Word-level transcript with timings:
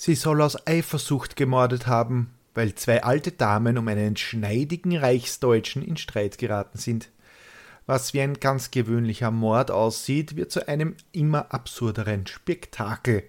Sie 0.00 0.14
soll 0.14 0.42
aus 0.42 0.64
Eifersucht 0.64 1.34
gemordet 1.34 1.88
haben, 1.88 2.30
weil 2.54 2.76
zwei 2.76 3.02
alte 3.02 3.32
Damen 3.32 3.76
um 3.76 3.88
einen 3.88 4.16
schneidigen 4.16 4.96
Reichsdeutschen 4.96 5.82
in 5.82 5.96
Streit 5.96 6.38
geraten 6.38 6.78
sind. 6.78 7.10
Was 7.84 8.14
wie 8.14 8.20
ein 8.20 8.34
ganz 8.34 8.70
gewöhnlicher 8.70 9.32
Mord 9.32 9.72
aussieht, 9.72 10.36
wird 10.36 10.52
zu 10.52 10.68
einem 10.68 10.94
immer 11.10 11.52
absurderen 11.52 12.28
Spektakel. 12.28 13.24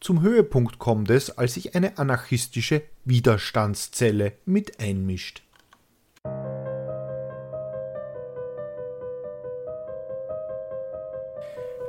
Zum 0.00 0.22
Höhepunkt 0.22 0.78
kommt 0.78 1.10
es, 1.10 1.36
als 1.36 1.52
sich 1.52 1.74
eine 1.74 1.98
anarchistische 1.98 2.80
Widerstandszelle 3.04 4.32
mit 4.46 4.80
einmischt. 4.80 5.42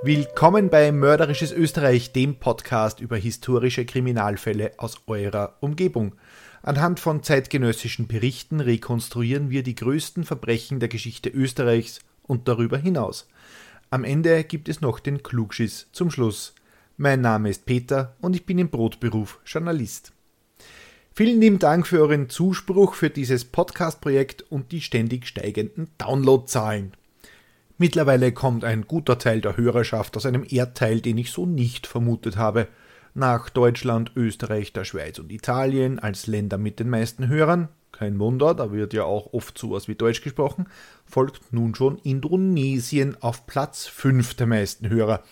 Willkommen 0.03 0.71
bei 0.71 0.91
Mörderisches 0.91 1.51
Österreich, 1.51 2.11
dem 2.11 2.37
Podcast 2.37 3.01
über 3.01 3.17
historische 3.17 3.85
Kriminalfälle 3.85 4.71
aus 4.77 4.95
eurer 5.05 5.57
Umgebung. 5.59 6.15
Anhand 6.63 6.99
von 6.99 7.21
zeitgenössischen 7.21 8.07
Berichten 8.07 8.61
rekonstruieren 8.61 9.51
wir 9.51 9.61
die 9.61 9.75
größten 9.75 10.23
Verbrechen 10.23 10.79
der 10.79 10.89
Geschichte 10.89 11.29
Österreichs 11.29 11.99
und 12.23 12.47
darüber 12.47 12.79
hinaus. 12.79 13.27
Am 13.91 14.03
Ende 14.03 14.43
gibt 14.43 14.69
es 14.69 14.81
noch 14.81 14.99
den 14.99 15.21
Klugschiss 15.21 15.85
zum 15.91 16.09
Schluss. 16.09 16.55
Mein 16.97 17.21
Name 17.21 17.51
ist 17.51 17.67
Peter 17.67 18.15
und 18.21 18.35
ich 18.35 18.47
bin 18.47 18.57
im 18.57 18.71
Brotberuf 18.71 19.39
Journalist. 19.45 20.13
Vielen 21.13 21.39
lieben 21.39 21.59
Dank 21.59 21.85
für 21.85 21.99
euren 21.99 22.27
Zuspruch 22.27 22.95
für 22.95 23.11
dieses 23.11 23.45
Podcast-Projekt 23.45 24.49
und 24.49 24.71
die 24.71 24.81
ständig 24.81 25.27
steigenden 25.27 25.91
Downloadzahlen. 25.99 26.93
Mittlerweile 27.81 28.31
kommt 28.31 28.63
ein 28.63 28.85
guter 28.85 29.17
Teil 29.17 29.41
der 29.41 29.57
Hörerschaft 29.57 30.15
aus 30.15 30.27
einem 30.27 30.45
Erdteil, 30.47 31.01
den 31.01 31.17
ich 31.17 31.31
so 31.31 31.47
nicht 31.47 31.87
vermutet 31.87 32.37
habe. 32.37 32.67
Nach 33.15 33.49
Deutschland, 33.49 34.11
Österreich, 34.15 34.71
der 34.71 34.83
Schweiz 34.83 35.17
und 35.17 35.31
Italien 35.31 35.97
als 35.97 36.27
Länder 36.27 36.59
mit 36.59 36.79
den 36.79 36.91
meisten 36.91 37.27
Hörern, 37.27 37.69
kein 37.91 38.19
Wunder, 38.19 38.53
da 38.53 38.71
wird 38.71 38.93
ja 38.93 39.05
auch 39.05 39.33
oft 39.33 39.57
sowas 39.57 39.87
wie 39.87 39.95
Deutsch 39.95 40.21
gesprochen, 40.21 40.67
folgt 41.07 41.53
nun 41.53 41.73
schon 41.73 41.97
Indonesien 41.97 43.17
auf 43.19 43.47
Platz 43.47 43.87
5 43.87 44.35
der 44.35 44.45
meisten 44.45 44.87
Hörer. 44.87 45.23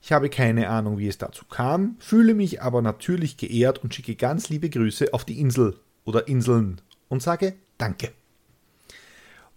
Ich 0.00 0.12
habe 0.12 0.30
keine 0.30 0.68
Ahnung, 0.68 0.98
wie 0.98 1.08
es 1.08 1.18
dazu 1.18 1.46
kam, 1.46 1.96
fühle 1.98 2.34
mich 2.34 2.62
aber 2.62 2.80
natürlich 2.80 3.38
geehrt 3.38 3.82
und 3.82 3.92
schicke 3.92 4.14
ganz 4.14 4.50
liebe 4.50 4.70
Grüße 4.70 5.12
auf 5.12 5.24
die 5.24 5.40
Insel 5.40 5.74
oder 6.04 6.28
Inseln 6.28 6.80
und 7.08 7.24
sage 7.24 7.54
Danke. 7.76 8.12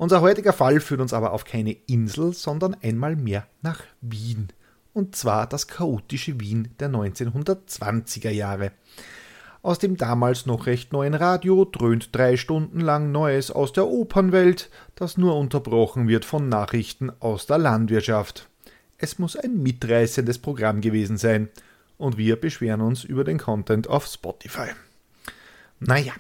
Unser 0.02 0.22
heutiger 0.22 0.52
Fall 0.52 0.80
führt 0.80 1.00
uns 1.00 1.14
aber 1.14 1.32
auf 1.32 1.46
keine 1.46 1.74
Insel, 1.74 2.34
sondern 2.34 2.76
einmal 2.82 3.16
mehr 3.16 3.46
nach 3.62 3.84
Wien. 4.02 4.48
Und 4.94 5.16
zwar 5.16 5.46
das 5.46 5.68
chaotische 5.68 6.40
Wien 6.40 6.70
der 6.80 6.90
1920er 6.90 8.32
Jahre. 8.32 8.72
Aus 9.62 9.78
dem 9.78 9.98
damals 9.98 10.48
noch 10.48 10.66
recht 10.66 10.92
neuen 10.92 11.14
Radio 11.14 11.66
dröhnt 11.66 12.16
drei 12.16 12.36
Stunden 12.36 12.80
lang 12.80 13.12
Neues 13.12 13.52
aus 13.52 13.74
der 13.74 13.90
Opernwelt, 13.90 14.72
das 14.96 15.20
nur 15.20 15.36
unterbrochen 15.36 16.08
wird 16.08 16.26
von 16.26 16.50
Nachrichten 16.50 17.12
aus 17.20 17.46
der 17.46 17.60
Landwirtschaft. 17.60 18.50
Es 18.98 19.20
muss 19.20 19.36
ein 19.36 19.62
mitreißendes 19.62 20.40
Programm 20.40 20.82
gewesen 20.82 21.18
sein, 21.18 21.50
und 22.00 22.18
wir 22.18 22.42
beschweren 22.42 22.82
uns 22.82 23.04
über 23.04 23.24
den 23.24 23.38
Content 23.38 23.88
auf 23.88 24.08
Spotify. 24.08 24.70
Naja, 25.80 26.14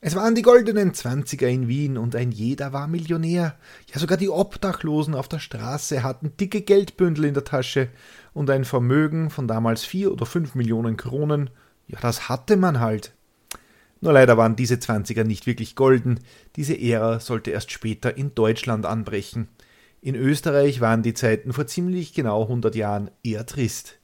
es 0.00 0.14
waren 0.14 0.36
die 0.36 0.42
goldenen 0.42 0.94
Zwanziger 0.94 1.48
in 1.48 1.66
Wien 1.66 1.98
und 1.98 2.14
ein 2.14 2.30
jeder 2.30 2.72
war 2.72 2.86
Millionär. 2.86 3.56
Ja, 3.92 3.98
sogar 3.98 4.16
die 4.16 4.28
Obdachlosen 4.28 5.14
auf 5.14 5.26
der 5.26 5.40
Straße 5.40 6.04
hatten 6.04 6.36
dicke 6.36 6.60
Geldbündel 6.60 7.24
in 7.24 7.34
der 7.34 7.42
Tasche 7.42 7.88
und 8.32 8.48
ein 8.48 8.64
Vermögen 8.64 9.30
von 9.30 9.48
damals 9.48 9.84
vier 9.84 10.12
oder 10.12 10.24
fünf 10.24 10.54
Millionen 10.54 10.96
Kronen. 10.96 11.50
Ja, 11.88 11.98
das 12.00 12.28
hatte 12.28 12.56
man 12.56 12.78
halt. 12.78 13.12
Nur 14.00 14.12
leider 14.12 14.36
waren 14.36 14.54
diese 14.54 14.78
Zwanziger 14.78 15.24
nicht 15.24 15.48
wirklich 15.48 15.74
golden. 15.74 16.20
Diese 16.54 16.80
Ära 16.80 17.18
sollte 17.18 17.50
erst 17.50 17.72
später 17.72 18.16
in 18.16 18.36
Deutschland 18.36 18.86
anbrechen. 18.86 19.48
In 20.00 20.14
Österreich 20.14 20.80
waren 20.80 21.02
die 21.02 21.14
Zeiten 21.14 21.52
vor 21.52 21.66
ziemlich 21.66 22.14
genau 22.14 22.42
100 22.42 22.76
Jahren 22.76 23.10
eher 23.24 23.46
trist. 23.46 23.98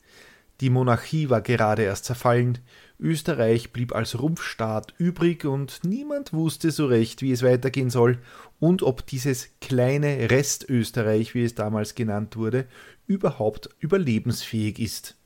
Die 0.61 0.71
Monarchie 0.71 1.31
war 1.31 1.41
gerade 1.41 1.83
erst 1.83 2.05
zerfallen, 2.05 2.59
Österreich 3.01 3.73
blieb 3.73 3.95
als 3.95 4.21
Rumpfstaat 4.21 4.95
übrig 4.99 5.45
und 5.45 5.81
niemand 5.83 6.33
wusste 6.33 6.71
so 6.71 6.87
recht, 6.87 7.23
wie 7.23 7.33
es 7.33 7.43
weitergehen 7.43 7.91
soll 7.91 8.19
und 8.61 8.83
ob 8.83 9.07
dieses 9.07 9.49
kleine 9.61 10.31
Restösterreich, 10.31 11.35
wie 11.35 11.45
es 11.45 11.55
damals 11.55 11.95
genannt 11.95 12.37
wurde, 12.37 12.67
überhaupt 13.07 13.69
überlebensfähig 13.81 14.79
ist. 14.79 15.17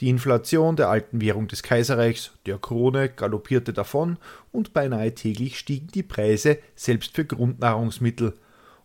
Die 0.00 0.08
Inflation 0.08 0.76
der 0.76 0.88
alten 0.88 1.20
Währung 1.20 1.46
des 1.46 1.62
Kaiserreichs, 1.62 2.32
der 2.46 2.58
Krone, 2.58 3.08
galoppierte 3.08 3.72
davon 3.72 4.18
und 4.50 4.72
beinahe 4.72 5.14
täglich 5.14 5.58
stiegen 5.58 5.88
die 5.88 6.02
Preise 6.02 6.58
selbst 6.74 7.14
für 7.14 7.24
Grundnahrungsmittel. 7.24 8.34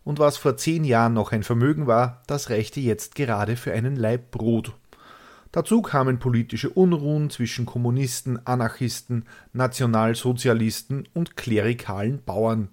Und 0.04 0.18
was 0.18 0.36
vor 0.36 0.56
zehn 0.56 0.84
Jahren 0.84 1.14
noch 1.14 1.32
ein 1.32 1.42
Vermögen 1.42 1.86
war, 1.86 2.22
das 2.26 2.50
reichte 2.50 2.80
jetzt 2.80 3.14
gerade 3.14 3.56
für 3.56 3.72
einen 3.72 3.96
Laib 3.96 4.30
Brot 4.30 4.72
Dazu 5.52 5.82
kamen 5.82 6.20
politische 6.20 6.70
Unruhen 6.70 7.28
zwischen 7.28 7.66
Kommunisten, 7.66 8.44
Anarchisten, 8.46 9.24
Nationalsozialisten 9.52 11.08
und 11.12 11.36
klerikalen 11.36 12.22
Bauern. 12.24 12.68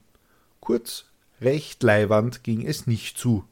Kurz, 0.59 1.05
recht 1.41 1.81
leiwand 1.81 2.43
ging 2.43 2.65
es 2.65 2.85
nicht 2.85 3.17
zu. 3.17 3.43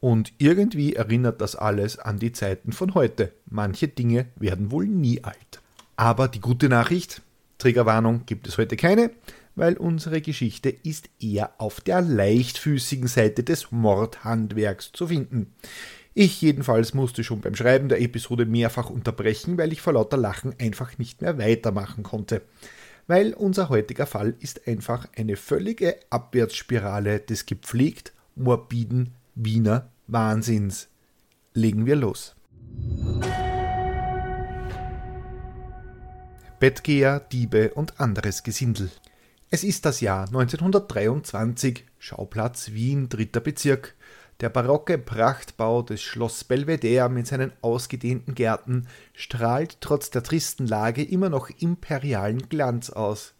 Und 0.00 0.32
irgendwie 0.38 0.94
erinnert 0.94 1.40
das 1.40 1.54
alles 1.54 1.98
an 1.98 2.18
die 2.18 2.32
Zeiten 2.32 2.72
von 2.72 2.94
heute. 2.94 3.32
Manche 3.48 3.86
Dinge 3.86 4.26
werden 4.36 4.70
wohl 4.70 4.86
nie 4.86 5.22
alt. 5.22 5.60
Aber 5.96 6.26
die 6.26 6.40
gute 6.40 6.68
Nachricht, 6.68 7.22
Triggerwarnung 7.58 8.24
gibt 8.24 8.48
es 8.48 8.56
heute 8.56 8.76
keine, 8.76 9.10
weil 9.54 9.76
unsere 9.76 10.22
Geschichte 10.22 10.70
ist 10.70 11.10
eher 11.20 11.52
auf 11.58 11.82
der 11.82 12.00
leichtfüßigen 12.00 13.08
Seite 13.08 13.44
des 13.44 13.70
Mordhandwerks 13.70 14.92
zu 14.92 15.08
finden. 15.08 15.52
Ich 16.12 16.42
jedenfalls 16.42 16.92
musste 16.92 17.22
schon 17.22 17.40
beim 17.40 17.54
Schreiben 17.54 17.88
der 17.88 18.00
Episode 18.00 18.44
mehrfach 18.44 18.90
unterbrechen, 18.90 19.56
weil 19.58 19.72
ich 19.72 19.80
vor 19.80 19.92
lauter 19.92 20.16
Lachen 20.16 20.54
einfach 20.58 20.98
nicht 20.98 21.22
mehr 21.22 21.38
weitermachen 21.38 22.02
konnte. 22.02 22.42
Weil 23.06 23.32
unser 23.32 23.68
heutiger 23.68 24.06
Fall 24.06 24.34
ist 24.40 24.66
einfach 24.66 25.08
eine 25.16 25.36
völlige 25.36 25.96
Abwärtsspirale 26.10 27.20
des 27.20 27.46
gepflegt 27.46 28.12
morbiden 28.34 29.14
Wiener 29.34 29.90
Wahnsinns. 30.08 30.88
Legen 31.54 31.86
wir 31.86 31.96
los. 31.96 32.34
Bettgeher, 36.58 37.20
Diebe 37.20 37.72
und 37.74 38.00
anderes 38.00 38.42
Gesindel. 38.42 38.90
Es 39.48 39.64
ist 39.64 39.86
das 39.86 40.00
Jahr 40.00 40.26
1923, 40.26 41.84
Schauplatz 41.98 42.72
Wien, 42.72 43.08
dritter 43.08 43.40
Bezirk. 43.40 43.94
Der 44.40 44.48
barocke 44.48 44.96
Prachtbau 44.96 45.82
des 45.82 46.00
Schloss 46.00 46.44
Belvedere 46.44 47.10
mit 47.10 47.26
seinen 47.26 47.52
ausgedehnten 47.60 48.34
Gärten 48.34 48.86
strahlt 49.12 49.78
trotz 49.82 50.08
der 50.10 50.22
tristen 50.22 50.66
Lage 50.66 51.02
immer 51.02 51.28
noch 51.28 51.50
imperialen 51.50 52.48
Glanz 52.48 52.88
aus. 52.88 53.34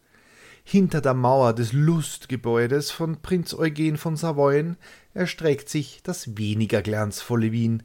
Hinter 0.63 1.01
der 1.01 1.15
Mauer 1.15 1.55
des 1.55 1.73
Lustgebäudes 1.73 2.91
von 2.91 3.23
Prinz 3.23 3.55
Eugen 3.55 3.97
von 3.97 4.17
Savoyen 4.17 4.77
erstreckt 5.15 5.71
sich 5.71 6.03
das 6.03 6.37
weniger 6.37 6.83
glanzvolle 6.83 7.51
Wien, 7.51 7.83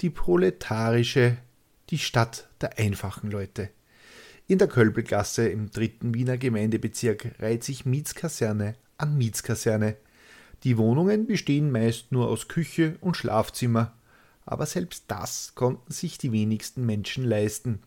die 0.00 0.10
proletarische, 0.10 1.38
die 1.90 1.98
Stadt 1.98 2.48
der 2.60 2.78
einfachen 2.78 3.28
Leute. 3.28 3.70
In 4.46 4.58
der 4.58 4.68
Kölbelgasse 4.68 5.48
im 5.48 5.72
dritten 5.72 6.14
Wiener 6.14 6.38
Gemeindebezirk 6.38 7.32
reiht 7.40 7.64
sich 7.64 7.86
Mietskaserne 7.86 8.76
an 8.98 9.18
Mietskaserne, 9.18 9.96
die 10.64 10.78
Wohnungen 10.78 11.26
bestehen 11.26 11.70
meist 11.70 12.12
nur 12.12 12.28
aus 12.28 12.48
Küche 12.48 12.96
und 13.00 13.16
Schlafzimmer, 13.16 13.92
aber 14.44 14.66
selbst 14.66 15.04
das 15.08 15.54
konnten 15.54 15.92
sich 15.92 16.18
die 16.18 16.32
wenigsten 16.32 16.86
Menschen 16.86 17.24
leisten. 17.24 17.80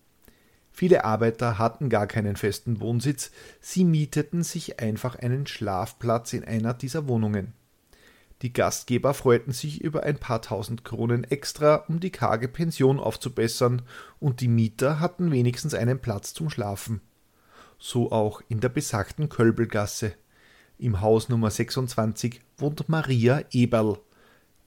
Viele 0.71 1.05
Arbeiter 1.05 1.57
hatten 1.57 1.89
gar 1.89 2.05
keinen 2.05 2.35
festen 2.35 2.81
Wohnsitz, 2.81 3.31
sie 3.61 3.85
mieteten 3.85 4.43
sich 4.43 4.79
einfach 4.81 5.15
einen 5.15 5.47
Schlafplatz 5.47 6.33
in 6.33 6.43
einer 6.43 6.73
dieser 6.73 7.07
Wohnungen. 7.07 7.53
Die 8.41 8.51
Gastgeber 8.51 9.13
freuten 9.13 9.53
sich 9.53 9.81
über 9.81 10.03
ein 10.03 10.17
paar 10.17 10.41
tausend 10.41 10.83
Kronen 10.83 11.23
extra, 11.23 11.85
um 11.87 12.01
die 12.01 12.09
karge 12.09 12.49
Pension 12.49 12.99
aufzubessern, 12.99 13.83
und 14.19 14.41
die 14.41 14.49
Mieter 14.49 14.99
hatten 14.99 15.31
wenigstens 15.31 15.73
einen 15.73 15.99
Platz 15.99 16.33
zum 16.33 16.49
Schlafen. 16.49 16.99
So 17.79 18.11
auch 18.11 18.41
in 18.49 18.59
der 18.59 18.69
besagten 18.69 19.29
Kölbelgasse. 19.29 20.13
Im 20.77 20.99
Haus 20.99 21.29
Nummer 21.29 21.51
26 21.51 22.41
wohnt 22.57 22.89
Maria 22.89 23.43
Eberl, 23.51 23.97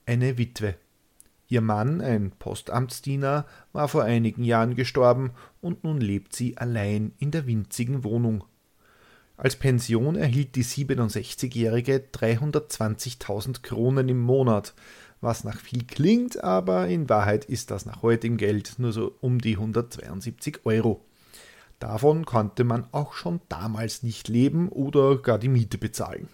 eine 0.06 0.38
Witwe. 0.38 0.74
Ihr 1.48 1.60
Mann, 1.60 2.00
ein 2.00 2.30
Postamtsdiener, 2.30 3.44
war 3.72 3.88
vor 3.88 4.04
einigen 4.04 4.42
Jahren 4.42 4.74
gestorben 4.74 5.32
und 5.60 5.84
nun 5.84 6.00
lebt 6.00 6.34
sie 6.34 6.56
allein 6.56 7.12
in 7.18 7.30
der 7.30 7.46
winzigen 7.46 8.04
Wohnung. 8.04 8.44
Als 9.36 9.56
Pension 9.56 10.16
erhielt 10.16 10.56
die 10.56 10.64
67-Jährige 10.64 12.02
320.000 12.12 13.60
Kronen 13.62 14.08
im 14.08 14.20
Monat, 14.20 14.74
was 15.20 15.44
nach 15.44 15.60
viel 15.60 15.84
klingt, 15.84 16.42
aber 16.42 16.88
in 16.88 17.08
Wahrheit 17.08 17.44
ist 17.44 17.70
das 17.70 17.84
nach 17.84 18.02
heutigem 18.02 18.38
Geld 18.38 18.78
nur 18.78 18.92
so 18.92 19.14
um 19.20 19.40
die 19.40 19.56
172 19.56 20.60
Euro. 20.64 21.04
Davon 21.78 22.24
konnte 22.24 22.64
man 22.64 22.86
auch 22.92 23.12
schon 23.12 23.40
damals 23.48 24.02
nicht 24.02 24.28
leben 24.28 24.68
oder 24.68 25.18
gar 25.18 25.38
die 25.38 25.48
Miete 25.48 25.78
bezahlen. 25.78 26.28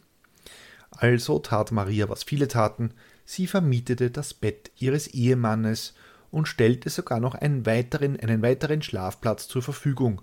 Also 0.91 1.39
tat 1.39 1.73
Maria, 1.73 2.09
was 2.09 2.23
viele 2.23 2.49
taten, 2.49 2.93
sie 3.25 3.47
vermietete 3.47 4.11
das 4.11 4.33
Bett 4.33 4.71
ihres 4.77 5.09
Ehemannes 5.09 5.95
und 6.31 6.49
stellte 6.49 6.89
sogar 6.89 7.21
noch 7.21 7.35
einen 7.35 7.67
weiteren, 7.67 8.19
einen 8.19 8.43
weiteren 8.43 8.83
Schlafplatz 8.83 9.49
zur 9.49 9.63
Verfügung. 9.63 10.23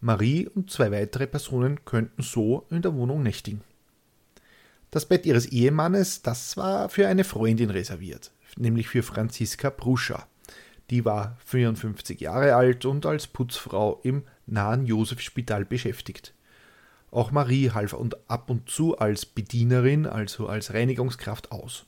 Marie 0.00 0.48
und 0.48 0.70
zwei 0.70 0.90
weitere 0.92 1.26
Personen 1.26 1.84
könnten 1.84 2.22
so 2.22 2.66
in 2.70 2.82
der 2.82 2.94
Wohnung 2.94 3.22
nächtigen. 3.22 3.62
Das 4.90 5.06
Bett 5.06 5.26
ihres 5.26 5.46
Ehemannes, 5.46 6.22
das 6.22 6.56
war 6.56 6.88
für 6.88 7.08
eine 7.08 7.24
Freundin 7.24 7.70
reserviert, 7.70 8.30
nämlich 8.56 8.88
für 8.88 9.02
Franziska 9.02 9.70
Bruscher. 9.70 10.26
Die 10.90 11.04
war 11.04 11.36
54 11.46 12.20
Jahre 12.20 12.54
alt 12.54 12.84
und 12.84 13.06
als 13.06 13.26
Putzfrau 13.26 14.00
im 14.02 14.24
nahen 14.46 14.86
Josefspital 14.86 15.64
beschäftigt. 15.64 16.34
Auch 17.10 17.30
Marie 17.30 17.70
half 17.70 17.92
und 17.92 18.16
ab 18.28 18.50
und 18.50 18.68
zu 18.68 18.98
als 18.98 19.24
Bedienerin, 19.24 20.06
also 20.06 20.48
als 20.48 20.74
Reinigungskraft 20.74 21.52
aus. 21.52 21.86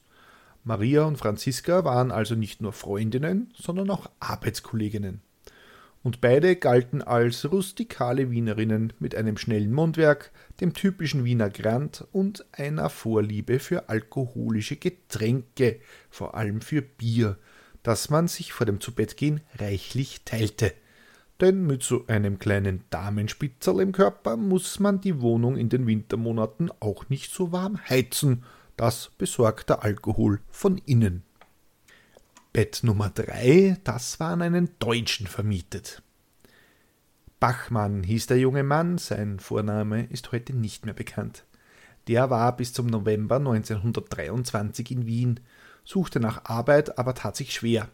Maria 0.62 1.04
und 1.04 1.16
Franziska 1.16 1.84
waren 1.84 2.10
also 2.10 2.34
nicht 2.34 2.60
nur 2.60 2.72
Freundinnen, 2.72 3.52
sondern 3.56 3.90
auch 3.90 4.10
Arbeitskolleginnen. 4.20 5.20
Und 6.02 6.20
beide 6.20 6.54
galten 6.54 7.02
als 7.02 7.50
rustikale 7.50 8.30
Wienerinnen 8.30 8.92
mit 9.00 9.16
einem 9.16 9.36
schnellen 9.36 9.72
Mundwerk, 9.72 10.30
dem 10.60 10.72
typischen 10.72 11.24
Wiener 11.24 11.50
Grand 11.50 12.06
und 12.12 12.46
einer 12.52 12.90
Vorliebe 12.90 13.58
für 13.58 13.88
alkoholische 13.88 14.76
Getränke, 14.76 15.80
vor 16.08 16.36
allem 16.36 16.60
für 16.60 16.82
Bier, 16.82 17.36
das 17.82 18.10
man 18.10 18.28
sich 18.28 18.52
vor 18.52 18.66
dem 18.66 18.80
Zubettgehen 18.80 19.40
reichlich 19.58 20.22
teilte. 20.24 20.72
Denn 21.40 21.66
mit 21.66 21.82
so 21.82 22.06
einem 22.06 22.38
kleinen 22.38 22.84
Damenspitzerl 22.90 23.80
im 23.80 23.92
Körper 23.92 24.36
muss 24.36 24.80
man 24.80 25.00
die 25.00 25.20
Wohnung 25.20 25.56
in 25.56 25.68
den 25.68 25.86
Wintermonaten 25.86 26.70
auch 26.80 27.08
nicht 27.10 27.32
so 27.32 27.52
warm 27.52 27.78
heizen. 27.88 28.44
Das 28.76 29.10
besorgt 29.18 29.68
der 29.68 29.82
Alkohol 29.82 30.40
von 30.50 30.78
innen. 30.78 31.22
Bett 32.52 32.80
Nummer 32.82 33.10
drei, 33.10 33.76
das 33.84 34.18
war 34.18 34.30
an 34.30 34.40
einen 34.40 34.70
Deutschen 34.78 35.26
vermietet. 35.26 36.02
Bachmann 37.38 38.02
hieß 38.02 38.28
der 38.28 38.38
junge 38.38 38.62
Mann, 38.62 38.96
sein 38.96 39.40
Vorname 39.40 40.06
ist 40.06 40.32
heute 40.32 40.56
nicht 40.56 40.86
mehr 40.86 40.94
bekannt. 40.94 41.44
Der 42.08 42.30
war 42.30 42.56
bis 42.56 42.72
zum 42.72 42.86
November 42.86 43.36
1923 43.36 44.90
in 44.90 45.06
Wien, 45.06 45.40
suchte 45.84 46.18
nach 46.18 46.46
Arbeit, 46.46 46.98
aber 46.98 47.14
tat 47.14 47.36
sich 47.36 47.52
schwer. 47.52 47.90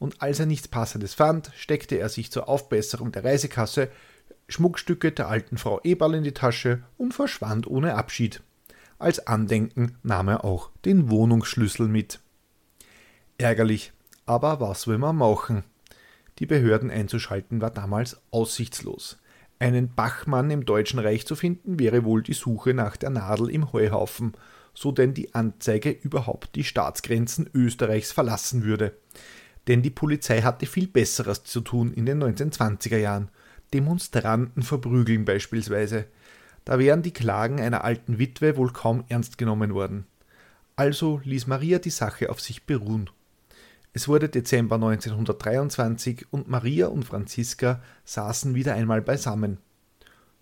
Und 0.00 0.22
als 0.22 0.40
er 0.40 0.46
nichts 0.46 0.66
Passendes 0.66 1.12
fand, 1.12 1.52
steckte 1.54 1.96
er 1.96 2.08
sich 2.08 2.32
zur 2.32 2.48
Aufbesserung 2.48 3.12
der 3.12 3.22
Reisekasse 3.22 3.90
Schmuckstücke 4.48 5.12
der 5.12 5.28
alten 5.28 5.58
Frau 5.58 5.78
Eberl 5.84 6.14
in 6.14 6.24
die 6.24 6.32
Tasche 6.32 6.82
und 6.96 7.12
verschwand 7.12 7.66
ohne 7.66 7.94
Abschied. 7.94 8.42
Als 8.98 9.26
Andenken 9.26 9.98
nahm 10.02 10.28
er 10.28 10.44
auch 10.44 10.70
den 10.86 11.10
Wohnungsschlüssel 11.10 11.86
mit. 11.86 12.18
Ärgerlich, 13.36 13.92
aber 14.24 14.58
was 14.58 14.86
will 14.86 14.98
man 14.98 15.16
machen? 15.16 15.64
Die 16.38 16.46
Behörden 16.46 16.90
einzuschalten 16.90 17.60
war 17.60 17.70
damals 17.70 18.20
aussichtslos. 18.30 19.18
Einen 19.58 19.94
Bachmann 19.94 20.50
im 20.50 20.64
Deutschen 20.64 20.98
Reich 20.98 21.26
zu 21.26 21.36
finden, 21.36 21.78
wäre 21.78 22.04
wohl 22.04 22.22
die 22.22 22.32
Suche 22.32 22.72
nach 22.72 22.96
der 22.96 23.10
Nadel 23.10 23.50
im 23.50 23.74
Heuhaufen, 23.74 24.32
so 24.72 24.92
denn 24.92 25.12
die 25.12 25.34
Anzeige 25.34 25.90
überhaupt 25.90 26.56
die 26.56 26.64
Staatsgrenzen 26.64 27.50
Österreichs 27.52 28.12
verlassen 28.12 28.64
würde. 28.64 28.94
Denn 29.68 29.82
die 29.82 29.90
Polizei 29.90 30.42
hatte 30.42 30.66
viel 30.66 30.88
Besseres 30.88 31.44
zu 31.44 31.60
tun 31.60 31.92
in 31.92 32.06
den 32.06 32.22
1920er 32.22 32.96
Jahren. 32.96 33.28
Demonstranten 33.72 34.62
verprügeln 34.62 35.24
beispielsweise. 35.24 36.06
Da 36.64 36.78
wären 36.78 37.02
die 37.02 37.12
Klagen 37.12 37.60
einer 37.60 37.84
alten 37.84 38.18
Witwe 38.18 38.56
wohl 38.56 38.72
kaum 38.72 39.04
ernst 39.08 39.38
genommen 39.38 39.74
worden. 39.74 40.06
Also 40.76 41.20
ließ 41.24 41.46
Maria 41.46 41.78
die 41.78 41.90
Sache 41.90 42.30
auf 42.30 42.40
sich 42.40 42.64
beruhen. 42.64 43.10
Es 43.92 44.06
wurde 44.08 44.28
Dezember 44.28 44.76
1923 44.76 46.26
und 46.30 46.48
Maria 46.48 46.86
und 46.86 47.04
Franziska 47.04 47.82
saßen 48.04 48.54
wieder 48.54 48.74
einmal 48.74 49.02
beisammen. 49.02 49.58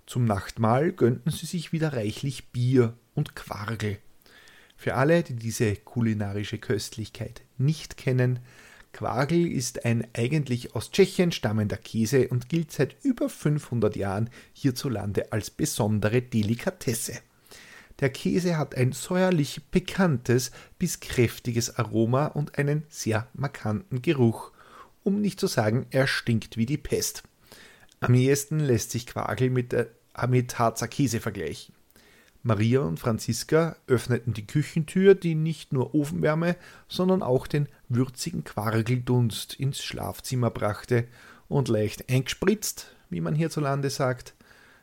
Zum 0.06 0.24
Nachtmahl 0.24 0.92
gönnten 0.92 1.30
sie 1.30 1.46
sich 1.46 1.72
wieder 1.72 1.92
reichlich 1.92 2.50
Bier 2.50 2.94
und 3.14 3.34
Quargel. 3.36 3.98
Für 4.76 4.94
alle, 4.94 5.22
die 5.22 5.34
diese 5.34 5.74
kulinarische 5.76 6.58
Köstlichkeit 6.58 7.42
nicht 7.56 7.96
kennen, 7.96 8.38
Quargel 8.92 9.50
ist 9.50 9.84
ein 9.84 10.06
eigentlich 10.14 10.74
aus 10.74 10.90
Tschechien 10.90 11.32
stammender 11.32 11.76
Käse 11.76 12.28
und 12.28 12.48
gilt 12.48 12.72
seit 12.72 12.96
über 13.04 13.28
500 13.28 13.96
Jahren 13.96 14.30
hierzulande 14.52 15.32
als 15.32 15.50
besondere 15.50 16.22
Delikatesse. 16.22 17.20
Der 18.00 18.10
Käse 18.10 18.56
hat 18.56 18.76
ein 18.76 18.92
säuerlich 18.92 19.60
pikantes 19.70 20.52
bis 20.78 21.00
kräftiges 21.00 21.78
Aroma 21.78 22.26
und 22.26 22.58
einen 22.58 22.84
sehr 22.88 23.28
markanten 23.34 24.02
Geruch, 24.02 24.52
um 25.02 25.20
nicht 25.20 25.40
zu 25.40 25.46
sagen, 25.46 25.86
er 25.90 26.06
stinkt 26.06 26.56
wie 26.56 26.66
die 26.66 26.76
Pest. 26.76 27.24
Am 28.00 28.14
ehesten 28.14 28.60
lässt 28.60 28.92
sich 28.92 29.06
Quagel 29.06 29.50
mit, 29.50 29.72
äh, 29.72 29.86
mit 30.28 30.58
Harzer 30.58 30.86
Käse 30.86 31.20
vergleichen. 31.20 31.74
Maria 32.44 32.80
und 32.80 33.00
Franziska 33.00 33.76
öffneten 33.88 34.32
die 34.32 34.46
Küchentür, 34.46 35.14
die 35.14 35.34
nicht 35.34 35.72
nur 35.72 35.94
Ofenwärme, 35.94 36.56
sondern 36.88 37.22
auch 37.22 37.48
den 37.48 37.68
würzigen 37.88 38.44
Quargeldunst 38.44 39.54
ins 39.54 39.82
Schlafzimmer 39.82 40.50
brachte 40.50 41.06
und 41.48 41.68
leicht 41.68 42.10
eingespritzt, 42.10 42.94
wie 43.10 43.20
man 43.20 43.34
hierzulande 43.34 43.90
sagt, 43.90 44.34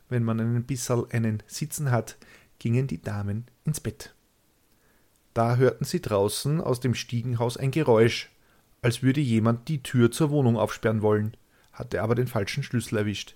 wenn 0.09 0.23
man 0.23 0.39
einen 0.39 0.63
Bisserl 0.63 1.07
einen 1.11 1.43
Sitzen 1.47 1.91
hat, 1.91 2.17
gingen 2.59 2.87
die 2.87 3.01
Damen 3.01 3.45
ins 3.63 3.79
Bett. 3.79 4.13
Da 5.33 5.57
hörten 5.57 5.85
sie 5.85 6.01
draußen 6.01 6.61
aus 6.61 6.79
dem 6.79 6.95
Stiegenhaus 6.95 7.57
ein 7.57 7.71
Geräusch, 7.71 8.31
als 8.81 9.03
würde 9.03 9.21
jemand 9.21 9.67
die 9.67 9.83
Tür 9.83 10.11
zur 10.11 10.29
Wohnung 10.29 10.57
aufsperren 10.57 11.01
wollen, 11.01 11.35
hatte 11.73 12.01
aber 12.01 12.15
den 12.15 12.27
falschen 12.27 12.63
Schlüssel 12.63 12.99
erwischt. 12.99 13.35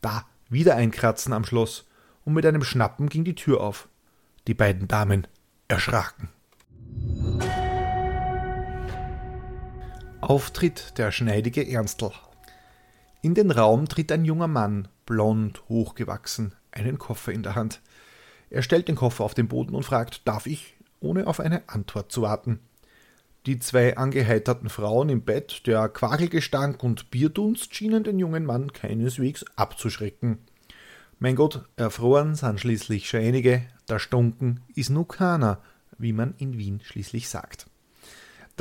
Da 0.00 0.26
wieder 0.50 0.76
ein 0.76 0.90
Kratzen 0.90 1.32
am 1.32 1.44
Schloss, 1.44 1.88
und 2.24 2.34
mit 2.34 2.46
einem 2.46 2.62
Schnappen 2.62 3.08
ging 3.08 3.24
die 3.24 3.34
Tür 3.34 3.60
auf. 3.60 3.88
Die 4.46 4.54
beiden 4.54 4.86
Damen 4.86 5.26
erschraken. 5.68 6.28
Auftritt 10.22 10.98
der 10.98 11.10
schneidige 11.10 11.68
Ernstl. 11.68 12.12
In 13.22 13.34
den 13.34 13.50
Raum 13.50 13.88
tritt 13.88 14.12
ein 14.12 14.24
junger 14.24 14.46
Mann, 14.46 14.86
blond, 15.04 15.68
hochgewachsen, 15.68 16.54
einen 16.70 16.96
Koffer 16.96 17.32
in 17.32 17.42
der 17.42 17.56
Hand. 17.56 17.80
Er 18.48 18.62
stellt 18.62 18.86
den 18.86 18.94
Koffer 18.94 19.24
auf 19.24 19.34
den 19.34 19.48
Boden 19.48 19.74
und 19.74 19.82
fragt, 19.82 20.26
darf 20.28 20.46
ich, 20.46 20.76
ohne 21.00 21.26
auf 21.26 21.40
eine 21.40 21.68
Antwort 21.68 22.12
zu 22.12 22.22
warten. 22.22 22.60
Die 23.46 23.58
zwei 23.58 23.96
angeheiterten 23.96 24.68
Frauen 24.68 25.08
im 25.08 25.22
Bett, 25.22 25.66
der 25.66 25.88
Quagelgestank 25.88 26.84
und 26.84 27.10
Bierdunst 27.10 27.74
schienen 27.74 28.04
den 28.04 28.20
jungen 28.20 28.46
Mann 28.46 28.72
keineswegs 28.72 29.44
abzuschrecken. 29.56 30.38
Mein 31.18 31.34
Gott, 31.34 31.64
erfroren 31.74 32.36
sind 32.36 32.60
schließlich 32.60 33.08
schon 33.08 33.20
einige, 33.20 33.62
da 33.86 33.98
stunken 33.98 34.60
ist 34.76 34.90
nu 34.90 35.04
keiner, 35.04 35.58
wie 35.98 36.12
man 36.12 36.34
in 36.38 36.56
Wien 36.58 36.80
schließlich 36.84 37.28
sagt. 37.28 37.66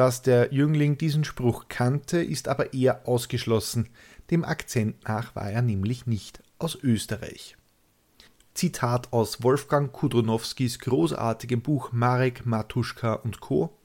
Dass 0.01 0.23
der 0.23 0.51
Jüngling 0.51 0.97
diesen 0.97 1.23
Spruch 1.23 1.65
kannte, 1.69 2.23
ist 2.23 2.47
aber 2.47 2.73
eher 2.73 3.07
ausgeschlossen, 3.07 3.87
dem 4.31 4.43
Akzent 4.43 4.95
nach 5.07 5.35
war 5.35 5.51
er 5.51 5.61
nämlich 5.61 6.07
nicht 6.07 6.41
aus 6.57 6.75
Österreich. 6.75 7.55
Zitat 8.55 9.13
aus 9.13 9.43
Wolfgang 9.43 9.91
Kudronowskis 9.91 10.79
großartigem 10.79 11.61
Buch 11.61 11.91
Marek, 11.91 12.47
Matuschka 12.47 13.13
und 13.13 13.41
Co. 13.41 13.77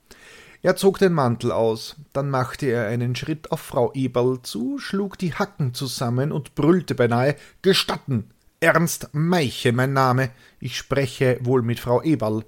Er 0.62 0.76
zog 0.76 0.98
den 1.00 1.12
Mantel 1.12 1.52
aus, 1.52 1.96
dann 2.14 2.30
machte 2.30 2.64
er 2.64 2.86
einen 2.86 3.14
Schritt 3.14 3.52
auf 3.52 3.60
Frau 3.60 3.92
Eberl 3.92 4.40
zu, 4.40 4.78
schlug 4.78 5.18
die 5.18 5.34
Hacken 5.34 5.74
zusammen 5.74 6.32
und 6.32 6.54
brüllte 6.54 6.94
beinahe 6.94 7.36
Gestatten. 7.60 8.30
Ernst 8.60 9.10
Meiche 9.12 9.70
mein 9.72 9.92
Name. 9.92 10.30
Ich 10.60 10.78
spreche 10.78 11.38
wohl 11.42 11.60
mit 11.60 11.78
Frau 11.78 12.00
Eberl. 12.00 12.46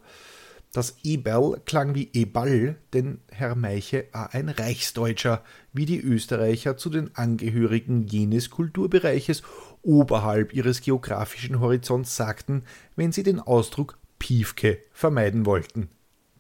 Das 0.73 0.97
Eberl 1.03 1.61
klang 1.65 1.95
wie 1.95 2.11
Eball, 2.13 2.77
denn 2.93 3.21
Herr 3.31 3.55
Meiche 3.55 4.07
war 4.13 4.35
ein 4.35 4.51
Reichsdeutscher, 4.51 5.43
wie 5.73 5.87
die 5.87 6.01
Österreicher 6.01 6.77
zu 6.77 6.91
den 6.91 7.15
Angehörigen 7.17 8.07
jenes 8.07 8.51
Kulturbereiches 8.51 9.43
oberhalb 9.83 10.53
ihres 10.53 10.83
geografischen 10.83 11.61
Horizonts 11.61 12.17
sagten, 12.17 12.65
wenn 12.97 13.13
sie 13.13 13.23
den 13.23 13.41
Ausdruck 13.41 13.99
Piefke 14.19 14.79
vermeiden 14.93 15.47
wollten. 15.47 15.89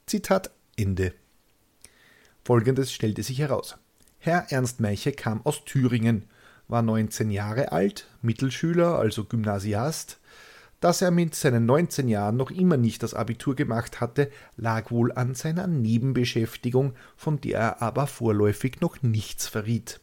Zitat 0.06 0.50
Ende. 0.76 1.14
Folgendes 2.44 2.92
stellte 2.92 3.22
sich 3.22 3.38
heraus. 3.38 3.76
Herr 4.18 4.46
Ernst 4.50 4.80
Meiche 4.80 5.12
kam 5.12 5.44
aus 5.44 5.64
Thüringen, 5.64 6.24
war 6.66 6.82
19 6.82 7.30
Jahre 7.30 7.72
alt, 7.72 8.08
Mittelschüler, 8.20 8.98
also 8.98 9.24
Gymnasiast. 9.24 10.17
Dass 10.80 11.02
er 11.02 11.10
mit 11.10 11.34
seinen 11.34 11.66
19 11.66 12.08
Jahren 12.08 12.36
noch 12.36 12.52
immer 12.52 12.76
nicht 12.76 13.02
das 13.02 13.14
Abitur 13.14 13.56
gemacht 13.56 14.00
hatte, 14.00 14.30
lag 14.56 14.90
wohl 14.92 15.10
an 15.10 15.34
seiner 15.34 15.66
Nebenbeschäftigung, 15.66 16.94
von 17.16 17.40
der 17.40 17.58
er 17.58 17.82
aber 17.82 18.06
vorläufig 18.06 18.80
noch 18.80 19.02
nichts 19.02 19.48
verriet. 19.48 20.00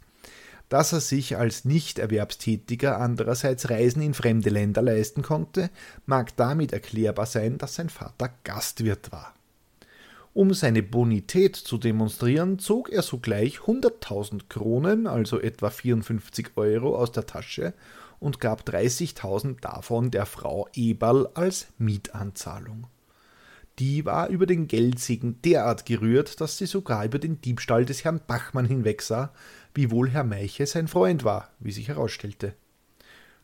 dass 0.67 0.93
er 0.93 0.99
sich 0.99 1.37
als 1.37 1.63
Nichterwerbstätiger 1.63 2.99
andererseits 2.99 3.69
Reisen 3.69 4.01
in 4.01 4.15
fremde 4.15 4.49
Länder 4.49 4.81
leisten 4.81 5.21
konnte, 5.21 5.69
mag 6.07 6.35
damit 6.37 6.73
erklärbar 6.73 7.27
sein, 7.27 7.59
dass 7.59 7.75
sein 7.75 7.89
Vater 7.89 8.31
Gastwirt 8.43 9.11
war. 9.11 9.35
Um 10.33 10.53
seine 10.53 10.83
Bonität 10.83 11.55
zu 11.55 11.77
demonstrieren, 11.77 12.59
zog 12.59 12.89
er 12.89 13.03
sogleich 13.03 13.59
100.000 13.59 14.49
Kronen, 14.49 15.07
also 15.07 15.39
etwa 15.39 15.69
54 15.69 16.57
Euro, 16.57 16.97
aus 16.97 17.11
der 17.11 17.25
Tasche 17.25 17.73
und 18.19 18.39
gab 18.39 18.67
30.000 18.67 19.59
davon 19.61 20.11
der 20.11 20.25
Frau 20.25 20.67
Eberl 20.73 21.29
als 21.33 21.67
Mietanzahlung. 21.77 22.87
Die 23.79 24.05
war 24.05 24.29
über 24.29 24.45
den 24.45 24.67
Geldsegen 24.67 25.41
derart 25.41 25.85
gerührt, 25.85 26.39
dass 26.39 26.57
sie 26.57 26.65
sogar 26.65 27.03
über 27.03 27.19
den 27.19 27.41
Diebstahl 27.41 27.83
des 27.83 28.03
Herrn 28.05 28.21
Bachmann 28.25 28.65
hinwegsah, 28.65 29.33
wiewohl 29.73 30.09
Herr 30.09 30.23
Meiche 30.23 30.65
sein 30.65 30.87
Freund 30.87 31.25
war, 31.25 31.49
wie 31.59 31.73
sich 31.73 31.89
herausstellte. 31.89 32.53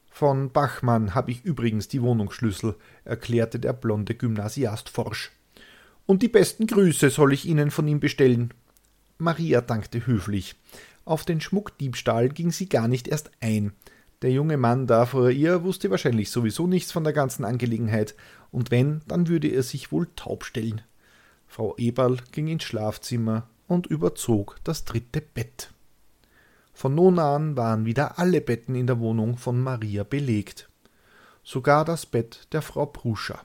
Von 0.10 0.52
Bachmann 0.52 1.16
habe 1.16 1.32
ich 1.32 1.44
übrigens 1.44 1.88
die 1.88 2.02
Wohnungsschlüssel, 2.02 2.76
erklärte 3.04 3.60
der 3.60 3.74
blonde 3.74 4.16
Gymnasiast 4.16 4.90
forsch. 4.90 5.32
Und 6.06 6.22
die 6.22 6.28
besten 6.28 6.68
Grüße 6.68 7.10
soll 7.10 7.34
ich 7.34 7.46
Ihnen 7.46 7.72
von 7.72 7.88
ihm 7.88 8.00
bestellen. 8.00 8.54
Maria 9.18 9.62
dankte 9.62 10.06
höflich. 10.06 10.56
Auf 11.06 11.26
den 11.26 11.42
Schmuckdiebstahl 11.42 12.30
ging 12.30 12.52
sie 12.52 12.68
gar 12.68 12.88
nicht 12.88 13.08
erst 13.08 13.32
ein. 13.40 13.74
Der 14.22 14.32
junge 14.32 14.58
Mann 14.58 14.86
da 14.86 15.06
vor 15.06 15.32
ihr 15.32 15.64
wusste 15.64 15.90
wahrscheinlich 15.90 16.30
sowieso 16.30 16.68
nichts 16.68 16.92
von 16.92 17.04
der 17.04 17.14
ganzen 17.14 17.44
Angelegenheit, 17.44 18.16
und 18.52 18.70
wenn, 18.70 19.02
dann 19.08 19.28
würde 19.28 19.48
er 19.48 19.64
sich 19.64 19.92
wohl 19.92 20.08
taub 20.16 20.44
stellen. 20.44 20.82
Frau 21.48 21.76
Eberl 21.78 22.18
ging 22.32 22.48
ins 22.48 22.64
Schlafzimmer 22.64 23.48
und 23.68 23.88
überzog 23.88 24.58
das 24.64 24.86
dritte 24.86 25.22
Bett. 25.22 25.72
Von 26.74 26.96
nun 26.96 27.20
an 27.20 27.58
waren 27.58 27.86
wieder 27.86 28.20
alle 28.20 28.42
Betten 28.42 28.76
in 28.76 28.88
der 28.88 29.00
Wohnung 29.00 29.38
von 29.38 29.60
Maria 29.62 30.04
belegt, 30.04 30.70
sogar 31.44 31.84
das 31.84 32.06
Bett 32.06 32.48
der 32.52 32.62
Frau 32.62 32.86
Pruscher. 32.86 33.44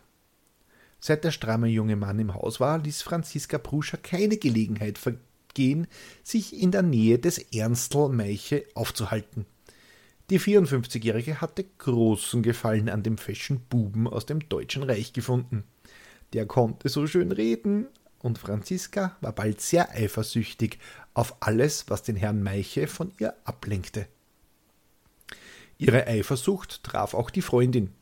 Seit 1.00 1.24
der 1.24 1.30
stramme 1.30 1.68
junge 1.68 1.96
Mann 1.96 2.18
im 2.18 2.34
Haus 2.34 2.60
war, 2.60 2.78
ließ 2.78 3.02
Franziska 3.02 3.58
Pruscher 3.58 3.98
keine 3.98 4.36
Gelegenheit 4.36 4.98
vergehen, 4.98 5.86
sich 6.22 6.60
in 6.60 6.70
der 6.70 6.82
Nähe 6.82 7.18
des 7.18 7.38
Ernstl 7.38 8.08
Meiche 8.08 8.64
aufzuhalten. 8.74 9.46
Die 10.28 10.40
54-Jährige 10.40 11.40
hatte 11.40 11.64
großen 11.78 12.42
Gefallen 12.42 12.88
an 12.88 13.04
dem 13.04 13.16
feschen 13.16 13.60
Buben 13.60 14.08
aus 14.08 14.26
dem 14.26 14.48
Deutschen 14.48 14.82
Reich 14.82 15.12
gefunden. 15.12 15.62
Der 16.32 16.46
konnte 16.46 16.88
so 16.88 17.06
schön 17.06 17.30
reden, 17.30 17.86
und 18.18 18.38
Franziska 18.38 19.16
war 19.20 19.32
bald 19.32 19.60
sehr 19.60 19.90
eifersüchtig 19.92 20.80
auf 21.14 21.36
alles, 21.38 21.88
was 21.88 22.02
den 22.02 22.16
Herrn 22.16 22.42
Meiche 22.42 22.88
von 22.88 23.12
ihr 23.20 23.34
ablenkte. 23.44 24.08
Ihre 25.78 26.08
Eifersucht 26.08 26.82
traf 26.82 27.14
auch 27.14 27.30
die 27.30 27.42
Freundin. 27.42 27.92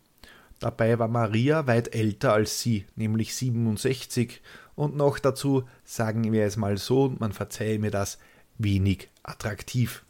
Dabei 0.60 0.98
war 0.98 1.08
Maria 1.08 1.66
weit 1.66 1.94
älter 1.94 2.32
als 2.32 2.60
sie, 2.60 2.86
nämlich 2.96 3.34
67, 3.34 4.40
und 4.76 4.96
noch 4.96 5.18
dazu, 5.18 5.64
sagen 5.84 6.32
wir 6.32 6.46
es 6.46 6.56
mal 6.56 6.78
so, 6.78 7.14
man 7.18 7.34
verzeihe 7.34 7.78
mir 7.78 7.90
das, 7.90 8.18
wenig 8.56 9.10
attraktiv. 9.22 10.04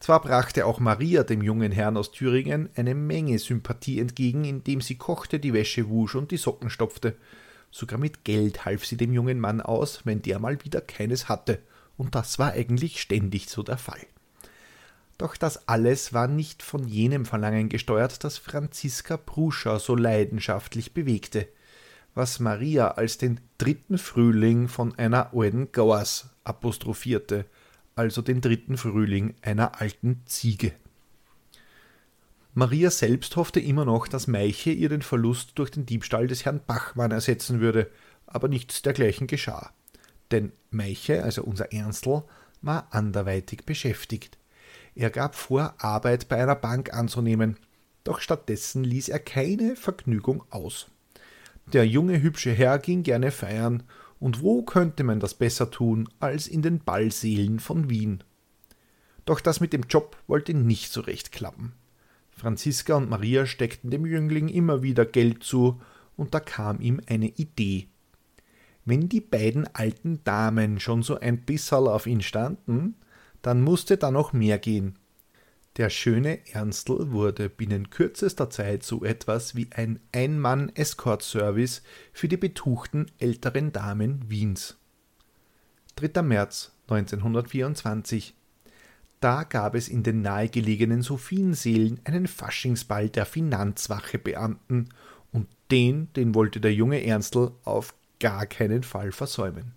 Zwar 0.00 0.22
brachte 0.22 0.64
auch 0.64 0.80
Maria 0.80 1.24
dem 1.24 1.42
jungen 1.42 1.72
Herrn 1.72 1.98
aus 1.98 2.10
Thüringen 2.10 2.70
eine 2.74 2.94
Menge 2.94 3.38
Sympathie 3.38 4.00
entgegen, 4.00 4.46
indem 4.46 4.80
sie 4.80 4.96
kochte, 4.96 5.38
die 5.38 5.52
Wäsche 5.52 5.90
wusch 5.90 6.14
und 6.14 6.30
die 6.30 6.38
Socken 6.38 6.70
stopfte. 6.70 7.16
Sogar 7.70 7.98
mit 7.98 8.24
Geld 8.24 8.64
half 8.64 8.86
sie 8.86 8.96
dem 8.96 9.12
jungen 9.12 9.38
Mann 9.38 9.60
aus, 9.60 10.00
wenn 10.06 10.22
der 10.22 10.38
mal 10.38 10.64
wieder 10.64 10.80
keines 10.80 11.28
hatte, 11.28 11.60
und 11.98 12.14
das 12.14 12.38
war 12.38 12.52
eigentlich 12.52 12.98
ständig 12.98 13.50
so 13.50 13.62
der 13.62 13.76
Fall. 13.76 14.00
Doch 15.18 15.36
das 15.36 15.68
alles 15.68 16.14
war 16.14 16.28
nicht 16.28 16.62
von 16.62 16.88
jenem 16.88 17.26
Verlangen 17.26 17.68
gesteuert, 17.68 18.24
das 18.24 18.38
Franziska 18.38 19.18
Pruscher 19.18 19.78
so 19.78 19.94
leidenschaftlich 19.94 20.94
bewegte, 20.94 21.46
was 22.14 22.40
Maria 22.40 22.92
als 22.92 23.18
den 23.18 23.38
dritten 23.58 23.98
Frühling 23.98 24.66
von 24.68 24.98
einer 24.98 25.34
alten 25.34 25.70
Gauers 25.72 26.30
apostrophierte– 26.42 27.44
also 28.00 28.22
den 28.22 28.40
dritten 28.40 28.78
Frühling 28.78 29.34
einer 29.42 29.80
alten 29.82 30.22
Ziege. 30.24 30.72
Maria 32.54 32.90
selbst 32.90 33.36
hoffte 33.36 33.60
immer 33.60 33.84
noch, 33.84 34.08
dass 34.08 34.26
Meiche 34.26 34.70
ihr 34.70 34.88
den 34.88 35.02
Verlust 35.02 35.52
durch 35.56 35.70
den 35.70 35.84
Diebstahl 35.84 36.26
des 36.26 36.46
Herrn 36.46 36.62
Bachmann 36.66 37.10
ersetzen 37.10 37.60
würde, 37.60 37.90
aber 38.26 38.48
nichts 38.48 38.80
dergleichen 38.80 39.26
geschah. 39.26 39.72
Denn 40.30 40.52
Meiche, 40.70 41.22
also 41.22 41.42
unser 41.42 41.72
Ernstl, 41.74 42.22
war 42.62 42.88
anderweitig 42.90 43.66
beschäftigt. 43.66 44.38
Er 44.94 45.10
gab 45.10 45.34
vor, 45.34 45.74
Arbeit 45.76 46.28
bei 46.28 46.42
einer 46.42 46.56
Bank 46.56 46.94
anzunehmen, 46.94 47.58
doch 48.02 48.20
stattdessen 48.20 48.82
ließ 48.82 49.10
er 49.10 49.18
keine 49.18 49.76
Vergnügung 49.76 50.42
aus. 50.48 50.86
Der 51.66 51.86
junge 51.86 52.22
hübsche 52.22 52.50
Herr 52.52 52.78
ging 52.78 53.02
gerne 53.02 53.30
feiern 53.30 53.82
und 54.20 54.42
wo 54.42 54.62
könnte 54.62 55.02
man 55.02 55.18
das 55.18 55.34
besser 55.34 55.70
tun 55.70 56.08
als 56.20 56.46
in 56.46 56.62
den 56.62 56.78
Ballsälen 56.78 57.58
von 57.58 57.90
Wien? 57.90 58.22
Doch 59.24 59.40
das 59.40 59.60
mit 59.60 59.72
dem 59.72 59.84
Job 59.88 60.16
wollte 60.26 60.54
nicht 60.54 60.92
so 60.92 61.00
recht 61.00 61.32
klappen. 61.32 61.72
Franziska 62.30 62.94
und 62.94 63.10
Maria 63.10 63.46
steckten 63.46 63.90
dem 63.90 64.06
Jüngling 64.06 64.48
immer 64.48 64.82
wieder 64.82 65.04
Geld 65.04 65.42
zu, 65.42 65.80
und 66.16 66.34
da 66.34 66.40
kam 66.40 66.80
ihm 66.80 67.00
eine 67.06 67.28
Idee. 67.28 67.88
Wenn 68.84 69.08
die 69.08 69.20
beiden 69.20 69.66
alten 69.74 70.22
Damen 70.24 70.80
schon 70.80 71.02
so 71.02 71.18
ein 71.18 71.44
bisserl 71.44 71.88
auf 71.88 72.06
ihn 72.06 72.20
standen, 72.20 72.96
dann 73.42 73.62
musste 73.62 73.96
da 73.96 74.10
noch 74.10 74.32
mehr 74.32 74.58
gehen. 74.58 74.98
Der 75.76 75.88
schöne 75.88 76.40
Ernstl 76.52 77.12
wurde 77.12 77.48
binnen 77.48 77.90
kürzester 77.90 78.50
Zeit 78.50 78.82
so 78.82 79.04
etwas 79.04 79.54
wie 79.54 79.68
ein 79.72 80.00
Ein-Mann-Escort-Service 80.12 81.82
für 82.12 82.28
die 82.28 82.36
betuchten 82.36 83.06
älteren 83.18 83.72
Damen 83.72 84.28
Wiens. 84.28 84.78
3. 85.96 86.22
März 86.22 86.72
1924 86.88 88.34
da 89.20 89.44
gab 89.44 89.74
es 89.74 89.88
in 89.88 90.02
den 90.02 90.22
nahegelegenen 90.22 91.02
Sophienseelen 91.02 92.00
einen 92.04 92.26
Faschingsball 92.26 93.10
der 93.10 93.26
Finanzwachebeamten, 93.26 94.88
und 95.32 95.46
den, 95.70 96.12
den 96.14 96.34
wollte 96.34 96.60
der 96.60 96.74
junge 96.74 97.04
Ernstl 97.04 97.52
auf 97.64 97.94
gar 98.18 98.46
keinen 98.46 98.82
Fall 98.82 99.12
versäumen. 99.12 99.74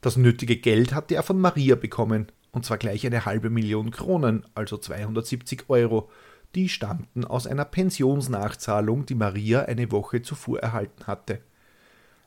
Das 0.00 0.16
nötige 0.16 0.56
Geld 0.56 0.92
hatte 0.92 1.14
er 1.14 1.22
von 1.22 1.38
Maria 1.38 1.76
bekommen, 1.76 2.26
und 2.54 2.64
zwar 2.64 2.78
gleich 2.78 3.04
eine 3.04 3.24
halbe 3.24 3.50
Million 3.50 3.90
Kronen, 3.90 4.46
also 4.54 4.78
270 4.78 5.64
Euro. 5.68 6.08
Die 6.54 6.68
stammten 6.68 7.24
aus 7.24 7.48
einer 7.48 7.64
Pensionsnachzahlung, 7.64 9.06
die 9.06 9.16
Maria 9.16 9.62
eine 9.62 9.90
Woche 9.90 10.22
zuvor 10.22 10.60
erhalten 10.60 11.08
hatte. 11.08 11.40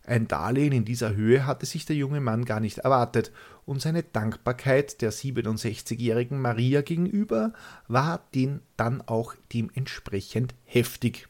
Ein 0.03 0.27
Darlehen 0.27 0.74
in 0.74 0.86
dieser 0.86 1.15
Höhe 1.15 1.46
hatte 1.46 1.65
sich 1.65 1.86
der 1.86 1.96
junge 1.96 2.19
Mann 2.19 2.46
gar 2.46 2.60
nicht 2.60 2.79
erwartet, 2.79 3.31
und 3.65 3.81
seine 3.81 4.03
Dankbarkeit 4.03 5.01
der 5.01 5.12
67-jährigen 5.12 6.39
Maria 6.39 6.81
gegenüber 6.81 7.53
war 7.88 8.22
den 8.34 8.62
dann 8.75 9.01
auch 9.01 9.34
dementsprechend 9.53 10.55
heftig. 10.65 11.27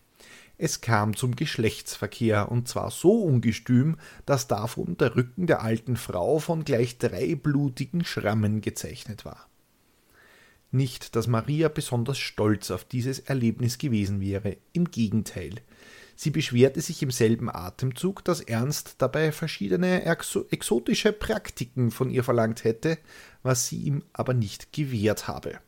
Es 0.59 0.81
kam 0.81 1.15
zum 1.15 1.35
Geschlechtsverkehr, 1.35 2.51
und 2.51 2.67
zwar 2.67 2.89
so 2.89 3.21
ungestüm, 3.21 3.97
dass 4.25 4.47
davon 4.47 4.97
der 4.97 5.15
Rücken 5.15 5.45
der 5.45 5.61
alten 5.61 5.97
Frau 5.97 6.39
von 6.39 6.65
gleich 6.65 6.97
drei 6.97 7.35
blutigen 7.35 8.03
Schrammen 8.03 8.61
gezeichnet 8.61 9.23
war. 9.23 9.47
Nicht, 10.71 11.15
dass 11.15 11.27
Maria 11.27 11.69
besonders 11.69 12.17
stolz 12.17 12.71
auf 12.71 12.83
dieses 12.83 13.19
Erlebnis 13.19 13.77
gewesen 13.77 14.19
wäre, 14.19 14.57
im 14.73 14.89
Gegenteil. 14.91 15.61
Sie 16.15 16.31
beschwerte 16.31 16.81
sich 16.81 17.03
im 17.03 17.11
selben 17.11 17.49
Atemzug, 17.49 18.23
dass 18.23 18.41
Ernst 18.41 18.95
dabei 18.97 19.31
verschiedene 19.31 20.03
exotische 20.03 21.13
Praktiken 21.13 21.91
von 21.91 22.09
ihr 22.09 22.23
verlangt 22.23 22.63
hätte, 22.63 22.97
was 23.43 23.67
sie 23.67 23.77
ihm 23.77 24.03
aber 24.11 24.33
nicht 24.33 24.73
gewährt 24.73 25.27
habe. 25.27 25.59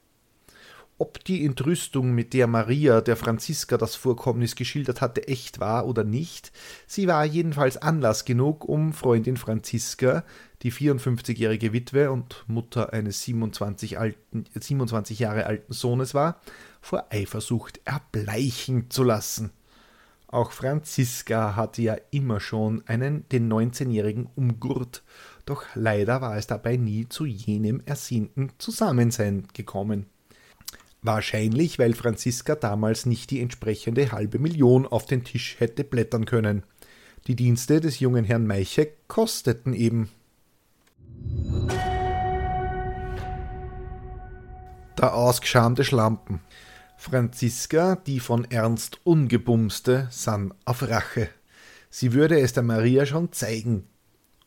Ob 1.02 1.24
die 1.24 1.46
Entrüstung, 1.46 2.12
mit 2.12 2.34
der 2.34 2.46
Maria 2.46 3.00
der 3.00 3.16
Franziska 3.16 3.78
das 3.78 3.96
Vorkommnis 3.96 4.58
geschildert 4.58 5.00
hatte, 5.00 5.30
echt 5.30 5.62
war 5.62 5.88
oder 5.88 6.04
nicht, 6.04 6.52
sie 6.88 7.08
war 7.08 7.24
jedenfalls 7.24 7.78
Anlass 7.78 8.26
genug, 8.26 8.66
um 8.66 8.92
Freundin 8.92 9.38
Franziska, 9.38 10.26
die 10.62 10.74
54-jährige 10.74 11.72
Witwe 11.72 12.12
und 12.12 12.44
Mutter 12.48 12.92
eines 12.92 13.24
27, 13.24 13.98
alten, 13.98 14.44
27 14.54 15.20
Jahre 15.20 15.46
alten 15.46 15.72
Sohnes 15.72 16.14
war, 16.14 16.42
vor 16.82 17.06
Eifersucht 17.12 17.80
erbleichen 17.86 18.90
zu 18.90 19.04
lassen. 19.04 19.52
Auch 20.28 20.52
Franziska 20.52 21.56
hatte 21.56 21.82
ja 21.82 21.96
immer 22.12 22.42
schon 22.42 22.84
einen 22.88 23.24
den 23.30 23.50
19-jährigen 23.50 24.28
umgurt, 24.36 25.04
doch 25.46 25.64
leider 25.76 26.20
war 26.20 26.36
es 26.36 26.48
dabei 26.48 26.76
nie 26.76 27.08
zu 27.08 27.26
jenem 27.26 27.82
ersehnten 27.86 28.52
Zusammensein 28.58 29.48
gekommen. 29.54 30.08
Wahrscheinlich, 31.02 31.80
weil 31.80 31.94
Franziska 31.94 32.56
damals 32.56 33.06
nicht 33.06 33.32
die 33.32 33.40
entsprechende 33.40 34.12
halbe 34.12 34.38
Million 34.38 34.86
auf 34.86 35.06
den 35.06 35.24
Tisch 35.24 35.56
hätte 35.60 35.84
blättern 35.84 36.26
können. 36.26 36.64
Die 37.28 37.36
Dienste 37.36 37.80
des 37.80 38.00
jungen 38.00 38.26
Herrn 38.26 38.46
Meiche 38.48 38.92
kosteten 39.08 39.74
eben. 39.74 40.10
Der 44.98 45.14
ausgeschamte 45.14 45.86
Schlampen. 45.86 46.42
Franziska, 46.98 47.96
die 47.96 48.20
von 48.20 48.44
Ernst 48.52 49.00
ungebumste, 49.06 50.10
sann 50.12 50.54
auf 50.66 50.86
Rache. 50.86 51.30
Sie 51.90 52.12
würde 52.12 52.42
es 52.42 52.52
der 52.52 52.64
Maria 52.64 53.06
schon 53.06 53.32
zeigen. 53.32 53.88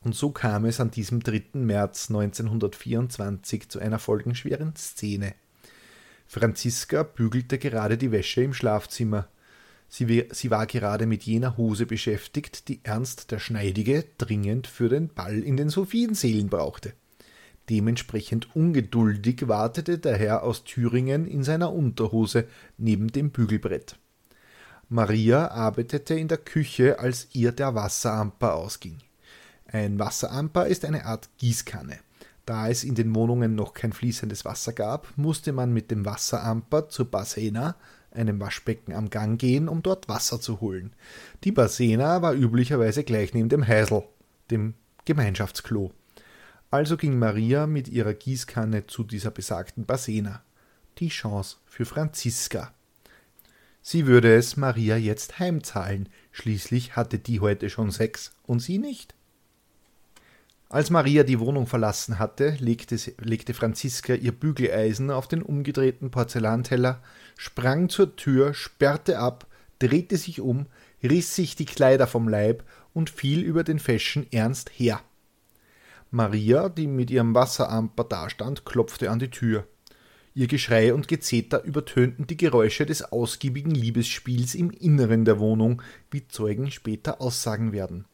Und 0.03 0.15
so 0.15 0.31
kam 0.31 0.67
es 0.67 0.79
an 0.79 0.91
diesem 0.91 1.21
3. 1.23 1.45
März 1.55 2.11
1924 2.11 3.71
zu 3.71 3.79
einer 3.79 3.99
folgenschweren 3.99 4.77
Szene. 4.77 5.35
Franziska 6.33 7.03
bügelte 7.03 7.59
gerade 7.59 7.99
die 7.99 8.11
Wäsche 8.11 8.43
im 8.43 8.55
Schlafzimmer. 8.55 9.29
Sie, 9.91 10.25
sie, 10.31 10.51
war 10.51 10.67
gerade 10.67 11.05
mit 11.05 11.25
jener 11.25 11.59
Hose 11.59 11.85
beschäftigt, 11.85 12.69
die 12.69 12.81
Ernst 12.85 13.33
der 13.33 13.39
Schneidige 13.39 14.07
dringend 14.17 14.67
für 14.67 14.89
den 14.89 15.09
Ball 15.09 15.41
in 15.41 15.59
den 15.59 15.69
Sophienseelen 15.69 16.49
brauchte. 16.49 16.95
Dementsprechend 17.69 18.57
ungeduldig 18.57 19.47
wartete 19.47 19.99
der 19.99 20.17
Herr 20.17 20.43
aus 20.43 20.65
Thüringen 20.65 21.27
in 21.27 21.45
seiner 21.45 21.71
Unterhose 21.71 22.47
neben 22.79 23.09
dem 23.09 23.31
Bügelbrett. 23.31 23.99
Maria 24.89 25.49
arbeitete 25.49 26.15
in 26.15 26.29
der 26.29 26.39
Küche, 26.39 26.99
als 26.99 27.29
ihr 27.35 27.53
der 27.53 27.75
Wasseramper 27.75 28.55
ausging. 28.55 28.97
Ein 29.67 29.99
Wasseramper 29.99 30.67
ist 30.67 30.87
eine 30.87 31.05
Art 31.05 31.29
Gießkanne. 31.37 31.99
Da 32.47 32.69
es 32.69 32.83
in 32.83 32.95
den 32.95 33.15
Wohnungen 33.15 33.55
noch 33.55 33.75
kein 33.75 33.93
fließendes 33.93 34.45
Wasser 34.45 34.73
gab, 34.73 35.17
musste 35.17 35.53
man 35.53 35.73
mit 35.73 35.91
dem 35.91 36.05
Wasseramper 36.05 36.89
zur 36.89 37.11
Basena, 37.11 37.77
einem 38.11 38.41
Waschbecken 38.41 38.93
am 38.93 39.11
Gang 39.11 39.41
gehen, 39.41 39.69
um 39.69 39.83
dort 39.83 40.09
Wasser 40.09 40.41
zu 40.41 40.61
holen. 40.61 40.93
Die 41.45 41.53
Basena 41.53 42.21
war 42.21 42.35
üblicherweise 42.35 43.05
gleich 43.05 43.33
neben 43.33 43.49
dem 43.49 43.67
Heisel, 43.67 44.03
dem 44.51 44.75
Gemeinschaftsklo. 45.05 45.93
Also 46.71 46.97
ging 46.97 47.19
Maria 47.19 47.67
mit 47.67 47.89
ihrer 47.89 48.15
Gießkanne 48.15 48.87
zu 48.87 49.05
dieser 49.05 49.31
besagten 49.31 49.85
Basena. 49.85 50.43
Die 50.99 51.09
Chance 51.09 51.57
für 51.67 51.85
Franziska. 51.85 52.73
Sie 53.83 54.07
würde 54.07 54.35
es 54.35 54.57
Maria 54.57 54.97
jetzt 54.97 55.39
heimzahlen, 55.39 56.09
schließlich 56.31 56.97
hatte 56.97 57.19
die 57.19 57.41
heute 57.41 57.69
schon 57.69 57.91
sechs 57.91 58.33
und 58.45 58.61
sie 58.61 58.79
nicht. 58.79 59.15
Als 60.73 60.89
Maria 60.89 61.23
die 61.23 61.39
Wohnung 61.39 61.67
verlassen 61.67 62.19
hatte, 62.19 62.57
legte, 62.59 62.97
legte 63.21 63.53
Franziska 63.53 64.15
ihr 64.15 64.33
Bügeleisen 64.33 65.11
auf 65.11 65.29
den 65.29 65.43
umgedrehten 65.43 66.11
Porzellanteller, 66.11 67.03
sprang 67.37 67.91
zur 67.91 68.17
Tür, 68.17 68.55
sperrte 68.55 69.19
ab, 69.19 69.47
drehte 69.81 70.17
sich 70.17 70.41
um, 70.41 70.65
riss 71.03 71.37
sich 71.37 71.57
die 71.57 71.67
Kleider 71.67 72.07
vom 72.07 72.27
Leib 72.27 72.65
und 72.95 73.11
fiel 73.11 73.43
über 73.43 73.65
den 73.65 73.79
Feschen 73.79 74.27
ernst 74.33 74.71
her. 74.75 75.03
Maria, 76.11 76.71
die 76.71 76.87
mit 76.87 77.11
ihrem 77.11 77.35
Wasseramper 77.35 78.05
dastand, 78.05 78.65
klopfte 78.65 79.11
an 79.11 79.19
die 79.19 79.31
Tür. 79.31 79.67
Ihr 80.33 80.47
Geschrei 80.47 80.95
und 80.95 81.07
Gezeter 81.07 81.65
übertönten 81.65 82.27
die 82.27 82.39
Geräusche 82.39 82.87
des 82.87 83.13
ausgiebigen 83.13 83.75
Liebesspiels 83.75 84.55
im 84.55 84.71
Inneren 84.71 85.27
der 85.27 85.39
Wohnung, 85.39 85.83
wie 86.11 86.27
Zeugen 86.29 86.71
später 86.71 87.21
aussagen 87.21 87.73
werden. 87.73 88.07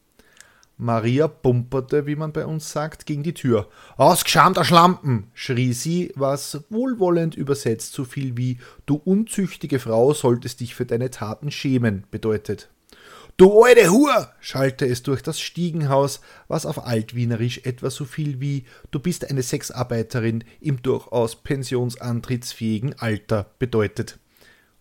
Maria 0.81 1.27
pumperte, 1.27 2.05
wie 2.05 2.15
man 2.15 2.31
bei 2.31 2.45
uns 2.45 2.71
sagt, 2.71 3.05
gegen 3.05 3.21
die 3.21 3.33
Tür. 3.33 3.67
Ausgeschamter 3.97 4.63
Schlampen! 4.63 5.29
schrie 5.33 5.73
sie, 5.73 6.13
was 6.15 6.63
wohlwollend 6.69 7.35
übersetzt 7.35 7.91
so 7.91 8.05
viel 8.05 8.37
wie 8.37 8.59
Du 8.85 8.95
unzüchtige 8.95 9.79
Frau 9.79 10.13
solltest 10.13 10.61
dich 10.61 10.75
für 10.75 10.85
deine 10.85 11.11
Taten 11.11 11.51
schämen 11.51 12.07
bedeutet. 12.11 12.69
Du 13.35 13.61
alte 13.61 13.91
Hur! 13.91 14.31
schallte 14.39 14.85
es 14.85 15.03
durch 15.03 15.21
das 15.21 15.41
Stiegenhaus, 15.41 16.21
was 16.47 16.65
auf 16.65 16.87
Altwienerisch 16.87 17.65
etwa 17.65 17.89
so 17.89 18.05
viel 18.05 18.39
wie 18.39 18.63
Du 18.89 18.99
bist 18.99 19.29
eine 19.29 19.43
Sexarbeiterin 19.43 20.45
im 20.61 20.81
durchaus 20.81 21.35
pensionsantrittsfähigen 21.43 22.97
Alter 22.99 23.51
bedeutet. 23.59 24.17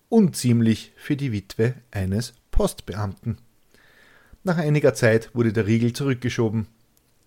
Unziemlich 0.08 0.92
für 0.94 1.16
die 1.16 1.32
Witwe 1.32 1.74
eines 1.90 2.34
Postbeamten. 2.52 3.38
Nach 4.48 4.56
einiger 4.56 4.94
Zeit 4.94 5.28
wurde 5.34 5.52
der 5.52 5.66
Riegel 5.66 5.92
zurückgeschoben. 5.92 6.68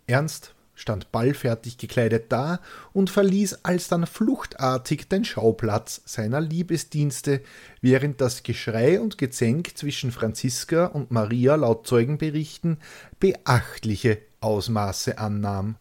Ernst 0.07 0.55
stand 0.73 1.11
ballfertig 1.11 1.77
gekleidet 1.77 2.31
da 2.31 2.59
und 2.93 3.11
verließ 3.11 3.59
alsdann 3.61 4.07
fluchtartig 4.07 5.07
den 5.07 5.23
Schauplatz 5.23 6.01
seiner 6.05 6.41
Liebesdienste, 6.41 7.41
während 7.79 8.21
das 8.21 8.41
Geschrei 8.41 8.99
und 8.99 9.19
Gezänk 9.19 9.77
zwischen 9.77 10.11
Franziska 10.11 10.87
und 10.87 11.11
Maria 11.11 11.53
laut 11.53 11.85
Zeugenberichten 11.85 12.79
beachtliche 13.19 14.17
Ausmaße 14.39 15.19
annahm. 15.19 15.75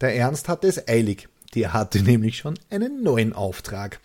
Der 0.00 0.14
Ernst 0.14 0.48
hatte 0.48 0.68
es 0.68 0.86
eilig, 0.86 1.28
der 1.56 1.72
hatte 1.72 2.02
nämlich 2.04 2.36
schon 2.36 2.56
einen 2.70 3.02
neuen 3.02 3.32
Auftrag. 3.32 3.98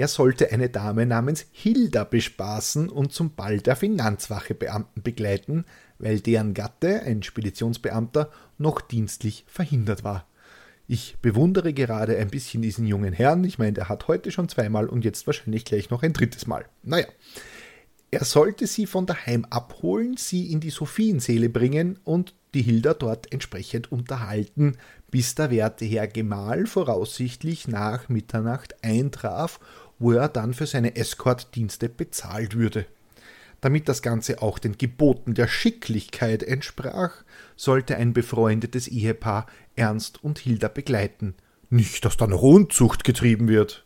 Er 0.00 0.08
sollte 0.08 0.50
eine 0.50 0.70
Dame 0.70 1.04
namens 1.04 1.44
Hilda 1.52 2.04
bespaßen 2.04 2.88
und 2.88 3.12
zum 3.12 3.34
Ball 3.34 3.60
der 3.60 3.76
Finanzwachebeamten 3.76 5.02
begleiten, 5.02 5.66
weil 5.98 6.20
deren 6.20 6.54
Gatte, 6.54 7.02
ein 7.02 7.22
Speditionsbeamter, 7.22 8.30
noch 8.56 8.80
dienstlich 8.80 9.44
verhindert 9.46 10.02
war. 10.02 10.26
Ich 10.88 11.18
bewundere 11.20 11.74
gerade 11.74 12.16
ein 12.16 12.30
bisschen 12.30 12.62
diesen 12.62 12.86
jungen 12.86 13.12
Herrn. 13.12 13.44
Ich 13.44 13.58
meine, 13.58 13.74
der 13.74 13.90
hat 13.90 14.08
heute 14.08 14.30
schon 14.30 14.48
zweimal 14.48 14.88
und 14.88 15.04
jetzt 15.04 15.26
wahrscheinlich 15.26 15.66
gleich 15.66 15.90
noch 15.90 16.02
ein 16.02 16.14
drittes 16.14 16.46
Mal. 16.46 16.64
Naja. 16.82 17.06
Er 18.10 18.24
sollte 18.24 18.66
sie 18.66 18.86
von 18.86 19.04
daheim 19.04 19.44
abholen, 19.50 20.16
sie 20.16 20.50
in 20.50 20.60
die 20.60 20.70
Sophienseele 20.70 21.50
bringen 21.50 21.98
und 22.04 22.34
die 22.54 22.62
Hilda 22.62 22.94
dort 22.94 23.32
entsprechend 23.32 23.92
unterhalten, 23.92 24.78
bis 25.10 25.34
der 25.34 25.50
werte 25.50 25.84
Herr 25.84 26.08
Gemahl 26.08 26.66
voraussichtlich 26.66 27.68
nach 27.68 28.08
Mitternacht 28.08 28.82
eintraf, 28.82 29.60
wo 30.00 30.12
er 30.12 30.28
dann 30.28 30.52
für 30.54 30.66
seine 30.66 30.96
Escortdienste 30.96 31.88
bezahlt 31.88 32.56
würde. 32.56 32.86
Damit 33.60 33.88
das 33.88 34.00
Ganze 34.02 34.42
auch 34.42 34.58
den 34.58 34.78
Geboten 34.78 35.34
der 35.34 35.46
Schicklichkeit 35.46 36.42
entsprach, 36.42 37.12
sollte 37.56 37.96
ein 37.96 38.14
befreundetes 38.14 38.88
Ehepaar 38.88 39.46
Ernst 39.76 40.24
und 40.24 40.38
Hilda 40.38 40.68
begleiten. 40.68 41.34
Nicht, 41.68 42.04
dass 42.04 42.16
da 42.16 42.26
noch 42.26 42.42
Unzucht 42.42 43.04
getrieben 43.04 43.48
wird. 43.48 43.84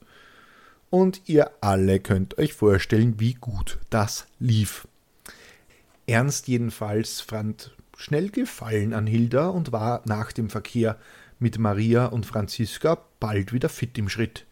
Und 0.90 1.22
ihr 1.26 1.50
alle 1.60 1.98
könnt 1.98 2.38
euch 2.38 2.54
vorstellen, 2.54 3.18
wie 3.18 3.34
gut 3.34 3.78
das 3.90 4.26
lief. 4.38 4.86
Ernst 6.06 6.46
jedenfalls 6.46 7.20
fand 7.20 7.74
schnell 7.96 8.30
Gefallen 8.30 8.92
an 8.92 9.08
Hilda 9.08 9.48
und 9.48 9.72
war 9.72 10.02
nach 10.04 10.30
dem 10.30 10.50
Verkehr 10.50 10.98
mit 11.40 11.58
Maria 11.58 12.06
und 12.06 12.26
Franziska 12.26 12.98
bald 13.18 13.52
wieder 13.52 13.68
fit 13.68 13.98
im 13.98 14.08
Schritt. 14.08 14.46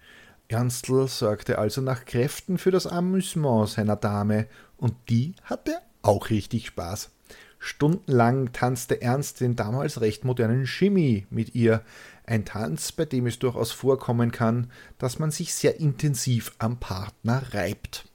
Ernstl 0.52 1.08
sorgte 1.08 1.58
also 1.58 1.80
nach 1.80 2.04
Kräften 2.04 2.58
für 2.58 2.70
das 2.70 2.86
Amüsement 2.86 3.70
seiner 3.70 3.96
Dame, 3.96 4.46
und 4.76 4.94
die 5.08 5.34
hatte 5.44 5.78
auch 6.02 6.28
richtig 6.28 6.66
Spaß. 6.66 7.10
Stundenlang 7.58 8.52
tanzte 8.52 9.00
Ernst 9.00 9.40
den 9.40 9.56
damals 9.56 10.00
recht 10.00 10.24
modernen 10.24 10.66
Shimmy 10.66 11.26
mit 11.30 11.54
ihr, 11.54 11.82
ein 12.26 12.44
Tanz, 12.44 12.92
bei 12.92 13.04
dem 13.04 13.26
es 13.26 13.38
durchaus 13.38 13.72
vorkommen 13.72 14.30
kann, 14.30 14.70
dass 14.98 15.18
man 15.18 15.30
sich 15.30 15.54
sehr 15.54 15.80
intensiv 15.80 16.52
am 16.58 16.78
Partner 16.78 17.42
reibt. 17.52 18.08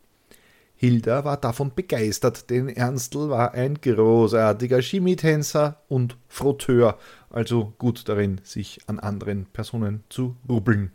Hilda 0.76 1.26
war 1.26 1.38
davon 1.38 1.74
begeistert, 1.74 2.52
denn 2.52 2.70
Ernstl 2.70 3.30
war 3.30 3.54
ein 3.54 3.82
großartiger 3.82 4.80
Chemietänzer 4.80 5.82
und 5.88 6.18
Frotteur, 6.28 7.00
also 7.32 7.74
gut 7.80 8.08
darin, 8.08 8.42
sich 8.44 8.82
an 8.86 9.00
anderen 9.00 9.48
Personen 9.48 10.04
zu 10.10 10.36
rubbeln. 10.48 10.92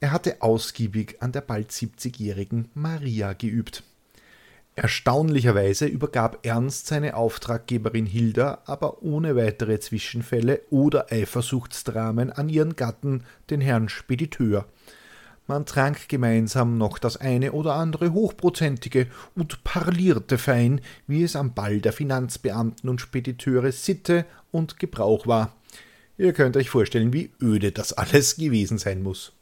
Er 0.00 0.12
hatte 0.12 0.42
ausgiebig 0.42 1.16
an 1.20 1.32
der 1.32 1.40
bald 1.40 1.70
70-jährigen 1.70 2.70
Maria 2.74 3.32
geübt. 3.32 3.82
Erstaunlicherweise 4.74 5.86
übergab 5.86 6.44
Ernst 6.44 6.86
seine 6.86 7.16
Auftraggeberin 7.16 8.04
Hilda 8.04 8.58
aber 8.66 9.02
ohne 9.02 9.34
weitere 9.34 9.80
Zwischenfälle 9.80 10.60
oder 10.68 11.10
Eifersuchtsdramen 11.10 12.30
an 12.30 12.50
ihren 12.50 12.76
Gatten, 12.76 13.24
den 13.48 13.62
Herrn 13.62 13.88
Spediteur. 13.88 14.66
Man 15.46 15.64
trank 15.64 16.10
gemeinsam 16.10 16.76
noch 16.76 16.98
das 16.98 17.16
eine 17.16 17.52
oder 17.52 17.74
andere 17.74 18.12
Hochprozentige 18.12 19.06
und 19.34 19.64
parlierte 19.64 20.36
fein, 20.36 20.82
wie 21.06 21.22
es 21.22 21.36
am 21.36 21.54
Ball 21.54 21.80
der 21.80 21.94
Finanzbeamten 21.94 22.90
und 22.90 23.00
Spediteure 23.00 23.72
Sitte 23.72 24.26
und 24.50 24.78
Gebrauch 24.78 25.26
war. 25.26 25.56
Ihr 26.18 26.34
könnt 26.34 26.56
euch 26.58 26.68
vorstellen, 26.68 27.14
wie 27.14 27.30
öde 27.40 27.72
das 27.72 27.94
alles 27.94 28.36
gewesen 28.36 28.76
sein 28.76 29.02
muss. 29.02 29.35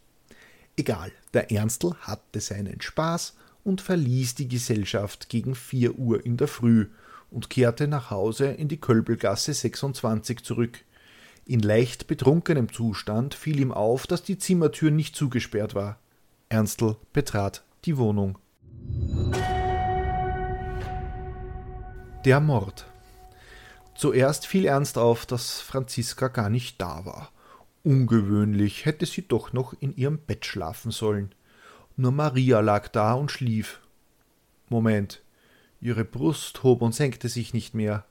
Egal, 0.77 1.13
der 1.33 1.53
Ernstl 1.53 1.95
hatte 2.01 2.41
seinen 2.41 2.81
Spaß 2.81 3.37
und 3.63 3.81
verließ 3.81 4.35
die 4.35 4.49
Gesellschaft 4.49 5.29
gegen 5.29 5.55
vier 5.55 5.99
Uhr 5.99 6.27
in 6.27 6.37
der 6.37 6.49
Früh 6.49 6.89
und 7.31 7.49
kehrte 7.49 7.87
nach 7.87 8.11
Hause 8.11 8.47
in 8.47 8.67
die 8.69 8.81
Kölbelgasse 8.81 9.55
26 9.55 10.43
zurück. 10.43 10.81
In 11.47 11.61
leicht 11.61 12.09
betrunkenem 12.09 12.73
Zustand 12.73 13.35
fiel 13.35 13.61
ihm 13.61 13.71
auf, 13.71 14.07
dass 14.07 14.25
die 14.25 14.39
Zimmertür 14.39 14.91
nicht 14.91 15.15
zugesperrt 15.15 15.75
war. 15.75 15.99
Ernstl 16.49 16.97
betrat 17.13 17.63
die 17.85 17.97
Wohnung. 17.97 18.39
Der 22.25 22.41
Mord. 22.41 22.87
Zuerst 23.95 24.47
fiel 24.47 24.65
Ernst 24.65 24.99
auf, 24.99 25.25
dass 25.25 25.61
Franziska 25.61 26.29
gar 26.29 26.49
nicht 26.49 26.81
da 26.81 27.05
war 27.05 27.31
Ungewöhnlich 27.85 28.87
hätte 28.87 29.05
sie 29.05 29.29
doch 29.29 29.53
noch 29.53 29.75
in 29.79 29.94
ihrem 29.94 30.18
Bett 30.18 30.47
schlafen 30.47 30.90
sollen. 30.90 31.35
Nur 31.97 32.12
Maria 32.12 32.61
lag 32.61 32.88
da 32.88 33.12
und 33.12 33.31
schlief. 33.31 33.81
Moment. 34.70 35.23
Ihre 35.83 36.07
Brust 36.07 36.62
hob 36.62 36.81
und 36.81 36.94
senkte 36.94 37.29
sich 37.29 37.53
nicht 37.53 37.75
mehr. 37.75 38.07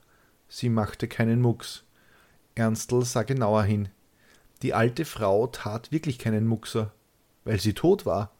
Sie 0.48 0.68
machte 0.68 1.08
keinen 1.08 1.40
Mucks. 1.40 1.82
Ernstl 2.54 3.04
sah 3.04 3.24
genauer 3.24 3.64
hin. 3.64 3.88
Die 4.62 4.74
alte 4.74 5.04
Frau 5.04 5.48
tat 5.48 5.90
wirklich 5.90 6.20
keinen 6.20 6.46
Muckser, 6.46 6.92
weil 7.42 7.58
sie 7.58 7.74
tot 7.74 8.06
war. 8.06 8.32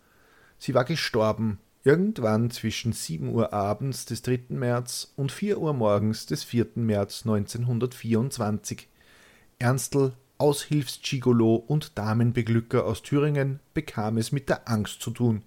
Sie 0.58 0.72
war 0.72 0.84
gestorben, 0.84 1.58
irgendwann 1.82 2.52
zwischen 2.52 2.92
sieben 2.92 3.30
Uhr 3.30 3.52
abends 3.52 4.06
des 4.06 4.22
3. 4.22 4.44
März 4.50 5.12
und 5.16 5.32
vier 5.32 5.58
Uhr 5.58 5.72
morgens 5.74 6.26
des 6.26 6.44
4. 6.44 6.68
März 6.76 7.22
1924. 7.26 8.88
Ernstl 9.58 10.12
Aushilfsgigolo 10.38 11.54
und 11.54 11.96
Damenbeglücker 11.98 12.84
aus 12.84 13.02
Thüringen 13.02 13.60
bekam 13.72 14.18
es 14.18 14.32
mit 14.32 14.48
der 14.48 14.68
Angst 14.68 15.00
zu 15.00 15.10
tun. 15.10 15.42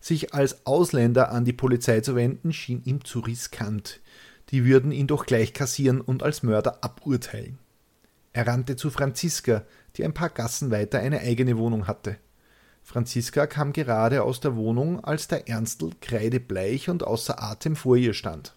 Sich 0.00 0.34
als 0.34 0.66
Ausländer 0.66 1.30
an 1.30 1.44
die 1.44 1.52
Polizei 1.52 2.00
zu 2.00 2.14
wenden, 2.14 2.52
schien 2.52 2.82
ihm 2.84 3.04
zu 3.04 3.20
riskant. 3.20 4.00
Die 4.50 4.64
würden 4.64 4.92
ihn 4.92 5.06
doch 5.06 5.26
gleich 5.26 5.52
kassieren 5.52 6.00
und 6.00 6.22
als 6.22 6.42
Mörder 6.42 6.82
aburteilen. 6.82 7.58
Er 8.32 8.46
rannte 8.46 8.76
zu 8.76 8.90
Franziska, 8.90 9.64
die 9.96 10.04
ein 10.04 10.14
paar 10.14 10.30
Gassen 10.30 10.70
weiter 10.70 11.00
eine 11.00 11.20
eigene 11.20 11.58
Wohnung 11.58 11.86
hatte. 11.86 12.16
Franziska 12.82 13.46
kam 13.46 13.72
gerade 13.72 14.22
aus 14.22 14.40
der 14.40 14.56
Wohnung, 14.56 15.04
als 15.04 15.28
der 15.28 15.48
Ernstl 15.48 15.90
kreidebleich 16.00 16.88
und 16.88 17.04
außer 17.04 17.42
Atem 17.42 17.76
vor 17.76 17.96
ihr 17.96 18.14
stand. 18.14 18.54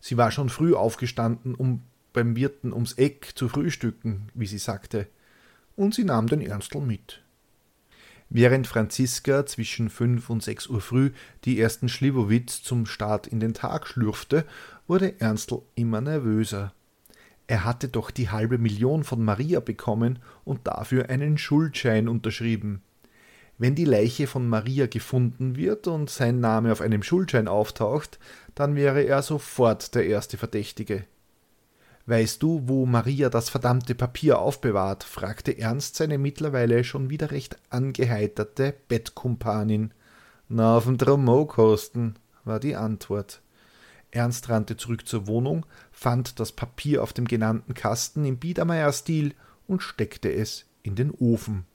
Sie 0.00 0.16
war 0.16 0.30
schon 0.30 0.48
früh 0.48 0.74
aufgestanden, 0.74 1.54
um 1.54 1.82
beim 2.12 2.36
Wirten 2.36 2.72
ums 2.72 2.94
Eck 2.94 3.32
zu 3.34 3.48
frühstücken, 3.48 4.28
wie 4.34 4.46
sie 4.46 4.58
sagte, 4.58 5.06
und 5.76 5.94
sie 5.94 6.04
nahm 6.04 6.26
den 6.26 6.40
Ernstl 6.40 6.80
mit. 6.80 7.22
Während 8.30 8.66
Franziska 8.66 9.46
zwischen 9.46 9.88
fünf 9.88 10.28
und 10.28 10.42
sechs 10.42 10.66
Uhr 10.66 10.80
früh 10.80 11.12
die 11.44 11.58
ersten 11.58 11.88
Schliwowitz 11.88 12.62
zum 12.62 12.84
Start 12.84 13.26
in 13.26 13.40
den 13.40 13.54
Tag 13.54 13.86
schlürfte, 13.86 14.44
wurde 14.86 15.18
Ernstl 15.20 15.62
immer 15.74 16.00
nervöser. 16.00 16.74
Er 17.46 17.64
hatte 17.64 17.88
doch 17.88 18.10
die 18.10 18.28
halbe 18.28 18.58
Million 18.58 19.04
von 19.04 19.24
Maria 19.24 19.60
bekommen 19.60 20.18
und 20.44 20.66
dafür 20.66 21.08
einen 21.08 21.38
Schuldschein 21.38 22.06
unterschrieben. 22.06 22.82
Wenn 23.56 23.74
die 23.74 23.86
Leiche 23.86 24.26
von 24.26 24.46
Maria 24.46 24.86
gefunden 24.86 25.56
wird 25.56 25.86
und 25.88 26.10
sein 26.10 26.40
Name 26.40 26.70
auf 26.70 26.82
einem 26.82 27.02
Schuldschein 27.02 27.48
auftaucht, 27.48 28.18
dann 28.54 28.76
wäre 28.76 29.02
er 29.02 29.22
sofort 29.22 29.94
der 29.94 30.06
erste 30.06 30.36
Verdächtige. 30.36 31.04
Weißt 32.08 32.42
du, 32.42 32.62
wo 32.64 32.86
Maria 32.86 33.28
das 33.28 33.50
verdammte 33.50 33.94
Papier 33.94 34.38
aufbewahrt? 34.38 35.04
fragte 35.04 35.58
Ernst 35.58 35.96
seine 35.96 36.16
mittlerweile 36.16 36.82
schon 36.82 37.10
wieder 37.10 37.30
recht 37.32 37.58
angeheiterte 37.68 38.74
Bettkumpanin. 38.88 39.92
Na, 40.48 40.78
auf 40.78 40.84
dem 40.84 40.96
Dromokosten, 40.96 42.18
war 42.46 42.60
die 42.60 42.76
Antwort. 42.76 43.42
Ernst 44.10 44.48
rannte 44.48 44.78
zurück 44.78 45.06
zur 45.06 45.26
Wohnung, 45.26 45.66
fand 45.92 46.40
das 46.40 46.52
Papier 46.52 47.02
auf 47.02 47.12
dem 47.12 47.28
genannten 47.28 47.74
Kasten 47.74 48.24
im 48.24 48.38
Biedermeier-Stil 48.38 49.34
und 49.66 49.82
steckte 49.82 50.32
es 50.32 50.64
in 50.82 50.94
den 50.94 51.10
Ofen. 51.10 51.66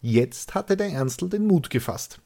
Jetzt 0.00 0.54
hatte 0.54 0.76
der 0.76 0.92
Ernstl 0.92 1.28
den 1.28 1.48
Mut 1.48 1.70
gefasst. 1.70 2.20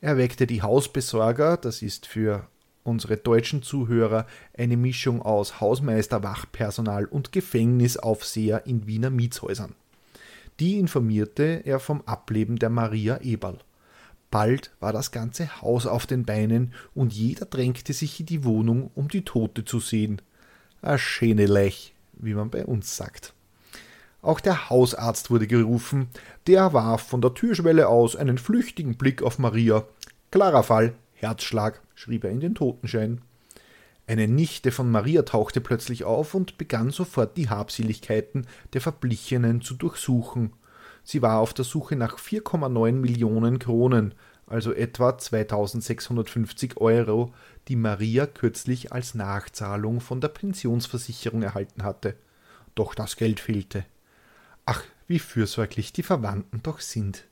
Er 0.00 0.16
weckte 0.16 0.46
die 0.46 0.62
Hausbesorger, 0.62 1.56
das 1.56 1.82
ist 1.82 2.06
für 2.06 2.46
unsere 2.86 3.16
deutschen 3.16 3.62
Zuhörer 3.62 4.26
eine 4.56 4.76
Mischung 4.76 5.22
aus 5.22 5.60
Hausmeister, 5.60 6.22
Wachpersonal 6.22 7.04
und 7.06 7.32
Gefängnisaufseher 7.32 8.66
in 8.66 8.86
Wiener 8.86 9.10
Mietshäusern. 9.10 9.74
Die 10.60 10.78
informierte 10.78 11.62
er 11.64 11.80
vom 11.80 12.02
Ableben 12.06 12.58
der 12.58 12.70
Maria 12.70 13.18
Eberl. 13.20 13.58
Bald 14.30 14.70
war 14.80 14.92
das 14.92 15.12
ganze 15.12 15.60
Haus 15.62 15.86
auf 15.86 16.06
den 16.06 16.24
Beinen 16.24 16.72
und 16.94 17.12
jeder 17.12 17.46
drängte 17.46 17.92
sich 17.92 18.20
in 18.20 18.26
die 18.26 18.44
Wohnung, 18.44 18.90
um 18.94 19.08
die 19.08 19.24
Tote 19.24 19.64
zu 19.64 19.80
sehen. 19.80 20.22
A 20.82 20.98
schöne 20.98 21.46
Lech, 21.46 21.94
wie 22.14 22.34
man 22.34 22.50
bei 22.50 22.64
uns 22.64 22.96
sagt. 22.96 23.34
Auch 24.22 24.40
der 24.40 24.70
Hausarzt 24.70 25.30
wurde 25.30 25.46
gerufen, 25.46 26.08
der 26.46 26.72
warf 26.72 27.02
von 27.02 27.20
der 27.20 27.34
Türschwelle 27.34 27.88
aus 27.88 28.16
einen 28.16 28.38
flüchtigen 28.38 28.96
Blick 28.96 29.22
auf 29.22 29.38
Maria. 29.38 29.84
Klarer 30.32 30.64
Fall, 30.64 30.94
Herzschlag, 31.14 31.80
schrieb 31.96 32.22
er 32.22 32.30
in 32.30 32.38
den 32.38 32.54
Totenschein. 32.54 33.22
Eine 34.06 34.28
Nichte 34.28 34.70
von 34.70 34.88
Maria 34.88 35.22
tauchte 35.22 35.60
plötzlich 35.60 36.04
auf 36.04 36.34
und 36.34 36.58
begann 36.58 36.90
sofort 36.90 37.36
die 37.36 37.50
Habseligkeiten 37.50 38.46
der 38.72 38.80
Verblichenen 38.80 39.62
zu 39.62 39.74
durchsuchen. 39.74 40.52
Sie 41.02 41.22
war 41.22 41.40
auf 41.40 41.54
der 41.54 41.64
Suche 41.64 41.96
nach 41.96 42.18
4,9 42.18 42.92
Millionen 42.92 43.58
Kronen, 43.58 44.14
also 44.46 44.72
etwa 44.72 45.18
2650 45.18 46.76
Euro, 46.76 47.34
die 47.66 47.74
Maria 47.74 48.26
kürzlich 48.26 48.92
als 48.92 49.14
Nachzahlung 49.14 50.00
von 50.00 50.20
der 50.20 50.28
Pensionsversicherung 50.28 51.42
erhalten 51.42 51.82
hatte. 51.82 52.14
Doch 52.76 52.94
das 52.94 53.16
Geld 53.16 53.40
fehlte. 53.40 53.84
Ach, 54.66 54.84
wie 55.08 55.18
fürsorglich 55.18 55.92
die 55.92 56.04
Verwandten 56.04 56.62
doch 56.62 56.78
sind. 56.80 57.24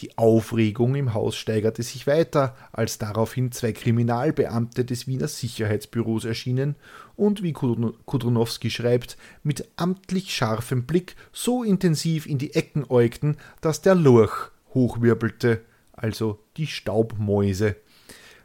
Die 0.00 0.16
Aufregung 0.16 0.94
im 0.94 1.12
Haus 1.12 1.36
steigerte 1.36 1.82
sich 1.82 2.06
weiter, 2.06 2.56
als 2.72 2.96
daraufhin 2.96 3.52
zwei 3.52 3.72
Kriminalbeamte 3.72 4.86
des 4.86 5.06
Wiener 5.06 5.28
Sicherheitsbüros 5.28 6.24
erschienen 6.24 6.76
und, 7.16 7.42
wie 7.42 7.52
Kudronowski 7.52 8.70
schreibt, 8.70 9.18
mit 9.42 9.68
amtlich 9.76 10.34
scharfem 10.34 10.84
Blick 10.84 11.16
so 11.32 11.62
intensiv 11.62 12.24
in 12.24 12.38
die 12.38 12.54
Ecken 12.54 12.86
äugten, 12.88 13.36
dass 13.60 13.82
der 13.82 13.94
Lurch 13.94 14.50
hochwirbelte, 14.72 15.60
also 15.92 16.38
die 16.56 16.66
Staubmäuse. 16.66 17.76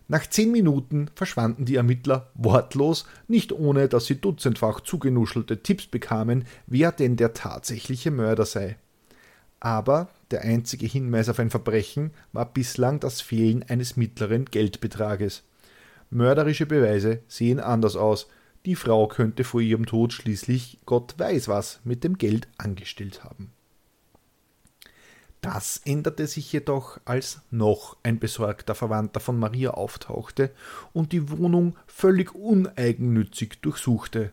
Nach 0.10 0.28
zehn 0.28 0.52
Minuten 0.52 1.10
verschwanden 1.16 1.64
die 1.64 1.78
Ermittler 1.78 2.32
wortlos, 2.34 3.06
nicht 3.30 3.54
ohne 3.54 3.88
dass 3.88 4.08
sie 4.08 4.20
dutzendfach 4.20 4.82
zugenuschelte 4.82 5.64
Tipps 5.64 5.88
bekamen, 5.88 6.44
wer 6.68 6.92
denn 6.92 7.16
der 7.16 7.34
tatsächliche 7.34 8.12
Mörder 8.12 8.46
sei 8.46 8.78
aber 9.66 10.10
der 10.30 10.44
einzige 10.44 10.86
Hinweis 10.86 11.28
auf 11.28 11.40
ein 11.40 11.50
Verbrechen 11.50 12.12
war 12.34 12.46
bislang 12.46 13.00
das 13.00 13.20
Fehlen 13.20 13.64
eines 13.64 13.98
mittleren 13.98 14.46
Geldbetrages. 14.46 15.42
Mörderische 16.12 16.68
Beweise 16.68 17.24
sehen 17.28 17.60
anders 17.60 17.96
aus. 17.96 18.28
Die 18.68 18.76
Frau 18.76 19.08
könnte 19.08 19.44
vor 19.44 19.62
ihrem 19.62 19.88
Tod 19.88 20.14
schließlich 20.14 20.78
Gott 20.86 21.16
weiß 21.18 21.48
was 21.48 21.80
mit 21.84 22.04
dem 22.04 22.20
Geld 22.20 22.48
angestellt 22.60 23.24
haben. 23.24 23.54
Das 25.42 25.82
änderte 25.84 26.28
sich 26.28 26.52
jedoch, 26.54 27.00
als 27.04 27.42
noch 27.50 27.98
ein 28.04 28.20
besorgter 28.20 28.76
Verwandter 28.76 29.20
von 29.20 29.40
Maria 29.40 29.72
auftauchte 29.72 30.52
und 30.94 31.12
die 31.12 31.32
Wohnung 31.32 31.76
völlig 31.88 32.36
uneigennützig 32.36 33.62
durchsuchte. 33.64 34.32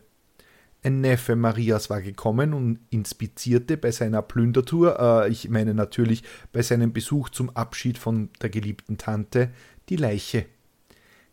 Ein 0.85 0.99
Neffe 0.99 1.37
Marias 1.37 1.89
war 1.89 2.01
gekommen 2.01 2.53
und 2.53 2.79
inspizierte 2.89 3.77
bei 3.77 3.91
seiner 3.91 4.21
Plündertour, 4.21 4.99
äh, 4.99 5.29
ich 5.31 5.47
meine 5.47 5.73
natürlich 5.73 6.23
bei 6.51 6.61
seinem 6.61 6.91
Besuch 6.91 7.29
zum 7.29 7.49
Abschied 7.51 7.97
von 7.97 8.29
der 8.41 8.49
geliebten 8.49 8.97
Tante, 8.97 9.49
die 9.87 9.95
Leiche. 9.95 10.45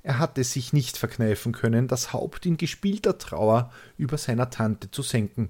Er 0.04 0.20
hatte 0.20 0.44
sich 0.44 0.72
nicht 0.72 0.96
verkneifen 0.96 1.50
können, 1.50 1.88
das 1.88 2.12
Haupt 2.12 2.46
in 2.46 2.58
gespielter 2.58 3.18
Trauer 3.18 3.72
über 3.98 4.18
seiner 4.18 4.50
Tante 4.50 4.92
zu 4.92 5.02
senken. 5.02 5.48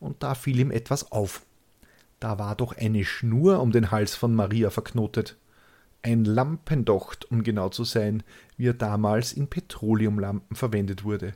Und 0.00 0.22
da 0.22 0.34
fiel 0.34 0.58
ihm 0.58 0.70
etwas 0.70 1.12
auf. 1.12 1.42
Da 2.20 2.38
war 2.38 2.56
doch 2.56 2.76
eine 2.78 3.04
Schnur 3.04 3.60
um 3.60 3.72
den 3.72 3.90
Hals 3.90 4.14
von 4.14 4.34
Maria 4.34 4.70
verknotet. 4.70 5.36
Ein 6.00 6.24
Lampendocht, 6.24 7.30
um 7.30 7.42
genau 7.42 7.68
zu 7.68 7.84
sein, 7.84 8.22
wie 8.56 8.68
er 8.68 8.74
damals 8.74 9.34
in 9.34 9.48
Petroleumlampen 9.48 10.56
verwendet 10.56 11.04
wurde. 11.04 11.34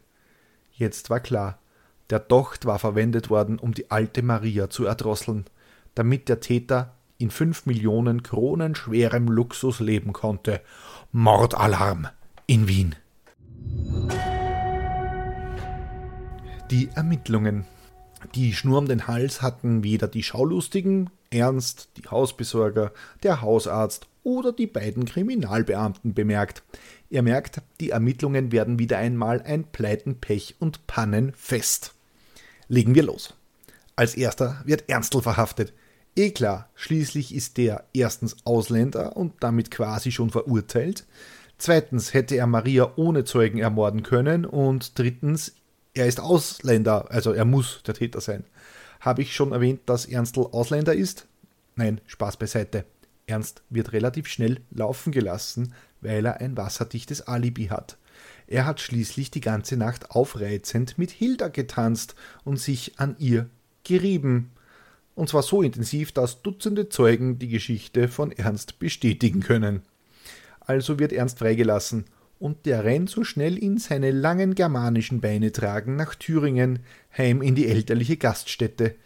Jetzt 0.72 1.10
war 1.10 1.20
klar, 1.20 1.58
der 2.12 2.18
Docht 2.18 2.66
war 2.66 2.78
verwendet 2.78 3.30
worden, 3.30 3.58
um 3.58 3.72
die 3.72 3.90
alte 3.90 4.22
Maria 4.22 4.68
zu 4.68 4.84
erdrosseln, 4.84 5.46
damit 5.94 6.28
der 6.28 6.40
Täter 6.40 6.94
in 7.16 7.30
fünf 7.30 7.64
Millionen 7.64 8.22
Kronen 8.22 8.74
schwerem 8.74 9.28
Luxus 9.28 9.80
leben 9.80 10.12
konnte. 10.12 10.60
Mordalarm 11.12 12.08
in 12.46 12.68
Wien. 12.68 12.96
Die 16.70 16.90
Ermittlungen. 16.94 17.64
Die 18.34 18.52
Schnur 18.52 18.76
um 18.76 18.88
den 18.88 19.06
Hals 19.06 19.40
hatten 19.40 19.82
weder 19.82 20.06
die 20.06 20.22
Schaulustigen, 20.22 21.08
Ernst, 21.30 21.88
die 21.96 22.10
Hausbesorger, 22.10 22.92
der 23.22 23.40
Hausarzt 23.40 24.06
oder 24.22 24.52
die 24.52 24.66
beiden 24.66 25.06
Kriminalbeamten 25.06 26.12
bemerkt. 26.12 26.62
Ihr 27.08 27.22
merkt, 27.22 27.62
die 27.80 27.88
Ermittlungen 27.88 28.52
werden 28.52 28.78
wieder 28.78 28.98
einmal 28.98 29.40
ein 29.40 29.64
Pleiten, 29.64 30.20
Pech 30.20 30.56
und 30.58 30.86
Pannenfest. 30.86 31.94
Legen 32.72 32.94
wir 32.94 33.02
los. 33.02 33.34
Als 33.96 34.14
erster 34.14 34.62
wird 34.64 34.88
Ernstl 34.88 35.20
verhaftet. 35.20 35.74
Eh 36.16 36.30
klar, 36.30 36.70
schließlich 36.74 37.34
ist 37.34 37.58
der 37.58 37.84
erstens 37.92 38.34
Ausländer 38.46 39.14
und 39.14 39.34
damit 39.40 39.70
quasi 39.70 40.10
schon 40.10 40.30
verurteilt. 40.30 41.04
Zweitens 41.58 42.14
hätte 42.14 42.34
er 42.36 42.46
Maria 42.46 42.94
ohne 42.96 43.24
Zeugen 43.24 43.58
ermorden 43.58 44.02
können. 44.02 44.46
Und 44.46 44.98
drittens, 44.98 45.52
er 45.92 46.06
ist 46.06 46.18
Ausländer, 46.18 47.10
also 47.10 47.32
er 47.32 47.44
muss 47.44 47.82
der 47.86 47.92
Täter 47.92 48.22
sein. 48.22 48.44
Habe 49.00 49.20
ich 49.20 49.36
schon 49.36 49.52
erwähnt, 49.52 49.80
dass 49.84 50.06
Ernstl 50.06 50.48
Ausländer 50.50 50.94
ist? 50.94 51.26
Nein, 51.76 52.00
Spaß 52.06 52.38
beiseite. 52.38 52.86
Ernst 53.26 53.60
wird 53.68 53.92
relativ 53.92 54.28
schnell 54.28 54.62
laufen 54.70 55.12
gelassen, 55.12 55.74
weil 56.00 56.24
er 56.24 56.40
ein 56.40 56.56
wasserdichtes 56.56 57.20
Alibi 57.20 57.66
hat. 57.66 57.98
Er 58.46 58.66
hat 58.66 58.80
schließlich 58.80 59.30
die 59.30 59.40
ganze 59.40 59.76
Nacht 59.76 60.10
aufreizend 60.10 60.98
mit 60.98 61.10
Hilda 61.10 61.48
getanzt 61.48 62.14
und 62.44 62.58
sich 62.58 62.98
an 62.98 63.16
ihr 63.18 63.48
gerieben. 63.84 64.50
Und 65.14 65.28
zwar 65.28 65.42
so 65.42 65.62
intensiv, 65.62 66.12
dass 66.12 66.42
Dutzende 66.42 66.88
Zeugen 66.88 67.38
die 67.38 67.48
Geschichte 67.48 68.08
von 68.08 68.32
Ernst 68.32 68.78
bestätigen 68.78 69.40
können. 69.40 69.82
Also 70.60 70.98
wird 70.98 71.12
Ernst 71.12 71.38
freigelassen 71.38 72.04
und 72.38 72.66
der 72.66 72.84
rennt 72.84 73.08
so 73.08 73.22
schnell 73.22 73.62
ihn 73.62 73.78
seine 73.78 74.10
langen 74.10 74.54
germanischen 74.54 75.20
Beine 75.20 75.52
tragen 75.52 75.96
nach 75.96 76.14
Thüringen, 76.14 76.80
heim 77.16 77.40
in 77.40 77.54
die 77.54 77.68
elterliche 77.68 78.16
Gaststätte. 78.16 78.96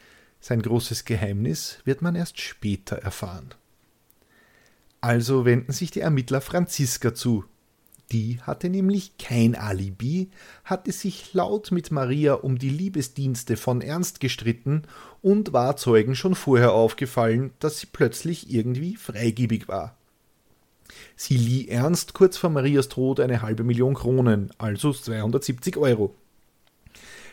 Sein 0.40 0.62
großes 0.62 1.04
Geheimnis 1.04 1.78
wird 1.84 2.02
man 2.02 2.14
erst 2.14 2.40
später 2.40 2.96
erfahren. 2.96 3.50
Also 5.00 5.44
wenden 5.44 5.72
sich 5.72 5.90
die 5.90 6.00
Ermittler 6.00 6.40
Franziska 6.40 7.14
zu. 7.14 7.44
Die 8.12 8.40
hatte 8.42 8.68
nämlich 8.70 9.18
kein 9.18 9.56
Alibi, 9.56 10.30
hatte 10.64 10.92
sich 10.92 11.34
laut 11.34 11.72
mit 11.72 11.90
Maria 11.90 12.34
um 12.34 12.56
die 12.56 12.70
Liebesdienste 12.70 13.56
von 13.56 13.80
Ernst 13.80 14.20
gestritten 14.20 14.82
und 15.22 15.52
war 15.52 15.76
Zeugen 15.76 16.14
schon 16.14 16.36
vorher 16.36 16.72
aufgefallen, 16.72 17.52
dass 17.58 17.80
sie 17.80 17.88
plötzlich 17.92 18.52
irgendwie 18.52 18.94
freigebig 18.94 19.66
war. 19.66 19.96
Sie 21.16 21.36
lieh 21.36 21.68
Ernst 21.68 22.14
kurz 22.14 22.36
vor 22.36 22.50
Marias 22.50 22.88
Tod 22.88 23.18
eine 23.18 23.42
halbe 23.42 23.64
Million 23.64 23.94
Kronen, 23.94 24.50
also 24.56 24.92
270 24.92 25.76
Euro. 25.76 26.14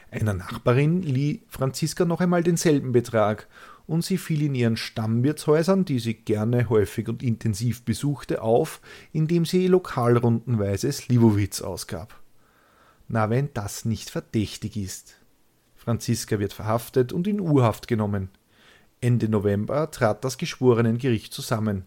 Einer 0.09 0.33
Nachbarin 0.33 1.01
lieh 1.01 1.41
Franziska 1.49 2.05
noch 2.05 2.19
einmal 2.19 2.43
denselben 2.43 2.91
Betrag 2.91 3.47
und 3.85 4.03
sie 4.03 4.17
fiel 4.17 4.43
in 4.43 4.55
ihren 4.55 4.77
Stammwirtshäusern, 4.77 5.85
die 5.85 5.99
sie 5.99 6.13
gerne 6.13 6.69
häufig 6.69 7.09
und 7.09 7.21
intensiv 7.21 7.83
besuchte, 7.83 8.41
auf, 8.41 8.81
indem 9.11 9.45
sie 9.45 9.67
lokalrundenweise 9.67 10.91
Slivovitz 10.91 11.61
ausgab. 11.61 12.21
Na, 13.07 13.29
wenn 13.29 13.49
das 13.53 13.85
nicht 13.85 14.09
verdächtig 14.09 14.77
ist. 14.77 15.15
Franziska 15.75 16.39
wird 16.39 16.53
verhaftet 16.53 17.11
und 17.11 17.27
in 17.27 17.41
Urhaft 17.41 17.87
genommen. 17.87 18.29
Ende 19.01 19.27
November 19.27 19.91
trat 19.91 20.23
das 20.23 20.37
Geschworenengericht 20.37 21.33
zusammen. 21.33 21.83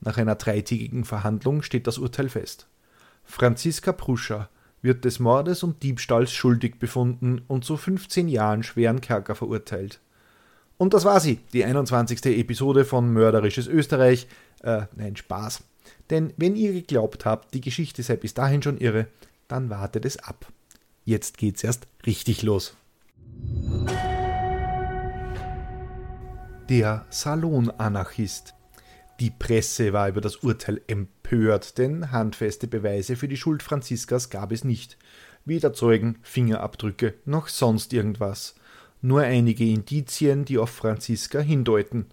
Nach 0.00 0.16
einer 0.16 0.36
dreitägigen 0.36 1.04
Verhandlung 1.04 1.62
steht 1.62 1.88
das 1.88 1.98
Urteil 1.98 2.28
fest. 2.28 2.68
Franziska 3.24 3.92
Pruscher 3.92 4.48
wird 4.80 5.04
des 5.04 5.18
Mordes 5.18 5.62
und 5.62 5.82
Diebstahls 5.82 6.32
schuldig 6.32 6.78
befunden 6.78 7.42
und 7.48 7.64
zu 7.64 7.76
15 7.76 8.28
Jahren 8.28 8.62
schweren 8.62 9.00
Kerker 9.00 9.34
verurteilt. 9.34 10.00
Und 10.82 10.94
das 10.94 11.04
war 11.04 11.20
sie, 11.20 11.38
die 11.52 11.64
21. 11.64 12.26
Episode 12.26 12.84
von 12.84 13.12
Mörderisches 13.12 13.68
Österreich. 13.68 14.26
Äh, 14.64 14.86
nein, 14.96 15.14
Spaß. 15.14 15.62
Denn 16.10 16.32
wenn 16.36 16.56
ihr 16.56 16.72
geglaubt 16.72 17.24
habt, 17.24 17.54
die 17.54 17.60
Geschichte 17.60 18.02
sei 18.02 18.16
bis 18.16 18.34
dahin 18.34 18.64
schon 18.64 18.78
irre, 18.78 19.06
dann 19.46 19.70
wartet 19.70 20.04
es 20.04 20.16
ab. 20.16 20.44
Jetzt 21.04 21.38
geht's 21.38 21.62
erst 21.62 21.86
richtig 22.04 22.42
los. 22.42 22.74
Der 26.68 27.06
Salonanarchist. 27.10 28.54
Die 29.20 29.30
Presse 29.30 29.92
war 29.92 30.08
über 30.08 30.20
das 30.20 30.38
Urteil 30.38 30.80
empört, 30.88 31.78
denn 31.78 32.10
handfeste 32.10 32.66
Beweise 32.66 33.14
für 33.14 33.28
die 33.28 33.36
Schuld 33.36 33.62
Franziskas 33.62 34.30
gab 34.30 34.50
es 34.50 34.64
nicht. 34.64 34.98
Weder 35.44 35.74
Zeugen, 35.74 36.18
Fingerabdrücke 36.22 37.14
noch 37.24 37.46
sonst 37.46 37.92
irgendwas 37.92 38.56
nur 39.02 39.22
einige 39.22 39.64
Indizien, 39.64 40.44
die 40.44 40.58
auf 40.58 40.70
Franziska 40.70 41.40
hindeuten. 41.40 42.06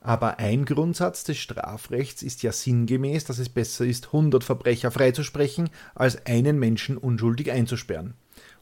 Aber 0.00 0.38
ein 0.38 0.64
Grundsatz 0.64 1.24
des 1.24 1.38
Strafrechts 1.38 2.22
ist 2.22 2.42
ja 2.42 2.52
sinngemäß, 2.52 3.24
dass 3.24 3.38
es 3.38 3.48
besser 3.48 3.86
ist, 3.86 4.12
hundert 4.12 4.44
Verbrecher 4.44 4.90
freizusprechen, 4.90 5.70
als 5.94 6.26
einen 6.26 6.58
Menschen 6.58 6.98
unschuldig 6.98 7.50
einzusperren. 7.50 8.14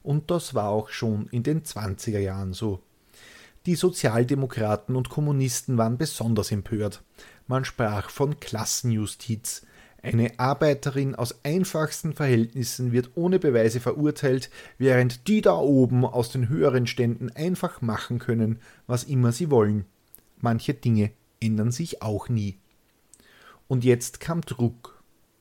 Und 0.02 0.30
das 0.30 0.54
war 0.54 0.68
auch 0.68 0.90
schon 0.90 1.28
in 1.28 1.42
den 1.42 1.62
20er 1.62 2.18
Jahren 2.18 2.52
so. 2.52 2.80
Die 3.66 3.74
Sozialdemokraten 3.74 4.94
und 4.94 5.08
Kommunisten 5.08 5.78
waren 5.78 5.96
besonders 5.96 6.52
empört. 6.52 7.02
Man 7.46 7.64
sprach 7.64 8.10
von 8.10 8.38
Klassenjustiz, 8.38 9.66
eine 10.04 10.38
Arbeiterin 10.38 11.14
aus 11.14 11.44
einfachsten 11.44 12.12
Verhältnissen 12.12 12.92
wird 12.92 13.10
ohne 13.14 13.38
Beweise 13.38 13.80
verurteilt, 13.80 14.50
während 14.78 15.26
die 15.28 15.40
da 15.40 15.56
oben 15.56 16.04
aus 16.04 16.30
den 16.30 16.48
höheren 16.48 16.86
Ständen 16.86 17.30
einfach 17.30 17.80
machen 17.80 18.18
können, 18.18 18.60
was 18.86 19.04
immer 19.04 19.32
sie 19.32 19.50
wollen. 19.50 19.86
Manche 20.40 20.74
Dinge 20.74 21.10
ändern 21.40 21.72
sich 21.72 22.02
auch 22.02 22.28
nie. 22.28 22.58
Und 23.66 23.84
jetzt 23.84 24.20
kam 24.20 24.42
Druck. 24.42 24.93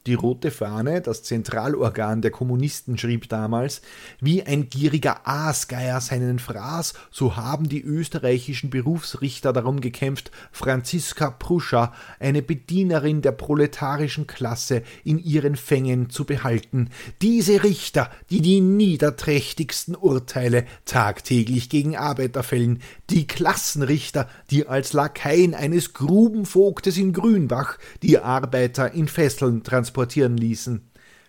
Die 0.05 0.15
Rote 0.15 0.51
Fahne, 0.51 0.99
das 0.99 1.23
Zentralorgan 1.23 2.21
der 2.21 2.31
Kommunisten, 2.31 2.97
schrieb 2.97 3.29
damals, 3.29 3.81
wie 4.19 4.43
ein 4.43 4.69
gieriger 4.69 5.25
Aasgeier 5.25 6.01
seinen 6.01 6.39
Fraß, 6.39 6.93
so 7.09 7.37
haben 7.37 7.69
die 7.69 7.81
österreichischen 7.81 8.69
Berufsrichter 8.69 9.53
darum 9.53 9.79
gekämpft, 9.79 10.29
Franziska 10.51 11.31
Pruscher, 11.31 11.93
eine 12.19 12.41
Bedienerin 12.41 13.21
der 13.21 13.31
proletarischen 13.31 14.27
Klasse, 14.27 14.83
in 15.05 15.19
ihren 15.19 15.55
Fängen 15.55 16.09
zu 16.09 16.25
behalten. 16.25 16.89
Diese 17.21 17.63
Richter, 17.63 18.11
die 18.29 18.41
die 18.41 18.59
niederträchtigsten 18.59 19.95
Urteile 19.95 20.65
tagtäglich 20.83 21.69
gegen 21.69 21.95
Arbeiter 21.95 22.43
fällen, 22.43 22.81
die 23.09 23.25
Klassenrichter, 23.25 24.27
die 24.51 24.67
als 24.67 24.91
Lakaien 24.91 25.53
eines 25.53 25.93
Grubenvogtes 25.93 26.97
in 26.97 27.13
Grünbach 27.13 27.77
die 28.01 28.19
Arbeiter 28.19 28.91
in 28.91 29.07
Fesseln 29.07 29.63
transportieren, 29.63 29.92
transportieren 29.93 30.37
ließen. 30.37 30.81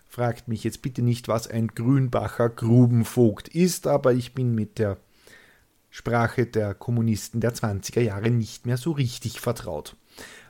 Fragt 0.09 0.49
mich 0.49 0.65
jetzt 0.65 0.81
bitte 0.81 1.03
nicht, 1.03 1.29
was 1.29 1.49
ein 1.49 1.69
Grünbacher 1.69 2.49
Grubenvogt 2.49 3.49
ist, 3.49 3.87
aber 3.87 4.15
ich 4.15 4.33
bin 4.33 4.55
mit 4.55 4.79
der 4.79 4.97
Sprache 5.91 6.47
der 6.47 6.75
Kommunisten 6.75 7.41
der 7.41 7.55
20er 7.55 8.01
Jahre 8.01 8.31
nicht 8.31 8.65
mehr 8.65 8.79
so 8.79 8.93
richtig 8.93 9.41
vertraut. 9.41 9.97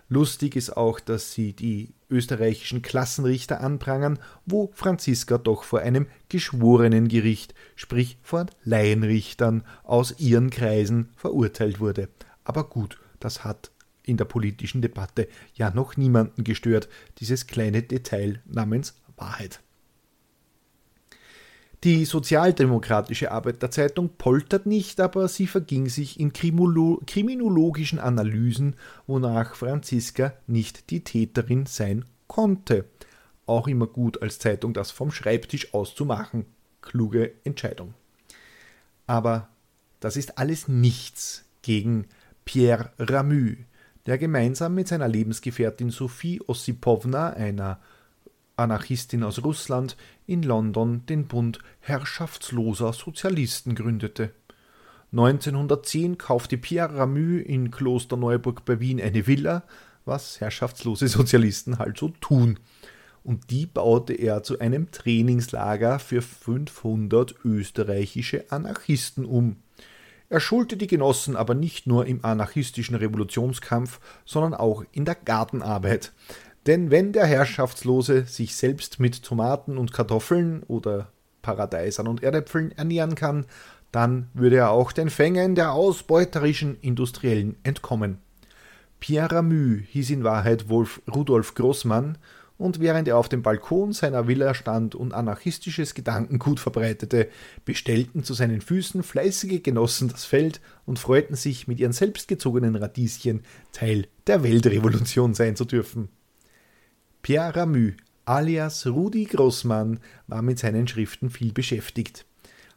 Lustig 0.09 0.55
ist 0.55 0.77
auch, 0.77 1.01
dass 1.01 1.33
sie 1.33 1.55
die 1.55 1.95
österreichischen 2.09 2.83
Klassenrichter 2.83 3.61
anprangern, 3.61 4.19
wo 4.47 4.71
Franziska 4.75 5.39
doch 5.39 5.65
vor 5.65 5.81
einem 5.81 6.07
geschworenen 6.29 7.09
Gericht, 7.09 7.55
sprich 7.75 8.19
vor 8.23 8.47
Laienrichtern 8.63 9.65
aus 9.83 10.21
ihren 10.21 10.51
Kreisen 10.51 11.09
verurteilt 11.17 11.81
wurde. 11.81 12.09
Aber 12.45 12.69
gut, 12.69 13.01
das 13.19 13.45
hat 13.45 13.71
in 14.05 14.17
der 14.17 14.25
politischen 14.25 14.83
Debatte 14.83 15.29
ja 15.55 15.71
noch 15.71 15.97
niemanden 15.97 16.45
gestört, 16.45 16.89
dieses 17.19 17.47
kleine 17.47 17.83
Detail 17.83 18.41
namens 18.47 18.95
Wahrheit. 19.17 19.61
Die 21.85 22.07
sozialdemokratische 22.07 23.31
Arbeiterzeitung 23.31 24.17
poltert 24.17 24.65
nicht, 24.65 25.01
aber 25.01 25.29
sie 25.29 25.47
verging 25.47 25.91
sich 25.91 26.19
in 26.19 26.33
kriminologischen 26.33 27.99
Analysen, 27.99 28.77
wonach 29.07 29.55
Franziska 29.55 30.33
nicht 30.47 30.89
die 30.89 31.05
Täterin 31.05 31.67
sein 31.67 32.07
konnte. 32.27 32.87
Auch 33.45 33.69
immer 33.69 33.87
gut 33.87 34.23
als 34.23 34.39
Zeitung 34.39 34.73
das 34.73 34.93
vom 34.93 35.11
Schreibtisch 35.11 35.75
aus 35.75 35.95
zu 35.95 36.07
machen. 36.07 36.47
Kluge 36.81 37.33
Entscheidung. 37.45 37.93
Aber 39.07 39.51
das 40.01 40.17
ist 40.17 40.39
alles 40.39 40.69
nichts 40.69 41.45
gegen 41.61 42.07
Pierre 42.47 42.93
Ramü, 42.99 43.57
der 44.07 44.19
gemeinsam 44.19 44.75
mit 44.75 44.89
seiner 44.89 45.09
Lebensgefährtin 45.09 45.91
Sophie 45.91 46.41
Ossipowna, 46.47 47.31
einer 47.31 47.79
Anarchistin 48.57 49.23
aus 49.23 49.43
Russland, 49.43 49.97
in 50.27 50.43
London 50.43 51.07
den 51.07 51.27
Bund 51.27 51.59
herrschaftsloser 51.81 52.93
Sozialisten 52.93 53.75
gründete. 53.75 54.31
1910 55.13 56.19
kaufte 56.19 56.59
Pierre 56.59 56.97
Ramü 56.97 57.41
in 57.41 57.71
Klosterneuburg 57.71 58.65
bei 58.65 58.81
Wien 58.81 59.01
eine 59.01 59.27
Villa, 59.27 59.63
was 60.05 60.41
herrschaftslose 60.41 61.09
Sozialisten 61.09 61.79
halt 61.79 61.99
so 61.99 62.09
tun. 62.09 62.59
Und 63.23 63.51
die 63.51 63.65
baute 63.65 64.13
er 64.13 64.43
zu 64.43 64.59
einem 64.59 64.91
Trainingslager 64.91 65.99
für 65.99 66.21
500 66.21 67.35
österreichische 67.45 68.51
Anarchisten 68.51 69.25
um. 69.25 69.57
Er 70.29 70.41
schulte 70.41 70.77
die 70.77 70.87
Genossen 70.87 71.37
aber 71.37 71.55
nicht 71.55 71.87
nur 71.87 72.07
im 72.07 72.25
anarchistischen 72.25 72.97
Revolutionskampf, 72.97 74.01
sondern 74.25 74.55
auch 74.55 74.85
in 74.93 75.05
der 75.05 75.15
Gartenarbeit. 75.15 76.13
Denn 76.67 76.91
wenn 76.91 77.13
der 77.13 77.27
Herrschaftslose 77.27 78.25
sich 78.25 78.57
selbst 78.57 78.99
mit 78.99 79.23
Tomaten 79.23 79.77
und 79.77 79.93
Kartoffeln 79.93 80.63
oder 80.63 81.09
Paradeisern 81.43 82.09
und 82.09 82.23
Erdäpfeln 82.23 82.73
ernähren 82.73 83.15
kann, 83.15 83.45
dann 83.93 84.29
würde 84.33 84.57
er 84.57 84.71
auch 84.71 84.91
den 84.91 85.11
Fängen 85.11 85.55
der 85.55 85.73
ausbeuterischen 85.73 86.81
Industriellen 86.81 87.57
entkommen. 87.63 88.19
Pierre 88.99 89.37
Ramü 89.37 89.83
hieß 89.87 90.11
in 90.11 90.25
Wahrheit 90.25 90.69
Wolf 90.69 91.03
Rudolf 91.15 91.55
Großmann 91.55 92.17
und 92.65 92.81
während 92.81 93.07
er 93.09 93.19
auf 93.19 93.29
dem 93.29 93.43
Balkon 93.43 93.93
seiner 93.93 94.27
Villa 94.27 94.55
stand 94.55 94.95
und 94.95 95.13
anarchistisches 95.13 95.93
Gedankengut 95.93 96.59
verbreitete, 96.59 97.29
bestellten 97.67 98.25
zu 98.25 98.33
seinen 98.33 98.63
Füßen 98.63 99.03
fleißige 99.03 99.63
Genossen 99.63 100.09
das 100.09 100.25
Feld 100.25 100.63
und 100.87 100.99
freuten 100.99 101.37
sich, 101.37 101.69
mit 101.69 101.79
ihren 101.79 101.93
selbstgezogenen 101.93 102.75
Radieschen 102.75 103.43
Teil 103.73 104.07
der 104.27 104.43
Weltrevolution 104.43 105.35
sein 105.35 105.57
zu 105.57 105.67
dürfen. 105.67 106.09
Pierre 107.21 107.55
Ramü, 107.55 107.99
alias 108.25 108.87
Rudi 108.87 109.27
Grossmann, 109.27 110.01
war 110.27 110.41
mit 110.41 110.59
seinen 110.59 110.89
Schriften 110.89 111.29
viel 111.29 111.53
beschäftigt. 111.53 112.25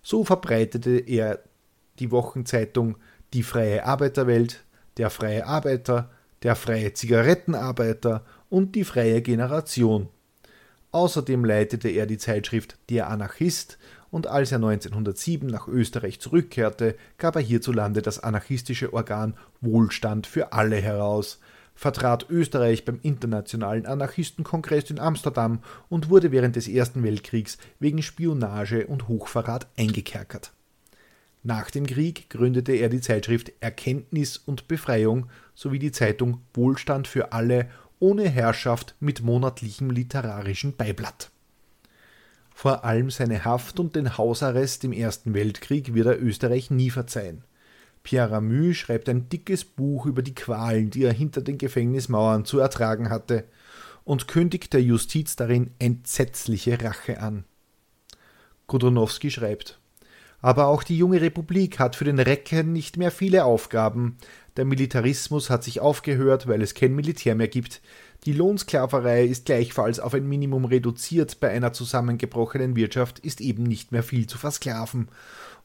So 0.04 0.26
verbreitete 0.26 0.97
er 0.97 1.43
die 2.00 2.12
Wochenzeitung 2.12 2.97
Die 3.34 3.43
Freie 3.43 3.86
Arbeiterwelt, 3.86 4.65
Der 4.97 5.10
Freie 5.10 5.45
Arbeiter, 5.45 6.10
Der 6.43 6.56
Freie 6.56 6.93
Zigarettenarbeiter 6.93 8.23
und 8.50 8.76
die 8.76 8.84
freie 8.84 9.21
Generation. 9.21 10.10
Außerdem 10.91 11.43
leitete 11.43 11.89
er 11.89 12.06
die 12.06 12.17
Zeitschrift 12.17 12.78
Der 12.89 13.10
Anarchist 13.10 13.78
und 14.10 14.28
als 14.28 14.52
er 14.52 14.58
1907 14.58 15.47
nach 15.47 15.67
Österreich 15.67 16.19
zurückkehrte, 16.19 16.95
gab 17.17 17.36
er 17.36 17.41
hierzulande 17.41 18.02
das 18.02 18.19
anarchistische 18.19 18.93
Organ 18.93 19.34
Wohlstand 19.62 20.28
für 20.28 20.54
alle 20.54 20.78
heraus, 20.78 21.39
vertrat 21.76 22.28
Österreich 22.30 22.86
beim 22.86 23.00
Internationalen 23.04 23.86
Anarchistenkongress 23.86 24.89
in 24.89 25.00
Amsterdam 25.00 25.60
und 25.89 26.10
wurde 26.10 26.32
während 26.32 26.56
des 26.56 26.67
Ersten 26.67 27.04
Weltkriegs 27.04 27.58
wegen 27.80 28.02
Spionage 28.02 28.88
und 28.88 29.08
Hochverrat 29.08 29.67
eingekerkert. 29.78 30.52
Nach 31.43 31.69
dem 31.69 31.86
Krieg 31.86 32.30
gründete 32.30 32.73
er 32.73 32.89
die 32.89 33.00
Zeitschrift 33.02 33.52
Erkenntnis 33.60 34.38
und 34.38 34.67
Befreiung 34.67 35.28
sowie 35.57 35.79
die 35.79 35.91
Zeitung 35.91 36.41
Wohlstand 36.53 37.07
für 37.07 37.33
alle 37.33 37.67
ohne 37.99 38.29
Herrschaft 38.29 38.95
mit 38.99 39.23
monatlichem 39.23 39.89
literarischen 39.89 40.75
Beiblatt. 40.75 41.31
Vor 42.53 42.85
allem 42.85 43.09
seine 43.09 43.43
Haft 43.43 43.79
und 43.79 43.95
den 43.95 44.19
Hausarrest 44.19 44.83
im 44.83 44.93
Ersten 44.93 45.33
Weltkrieg 45.33 45.95
wird 45.95 46.05
er 46.05 46.21
Österreich 46.21 46.69
nie 46.69 46.91
verzeihen. 46.91 47.43
Pierre 48.03 48.33
Ramü 48.33 48.75
schreibt 48.75 49.09
ein 49.09 49.29
dickes 49.29 49.65
Buch 49.65 50.05
über 50.05 50.21
die 50.21 50.35
Qualen, 50.35 50.91
die 50.91 51.03
er 51.03 51.11
hinter 51.11 51.41
den 51.41 51.57
Gefängnismauern 51.57 52.45
zu 52.45 52.59
ertragen 52.59 53.09
hatte, 53.09 53.43
und 54.03 54.27
kündigt 54.27 54.73
der 54.73 54.83
Justiz 54.83 55.35
darin 55.35 55.71
entsetzliche 55.79 56.79
Rache 56.83 57.19
an. 57.19 57.45
Godronowski 58.67 59.31
schreibt 59.31 59.76
aber 60.41 60.67
auch 60.67 60.84
die 60.84 60.97
junge 60.97 61.21
Republik 61.21 61.80
hat 61.80 61.95
für 61.95 62.06
den 62.06 62.19
Recken 62.19 62.73
nicht 62.73 62.97
mehr 62.97 63.12
viele 63.12 63.45
Aufgaben. 63.45 64.17
Der 64.56 64.65
Militarismus 64.65 65.50
hat 65.50 65.63
sich 65.63 65.80
aufgehört, 65.80 66.47
weil 66.47 66.62
es 66.62 66.73
kein 66.73 66.95
Militär 66.95 67.36
mehr 67.36 67.47
gibt. 67.47 67.82
Die 68.26 68.34
Lohnsklaverei 68.34 69.26
ist 69.26 69.45
gleichfalls 69.45 70.00
auf 70.00 70.13
ein 70.13 70.28
Minimum 70.28 70.65
reduziert. 70.65 71.39
Bei 71.39 71.50
einer 71.50 71.73
zusammengebrochenen 71.73 72.76
Wirtschaft 72.76 73.19
ist 73.19 73.41
eben 73.41 73.63
nicht 73.63 73.91
mehr 73.91 74.04
viel 74.04 74.28
zu 74.28 74.38
versklaven. 74.38 75.10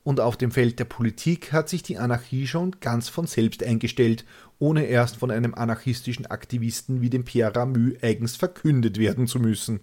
Und 0.04 0.20
auf 0.20 0.36
dem 0.36 0.50
Feld 0.50 0.78
der 0.78 0.84
Politik 0.84 1.52
hat 1.52 1.68
sich 1.68 1.82
die 1.82 1.98
Anarchie 1.98 2.46
schon 2.46 2.72
ganz 2.80 3.08
von 3.08 3.26
selbst 3.26 3.62
eingestellt, 3.62 4.24
ohne 4.58 4.84
erst 4.84 5.16
von 5.16 5.30
einem 5.30 5.54
anarchistischen 5.54 6.26
Aktivisten 6.26 7.00
wie 7.00 7.10
dem 7.10 7.24
Pierre 7.24 7.54
Ramü 7.56 7.96
eigens 8.02 8.36
verkündet 8.36 8.98
werden 8.98 9.26
zu 9.26 9.38
müssen. 9.38 9.80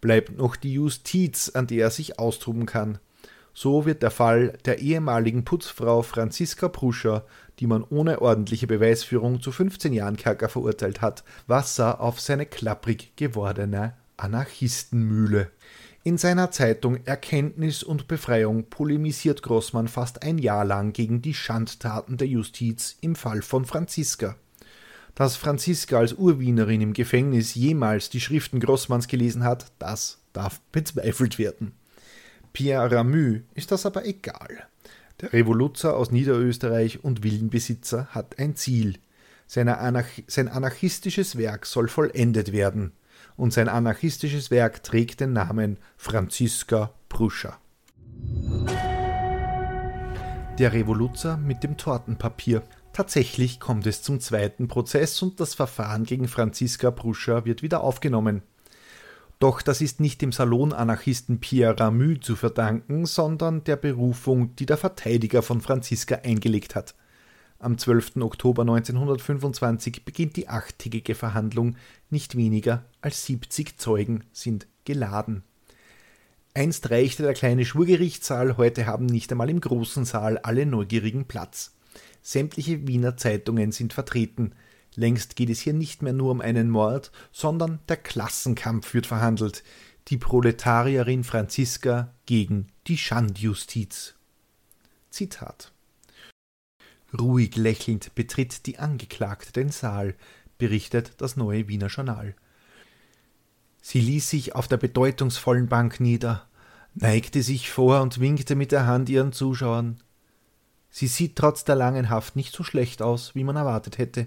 Bleibt 0.00 0.36
noch 0.36 0.54
die 0.54 0.74
Justiz, 0.74 1.50
an 1.54 1.66
der 1.66 1.86
er 1.86 1.90
sich 1.90 2.18
austoben 2.18 2.66
kann. 2.66 2.98
So 3.54 3.86
wird 3.86 4.02
der 4.02 4.10
Fall 4.10 4.58
der 4.64 4.78
ehemaligen 4.78 5.44
Putzfrau 5.44 6.02
Franziska 6.02 6.68
Pruscher, 6.68 7.24
die 7.58 7.66
man 7.66 7.82
ohne 7.82 8.22
ordentliche 8.22 8.66
Beweisführung 8.66 9.40
zu 9.40 9.50
15 9.50 9.92
Jahren 9.92 10.16
Kerker 10.16 10.48
verurteilt 10.48 11.00
hat, 11.00 11.24
Wasser 11.46 12.00
auf 12.00 12.20
seine 12.20 12.46
klapprig 12.46 13.12
gewordene 13.16 13.94
Anarchistenmühle. 14.16 15.50
In 16.04 16.16
seiner 16.16 16.50
Zeitung 16.50 17.04
Erkenntnis 17.04 17.82
und 17.82 18.08
Befreiung 18.08 18.70
polemisiert 18.70 19.42
Grossmann 19.42 19.88
fast 19.88 20.22
ein 20.22 20.38
Jahr 20.38 20.64
lang 20.64 20.92
gegen 20.92 21.20
die 21.20 21.34
Schandtaten 21.34 22.16
der 22.16 22.28
Justiz 22.28 22.96
im 23.00 23.14
Fall 23.14 23.42
von 23.42 23.64
Franziska. 23.64 24.36
Dass 25.14 25.36
Franziska 25.36 25.98
als 25.98 26.14
Urwienerin 26.14 26.80
im 26.80 26.92
Gefängnis 26.92 27.54
jemals 27.56 28.08
die 28.08 28.20
Schriften 28.20 28.60
Grossmanns 28.60 29.08
gelesen 29.08 29.42
hat, 29.42 29.72
das 29.80 30.18
darf 30.32 30.60
bezweifelt 30.70 31.38
werden. 31.38 31.72
Pierre 32.52 32.90
Ramü 32.90 33.42
ist 33.54 33.70
das 33.72 33.86
aber 33.86 34.04
egal. 34.04 34.66
Der 35.20 35.32
Revoluzer 35.32 35.96
aus 35.96 36.10
Niederösterreich 36.10 37.02
und 37.02 37.22
Villenbesitzer 37.22 38.06
hat 38.10 38.38
ein 38.38 38.56
Ziel. 38.56 38.98
Anarch 39.54 40.24
sein 40.26 40.48
anarchistisches 40.48 41.36
Werk 41.36 41.66
soll 41.66 41.88
vollendet 41.88 42.52
werden. 42.52 42.92
Und 43.36 43.52
sein 43.52 43.68
anarchistisches 43.68 44.50
Werk 44.50 44.82
trägt 44.82 45.20
den 45.20 45.32
Namen 45.32 45.78
Franziska 45.96 46.92
Pruscher. 47.08 47.58
Der 50.58 50.72
Revoluzer 50.72 51.36
mit 51.36 51.62
dem 51.62 51.76
Tortenpapier. 51.76 52.62
Tatsächlich 52.92 53.60
kommt 53.60 53.86
es 53.86 54.02
zum 54.02 54.20
zweiten 54.20 54.66
Prozess 54.66 55.22
und 55.22 55.40
das 55.40 55.54
Verfahren 55.54 56.04
gegen 56.04 56.26
Franziska 56.26 56.90
Pruscher 56.90 57.44
wird 57.44 57.62
wieder 57.62 57.82
aufgenommen. 57.82 58.42
Doch 59.38 59.62
das 59.62 59.80
ist 59.80 60.00
nicht 60.00 60.20
dem 60.20 60.32
Salonanarchisten 60.32 61.38
Pierre 61.38 61.78
Ramü 61.78 62.18
zu 62.18 62.34
verdanken, 62.34 63.06
sondern 63.06 63.62
der 63.62 63.76
Berufung, 63.76 64.56
die 64.56 64.66
der 64.66 64.76
Verteidiger 64.76 65.42
von 65.42 65.60
Franziska 65.60 66.16
eingelegt 66.16 66.74
hat. 66.74 66.96
Am 67.60 67.78
12. 67.78 68.16
Oktober 68.16 68.62
1925 68.62 70.04
beginnt 70.04 70.36
die 70.36 70.48
achttägige 70.48 71.14
Verhandlung. 71.14 71.76
Nicht 72.10 72.36
weniger 72.36 72.84
als 73.00 73.26
70 73.26 73.78
Zeugen 73.78 74.24
sind 74.32 74.66
geladen. 74.84 75.42
Einst 76.54 76.90
reichte 76.90 77.22
der 77.22 77.34
kleine 77.34 77.64
Schwurgerichtssaal, 77.64 78.56
heute 78.56 78.86
haben 78.86 79.06
nicht 79.06 79.30
einmal 79.30 79.50
im 79.50 79.60
großen 79.60 80.04
Saal 80.04 80.38
alle 80.38 80.66
Neugierigen 80.66 81.26
Platz. 81.26 81.76
Sämtliche 82.22 82.88
Wiener 82.88 83.16
Zeitungen 83.16 83.70
sind 83.70 83.92
vertreten. 83.92 84.52
Längst 84.98 85.36
geht 85.36 85.48
es 85.48 85.60
hier 85.60 85.74
nicht 85.74 86.02
mehr 86.02 86.12
nur 86.12 86.32
um 86.32 86.40
einen 86.40 86.70
Mord, 86.70 87.12
sondern 87.30 87.78
der 87.88 87.98
Klassenkampf 87.98 88.94
wird 88.94 89.06
verhandelt. 89.06 89.62
Die 90.08 90.16
Proletarierin 90.16 91.22
Franziska 91.22 92.12
gegen 92.26 92.66
die 92.88 92.98
Schandjustiz. 92.98 94.16
Zitat. 95.08 95.70
Ruhig 97.16 97.54
lächelnd 97.54 98.12
betritt 98.16 98.66
die 98.66 98.80
Angeklagte 98.80 99.52
den 99.52 99.70
Saal, 99.70 100.16
berichtet 100.58 101.12
das 101.18 101.36
neue 101.36 101.68
Wiener 101.68 101.86
Journal. 101.86 102.34
Sie 103.80 104.00
ließ 104.00 104.28
sich 104.28 104.56
auf 104.56 104.66
der 104.66 104.78
bedeutungsvollen 104.78 105.68
Bank 105.68 106.00
nieder, 106.00 106.48
neigte 106.94 107.44
sich 107.44 107.70
vor 107.70 108.02
und 108.02 108.18
winkte 108.18 108.56
mit 108.56 108.72
der 108.72 108.88
Hand 108.88 109.08
ihren 109.10 109.32
Zuschauern. 109.32 110.02
Sie 110.90 111.06
sieht 111.06 111.36
trotz 111.36 111.62
der 111.62 111.76
langen 111.76 112.10
Haft 112.10 112.34
nicht 112.34 112.52
so 112.52 112.64
schlecht 112.64 113.00
aus, 113.00 113.36
wie 113.36 113.44
man 113.44 113.54
erwartet 113.54 113.98
hätte. 113.98 114.26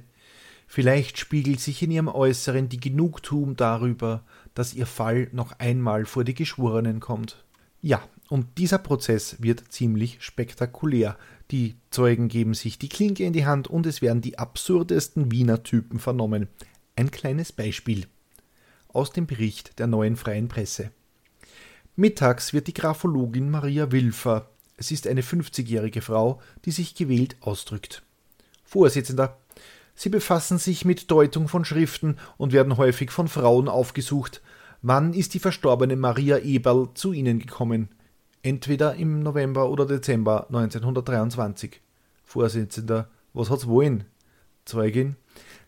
Vielleicht 0.74 1.18
spiegelt 1.18 1.60
sich 1.60 1.84
in 1.84 1.92
ihrem 1.92 2.08
Äußeren 2.08 2.70
die 2.70 2.80
Genugtuung 2.80 3.58
darüber, 3.58 4.24
dass 4.54 4.74
ihr 4.74 4.86
Fall 4.86 5.28
noch 5.34 5.52
einmal 5.60 6.06
vor 6.06 6.24
die 6.24 6.34
Geschworenen 6.34 7.02
kommt. 7.02 7.44
Ja, 7.82 8.02
und 8.30 8.58
dieser 8.58 8.78
Prozess 8.78 9.36
wird 9.42 9.66
ziemlich 9.74 10.24
spektakulär. 10.24 11.18
Die 11.52 11.76
Zeugen 11.90 12.30
geben 12.30 12.54
sich 12.54 12.80
die 12.80 12.88
Klinke 12.88 13.26
in 13.26 13.34
die 13.34 13.46
Hand 13.46 13.68
und 13.68 13.86
es 13.86 14.02
werden 14.02 14.22
die 14.22 14.40
absurdesten 14.40 15.30
Wiener 15.30 15.62
Typen 15.62 16.00
vernommen. 16.00 16.48
Ein 16.96 17.12
kleines 17.12 17.52
Beispiel 17.52 18.08
aus 18.94 19.12
dem 19.12 19.28
Bericht 19.28 19.78
der 19.78 19.88
neuen 19.88 20.16
freien 20.16 20.48
Presse. 20.48 20.92
Mittags 21.98 22.54
wird 22.54 22.68
die 22.68 22.74
Graphologin 22.74 23.50
Maria 23.50 23.92
Wilfer, 23.92 24.50
es 24.78 24.90
ist 24.92 25.06
eine 25.06 25.22
50-jährige 25.22 26.02
Frau, 26.02 26.42
die 26.64 26.72
sich 26.72 26.96
gewählt 26.96 27.36
ausdrückt. 27.42 28.04
Vorsitzender, 28.64 29.38
Sie 29.96 30.10
befassen 30.10 30.58
sich 30.58 30.86
mit 30.86 31.12
Deutung 31.12 31.48
von 31.48 31.66
Schriften 31.66 32.18
und 32.38 32.54
werden 32.54 32.78
häufig 32.78 33.12
von 33.12 33.28
Frauen 33.28 33.68
aufgesucht. 33.68 34.42
Wann 34.82 35.14
ist 35.14 35.34
die 35.34 35.40
verstorbene 35.40 35.96
Maria 35.96 36.40
Eberl 36.40 36.90
zu 36.94 37.14
Ihnen 37.14 37.40
gekommen? 37.40 37.90
Entweder 38.42 38.96
im 38.96 39.22
November 39.22 39.70
oder 39.70 39.86
Dezember 39.86 40.48
1923. 40.48 41.82
Vorsitzender, 42.24 43.10
was 43.34 43.50
hat's 43.50 43.68
wollen? 43.68 44.06
Zeugin, 44.66 45.16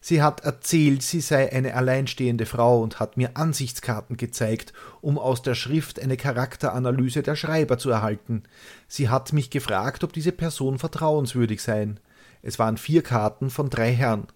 sie 0.01 0.21
hat 0.21 0.41
erzählt, 0.41 1.01
sie 1.01 1.21
sei 1.21 1.51
eine 1.51 1.75
alleinstehende 1.75 2.45
Frau 2.45 2.81
und 2.81 2.99
hat 2.99 3.17
mir 3.17 3.37
Ansichtskarten 3.37 4.17
gezeigt, 4.17 4.73
um 5.01 5.17
aus 5.19 5.41
der 5.41 5.55
Schrift 5.55 5.99
eine 5.99 6.17
Charakteranalyse 6.17 7.23
der 7.23 7.35
Schreiber 7.35 7.77
zu 7.77 7.89
erhalten. 7.89 8.43
Sie 8.87 9.09
hat 9.09 9.33
mich 9.33 9.49
gefragt, 9.49 10.03
ob 10.03 10.13
diese 10.13 10.31
Person 10.31 10.79
vertrauenswürdig 10.79 11.61
sei. 11.61 11.95
Es 12.43 12.59
waren 12.59 12.77
vier 12.77 13.01
Karten 13.01 13.49
von 13.49 13.69
drei 13.71 13.91
Herren. 13.91 14.27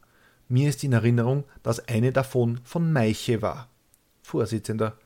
Mir 0.47 0.70
ist 0.70 0.84
in 0.84 0.93
Erinnerung, 0.93 1.43
dass 1.62 1.88
eine 1.88 2.14
davon 2.14 2.62
von 2.64 2.91
Meiche 2.91 3.41
war. 3.41 3.68
Vorsitzender. 4.24 4.97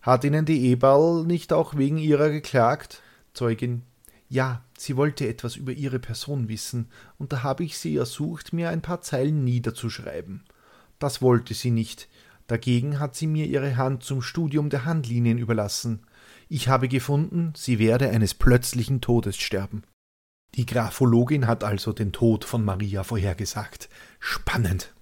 Hat 0.00 0.22
Ihnen 0.22 0.44
die 0.44 0.70
Eberl 0.70 1.24
nicht 1.24 1.52
auch 1.52 1.76
wegen 1.76 1.98
ihrer 1.98 2.30
geklagt? 2.30 3.02
Zeugin. 3.34 3.82
Ja, 4.28 4.62
sie 4.78 4.96
wollte 4.96 5.28
etwas 5.28 5.56
über 5.56 5.72
ihre 5.72 5.98
Person 5.98 6.48
wissen, 6.48 6.88
und 7.18 7.32
da 7.32 7.42
habe 7.42 7.64
ich 7.64 7.78
sie 7.78 7.96
ersucht, 7.96 8.52
mir 8.52 8.70
ein 8.70 8.82
paar 8.82 9.00
Zeilen 9.00 9.44
niederzuschreiben. 9.44 10.44
Das 10.98 11.22
wollte 11.22 11.54
sie 11.54 11.72
nicht. 11.72 12.08
Dagegen 12.46 13.00
hat 13.00 13.16
sie 13.16 13.26
mir 13.26 13.46
ihre 13.46 13.76
Hand 13.76 14.04
zum 14.04 14.22
Studium 14.22 14.70
der 14.70 14.84
Handlinien 14.84 15.38
überlassen. 15.38 16.02
Ich 16.48 16.68
habe 16.68 16.86
gefunden, 16.86 17.52
sie 17.56 17.80
werde 17.80 18.08
eines 18.10 18.34
plötzlichen 18.34 19.00
Todes 19.00 19.36
sterben. 19.36 19.82
Die 20.54 20.64
Graphologin 20.64 21.46
hat 21.46 21.64
also 21.64 21.92
den 21.92 22.12
Tod 22.12 22.44
von 22.44 22.64
Maria 22.64 23.04
vorhergesagt. 23.04 23.88
Spannend. 24.18 24.94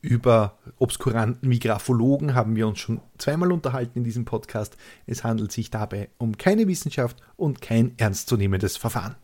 Über 0.00 0.58
Obskuranten 0.78 1.48
wie 1.48 1.60
Graphologen 1.60 2.34
haben 2.34 2.56
wir 2.56 2.66
uns 2.66 2.80
schon 2.80 3.00
zweimal 3.18 3.52
unterhalten 3.52 3.98
in 3.98 4.04
diesem 4.04 4.24
Podcast. 4.24 4.76
Es 5.06 5.22
handelt 5.22 5.52
sich 5.52 5.70
dabei 5.70 6.10
um 6.18 6.36
keine 6.36 6.66
Wissenschaft 6.66 7.22
und 7.36 7.62
kein 7.62 7.94
ernstzunehmendes 7.98 8.76
Verfahren. 8.76 9.14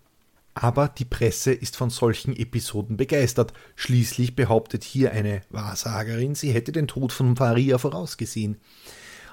Aber 0.55 0.89
die 0.89 1.05
Presse 1.05 1.53
ist 1.53 1.77
von 1.77 1.91
solchen 1.91 2.35
Episoden 2.35 2.97
begeistert. 2.97 3.53
Schließlich 3.77 4.37
behauptet 4.37 4.83
hier 4.83 5.13
eine 5.13 5.43
Wahrsagerin, 5.51 6.35
sie 6.35 6.53
hätte 6.53 6.73
den 6.73 6.89
Tod 6.89 7.13
von 7.13 7.35
Maria 7.39 7.79
vorausgesehen. 7.79 8.57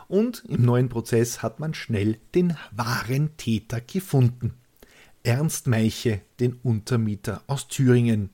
Und 0.08 0.44
im 0.48 0.64
neuen 0.64 0.90
Prozess 0.90 1.42
hat 1.42 1.60
man 1.60 1.74
schnell 1.74 2.20
den 2.36 2.58
wahren 2.72 3.38
Täter 3.38 3.82
gefunden. 3.82 4.54
Ernst 5.26 5.66
Meiche, 5.66 6.22
den 6.40 6.54
Untermieter 6.62 7.42
aus 7.48 7.68
Thüringen. 7.68 8.30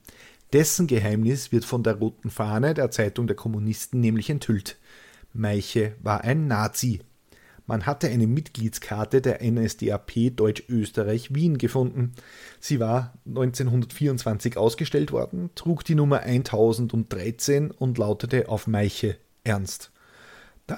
Dessen 0.52 0.86
Geheimnis 0.86 1.50
wird 1.50 1.64
von 1.64 1.82
der 1.82 1.94
roten 1.94 2.28
Fahne 2.28 2.74
der 2.74 2.90
Zeitung 2.90 3.26
der 3.26 3.34
Kommunisten 3.34 4.00
nämlich 4.00 4.28
enthüllt. 4.28 4.76
Meiche 5.32 5.96
war 6.02 6.22
ein 6.22 6.48
Nazi. 6.48 7.00
Man 7.66 7.86
hatte 7.86 8.08
eine 8.08 8.26
Mitgliedskarte 8.26 9.22
der 9.22 9.40
NSDAP 9.42 10.36
Deutsch-Österreich 10.36 11.34
Wien 11.34 11.56
gefunden. 11.56 12.12
Sie 12.60 12.78
war 12.78 13.14
1924 13.24 14.58
ausgestellt 14.58 15.12
worden, 15.12 15.48
trug 15.54 15.86
die 15.86 15.94
Nummer 15.94 16.20
1013 16.20 17.70
und 17.70 17.96
lautete 17.96 18.50
auf 18.50 18.66
Meiche 18.66 19.16
Ernst. 19.44 19.91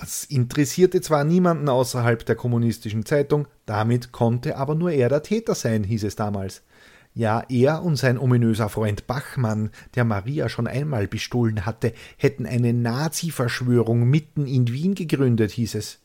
Das 0.01 0.25
interessierte 0.25 1.01
zwar 1.01 1.23
niemanden 1.23 1.69
außerhalb 1.69 2.27
der 2.27 2.35
kommunistischen 2.35 3.07
Zeitung, 3.07 3.47
damit 3.65 4.11
konnte 4.11 4.57
aber 4.57 4.75
nur 4.75 4.91
er 4.91 5.09
der 5.09 5.23
Täter 5.23 5.55
sein, 5.55 5.85
hieß 5.85 6.03
es 6.03 6.17
damals. 6.17 6.63
Ja, 7.15 7.45
er 7.49 7.81
und 7.85 7.95
sein 7.95 8.19
ominöser 8.19 8.69
Freund 8.69 9.07
Bachmann, 9.07 9.71
der 9.95 10.03
Maria 10.03 10.49
schon 10.49 10.67
einmal 10.67 11.07
bestohlen 11.07 11.65
hatte, 11.65 11.93
hätten 12.17 12.45
eine 12.45 12.73
Nazi-Verschwörung 12.73 14.03
mitten 14.03 14.49
in 14.49 14.67
Wien 14.67 14.97
gegründet, 14.97 15.53
hieß 15.53 15.77
es. 15.77 16.01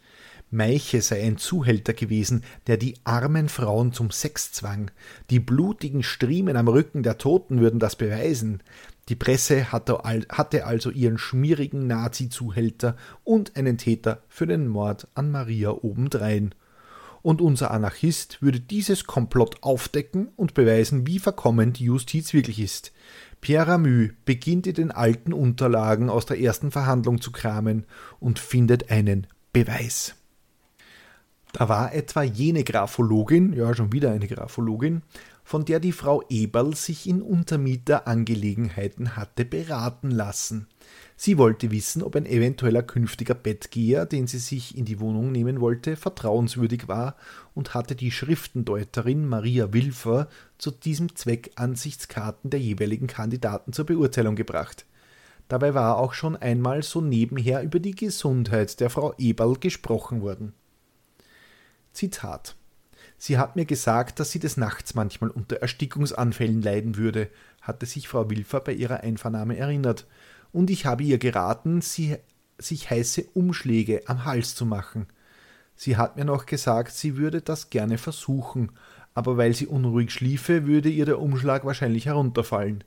Meiche 0.51 1.01
sei 1.01 1.23
ein 1.23 1.37
Zuhälter 1.37 1.93
gewesen, 1.93 2.43
der 2.67 2.77
die 2.77 2.93
armen 3.05 3.49
Frauen 3.49 3.91
zum 3.91 4.11
Sex 4.11 4.51
zwang. 4.51 4.91
Die 5.31 5.39
blutigen 5.39 6.03
Striemen 6.03 6.57
am 6.57 6.67
Rücken 6.67 7.01
der 7.01 7.17
Toten 7.17 7.59
würden 7.59 7.79
das 7.79 7.95
beweisen. 7.95 8.61
Die 9.09 9.15
Presse 9.15 9.71
hatte, 9.71 10.65
also 10.65 10.91
ihren 10.91 11.17
schmierigen 11.17 11.87
Nazi-Zuhälter 11.87 12.95
und 13.23 13.57
einen 13.57 13.79
Täter 13.79 14.21
für 14.27 14.45
den 14.45 14.67
Mord 14.67 15.07
an 15.15 15.31
Maria 15.31 15.71
obendrein. 15.71 16.53
Und 17.23 17.41
unser 17.41 17.71
Anarchist 17.71 18.41
würde 18.41 18.59
dieses 18.59 19.05
Komplott 19.05 19.57
aufdecken 19.61 20.29
und 20.35 20.53
beweisen, 20.53 21.07
wie 21.07 21.19
verkommen 21.19 21.73
die 21.73 21.85
Justiz 21.85 22.33
wirklich 22.33 22.59
ist. 22.59 22.93
Pierre 23.41 23.67
Ramü 23.67 24.13
beginnt 24.25 24.67
in 24.67 24.75
den 24.75 24.91
alten 24.91 25.33
Unterlagen 25.33 26.09
aus 26.09 26.27
der 26.27 26.39
ersten 26.39 26.71
Verhandlung 26.71 27.19
zu 27.19 27.31
kramen 27.31 27.85
und 28.19 28.37
findet 28.37 28.91
einen 28.91 29.27
Beweis. 29.51 30.15
Da 31.51 31.67
war 31.67 31.93
etwa 31.93 32.21
jene 32.21 32.63
Graphologin, 32.63 33.53
ja 33.53 33.73
schon 33.73 33.91
wieder 33.91 34.11
eine 34.11 34.27
Graphologin, 34.27 35.01
von 35.49 35.65
der 35.65 35.79
die 35.79 35.93
Frau 35.93 36.21
Eberl 36.29 36.75
sich 36.75 37.09
in 37.09 37.23
Untermieterangelegenheiten 37.23 39.15
hatte 39.15 39.45
beraten 39.45 40.11
lassen. 40.11 40.67
Sie 41.15 41.39
wollte 41.39 41.71
wissen, 41.71 42.03
ob 42.03 42.15
ein 42.15 42.27
eventueller 42.27 42.83
künftiger 42.83 43.33
Bettgeher, 43.33 44.05
den 44.05 44.27
sie 44.27 44.37
sich 44.37 44.77
in 44.77 44.85
die 44.85 44.99
Wohnung 44.99 45.31
nehmen 45.31 45.59
wollte, 45.59 45.95
vertrauenswürdig 45.95 46.87
war 46.87 47.15
und 47.55 47.73
hatte 47.73 47.95
die 47.95 48.11
Schriftendeuterin 48.11 49.27
Maria 49.27 49.73
Wilfer 49.73 50.29
zu 50.59 50.69
diesem 50.69 51.15
Zweck 51.15 51.49
Ansichtskarten 51.55 52.51
der 52.51 52.59
jeweiligen 52.59 53.07
Kandidaten 53.07 53.73
zur 53.73 53.87
Beurteilung 53.87 54.35
gebracht. 54.35 54.85
Dabei 55.47 55.73
war 55.73 55.97
auch 55.97 56.13
schon 56.13 56.35
einmal 56.35 56.83
so 56.83 57.01
nebenher 57.01 57.63
über 57.63 57.79
die 57.79 57.95
Gesundheit 57.95 58.79
der 58.79 58.91
Frau 58.91 59.15
Eberl 59.17 59.55
gesprochen 59.55 60.21
worden. 60.21 60.53
Zitat 61.91 62.55
Sie 63.21 63.37
hat 63.37 63.57
mir 63.57 63.65
gesagt, 63.65 64.19
dass 64.19 64.31
sie 64.31 64.39
des 64.39 64.55
Nachts 64.55 64.95
manchmal 64.95 65.29
unter 65.29 65.57
Erstickungsanfällen 65.57 66.61
leiden 66.61 66.95
würde, 66.95 67.29
hatte 67.61 67.85
sich 67.85 68.07
Frau 68.07 68.29
Wilfer 68.29 68.61
bei 68.61 68.71
ihrer 68.71 69.01
Einvernahme 69.01 69.57
erinnert, 69.57 70.07
und 70.51 70.71
ich 70.71 70.87
habe 70.87 71.03
ihr 71.03 71.19
geraten, 71.19 71.81
sie 71.81 72.17
sich 72.57 72.89
heiße 72.89 73.25
Umschläge 73.33 74.01
am 74.07 74.25
Hals 74.25 74.55
zu 74.55 74.65
machen. 74.65 75.05
Sie 75.75 75.97
hat 75.97 76.15
mir 76.15 76.25
noch 76.25 76.45
gesagt, 76.45 76.93
sie 76.93 77.17
würde 77.17 77.41
das 77.41 77.69
gerne 77.69 77.97
versuchen, 77.97 78.71
aber 79.13 79.37
weil 79.37 79.53
sie 79.53 79.67
unruhig 79.67 80.11
schliefe, 80.11 80.65
würde 80.65 80.89
ihr 80.89 81.05
der 81.05 81.19
Umschlag 81.19 81.65
wahrscheinlich 81.65 82.07
herunterfallen. 82.07 82.83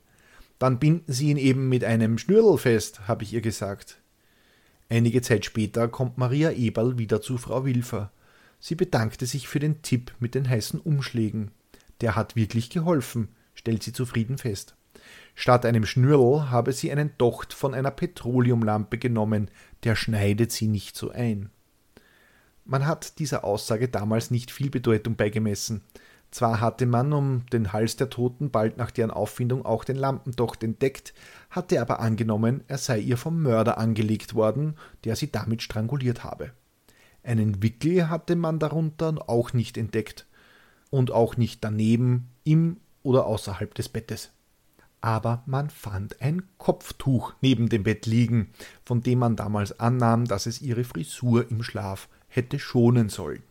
Dann 0.59 0.79
binden 0.79 1.11
Sie 1.11 1.29
ihn 1.29 1.37
eben 1.37 1.69
mit 1.69 1.83
einem 1.83 2.17
Schnürl 2.17 2.57
fest, 2.57 3.07
habe 3.07 3.23
ich 3.23 3.33
ihr 3.33 3.41
gesagt. 3.41 3.97
Einige 4.89 5.21
Zeit 5.21 5.45
später 5.45 5.87
kommt 5.87 6.17
Maria 6.17 6.51
Eberl 6.51 6.97
wieder 6.97 7.21
zu 7.21 7.37
Frau 7.37 7.65
Wilfer. 7.65 8.11
Sie 8.65 8.75
bedankte 8.75 9.25
sich 9.25 9.49
für 9.49 9.59
den 9.59 9.81
Tipp 9.81 10.13
mit 10.19 10.35
den 10.35 10.49
heißen 10.49 10.79
Umschlägen. 10.79 11.51
Der 11.99 12.15
hat 12.15 12.37
wirklich 12.37 12.69
geholfen, 12.69 13.27
stellt 13.55 13.83
sie 13.83 13.91
zufrieden 13.91 14.37
fest. 14.37 14.77
Statt 15.35 15.65
einem 15.65 15.85
Schnürl 15.85 16.49
habe 16.49 16.71
sie 16.71 16.89
einen 16.89 17.11
Docht 17.17 17.51
von 17.51 17.73
einer 17.73 17.91
Petroleumlampe 17.91 18.97
genommen, 18.97 19.51
der 19.83 19.97
schneidet 19.97 20.53
sie 20.53 20.69
nicht 20.69 20.95
so 20.95 21.11
ein. 21.11 21.49
Man 22.63 22.87
hat 22.87 23.19
dieser 23.19 23.43
Aussage 23.43 23.89
damals 23.89 24.31
nicht 24.31 24.49
viel 24.49 24.69
Bedeutung 24.69 25.17
beigemessen. 25.17 25.81
Zwar 26.31 26.61
hatte 26.61 26.85
man 26.85 27.11
um 27.11 27.45
den 27.47 27.73
Hals 27.73 27.97
der 27.97 28.09
Toten 28.09 28.49
bald 28.49 28.77
nach 28.77 28.91
deren 28.91 29.11
Auffindung 29.11 29.65
auch 29.65 29.83
den 29.83 29.97
Lampendocht 29.97 30.63
entdeckt, 30.63 31.13
hatte 31.49 31.81
aber 31.81 31.99
angenommen, 31.99 32.63
er 32.69 32.77
sei 32.77 32.99
ihr 32.99 33.17
vom 33.17 33.41
Mörder 33.41 33.77
angelegt 33.77 34.35
worden, 34.35 34.77
der 35.03 35.17
sie 35.17 35.33
damit 35.33 35.61
stranguliert 35.61 36.23
habe. 36.23 36.53
Einen 37.23 37.63
Wickel 37.63 38.09
hatte 38.09 38.35
man 38.35 38.59
darunter 38.59 39.29
auch 39.29 39.53
nicht 39.53 39.77
entdeckt 39.77 40.27
und 40.89 41.11
auch 41.11 41.37
nicht 41.37 41.63
daneben, 41.63 42.29
im 42.43 42.77
oder 43.01 43.25
außerhalb 43.25 43.73
des 43.73 43.89
Bettes. 43.89 44.31
Aber 45.01 45.43
man 45.45 45.69
fand 45.69 46.21
ein 46.21 46.43
Kopftuch 46.57 47.33
neben 47.41 47.67
dem 47.67 47.83
Bett 47.83 48.05
liegen, 48.05 48.51
von 48.85 49.01
dem 49.01 49.19
man 49.19 49.35
damals 49.35 49.79
annahm, 49.79 50.25
dass 50.25 50.45
es 50.45 50.61
ihre 50.61 50.83
Frisur 50.83 51.49
im 51.49 51.63
Schlaf 51.63 52.07
hätte 52.27 52.59
schonen 52.59 53.09
sollen. 53.09 53.43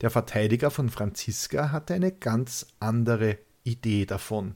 Der 0.00 0.10
Verteidiger 0.10 0.70
von 0.70 0.88
Franziska 0.88 1.72
hatte 1.72 1.94
eine 1.94 2.12
ganz 2.12 2.66
andere 2.80 3.38
Idee 3.64 4.06
davon, 4.06 4.54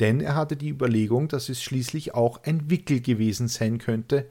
denn 0.00 0.20
er 0.20 0.36
hatte 0.36 0.56
die 0.56 0.70
Überlegung, 0.70 1.28
dass 1.28 1.48
es 1.48 1.62
schließlich 1.62 2.14
auch 2.14 2.42
ein 2.44 2.70
Wickel 2.70 3.00
gewesen 3.00 3.48
sein 3.48 3.78
könnte, 3.78 4.26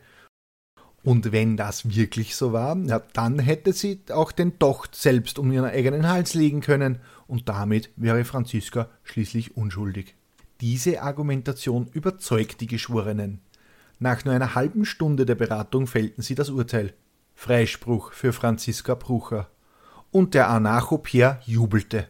und 1.03 1.33
wenn 1.33 1.57
das 1.57 1.95
wirklich 1.95 2.35
so 2.35 2.53
war, 2.53 2.77
ja, 2.77 3.01
dann 3.13 3.39
hätte 3.39 3.73
sie 3.73 3.99
auch 4.11 4.31
den 4.31 4.57
Docht 4.57 4.95
selbst 4.95 5.37
um 5.37 5.51
ihren 5.51 5.65
eigenen 5.65 6.07
Hals 6.07 6.33
legen 6.33 6.61
können 6.61 6.99
und 7.27 7.49
damit 7.49 7.89
wäre 7.97 8.23
Franziska 8.23 8.89
schließlich 9.03 9.57
unschuldig. 9.57 10.15
Diese 10.61 11.01
Argumentation 11.01 11.89
überzeugt 11.91 12.61
die 12.61 12.67
Geschworenen. 12.67 13.41
Nach 13.99 14.23
nur 14.23 14.33
einer 14.33 14.55
halben 14.55 14.85
Stunde 14.85 15.25
der 15.25 15.35
Beratung 15.35 15.87
fällten 15.87 16.21
sie 16.21 16.35
das 16.35 16.49
Urteil. 16.49 16.93
Freispruch 17.35 18.13
für 18.13 18.31
Franziska 18.31 18.95
Brucher. 18.95 19.49
Und 20.11 20.33
der 20.33 20.49
Anarcho-Pierre 20.49 21.39
jubelte. 21.45 22.07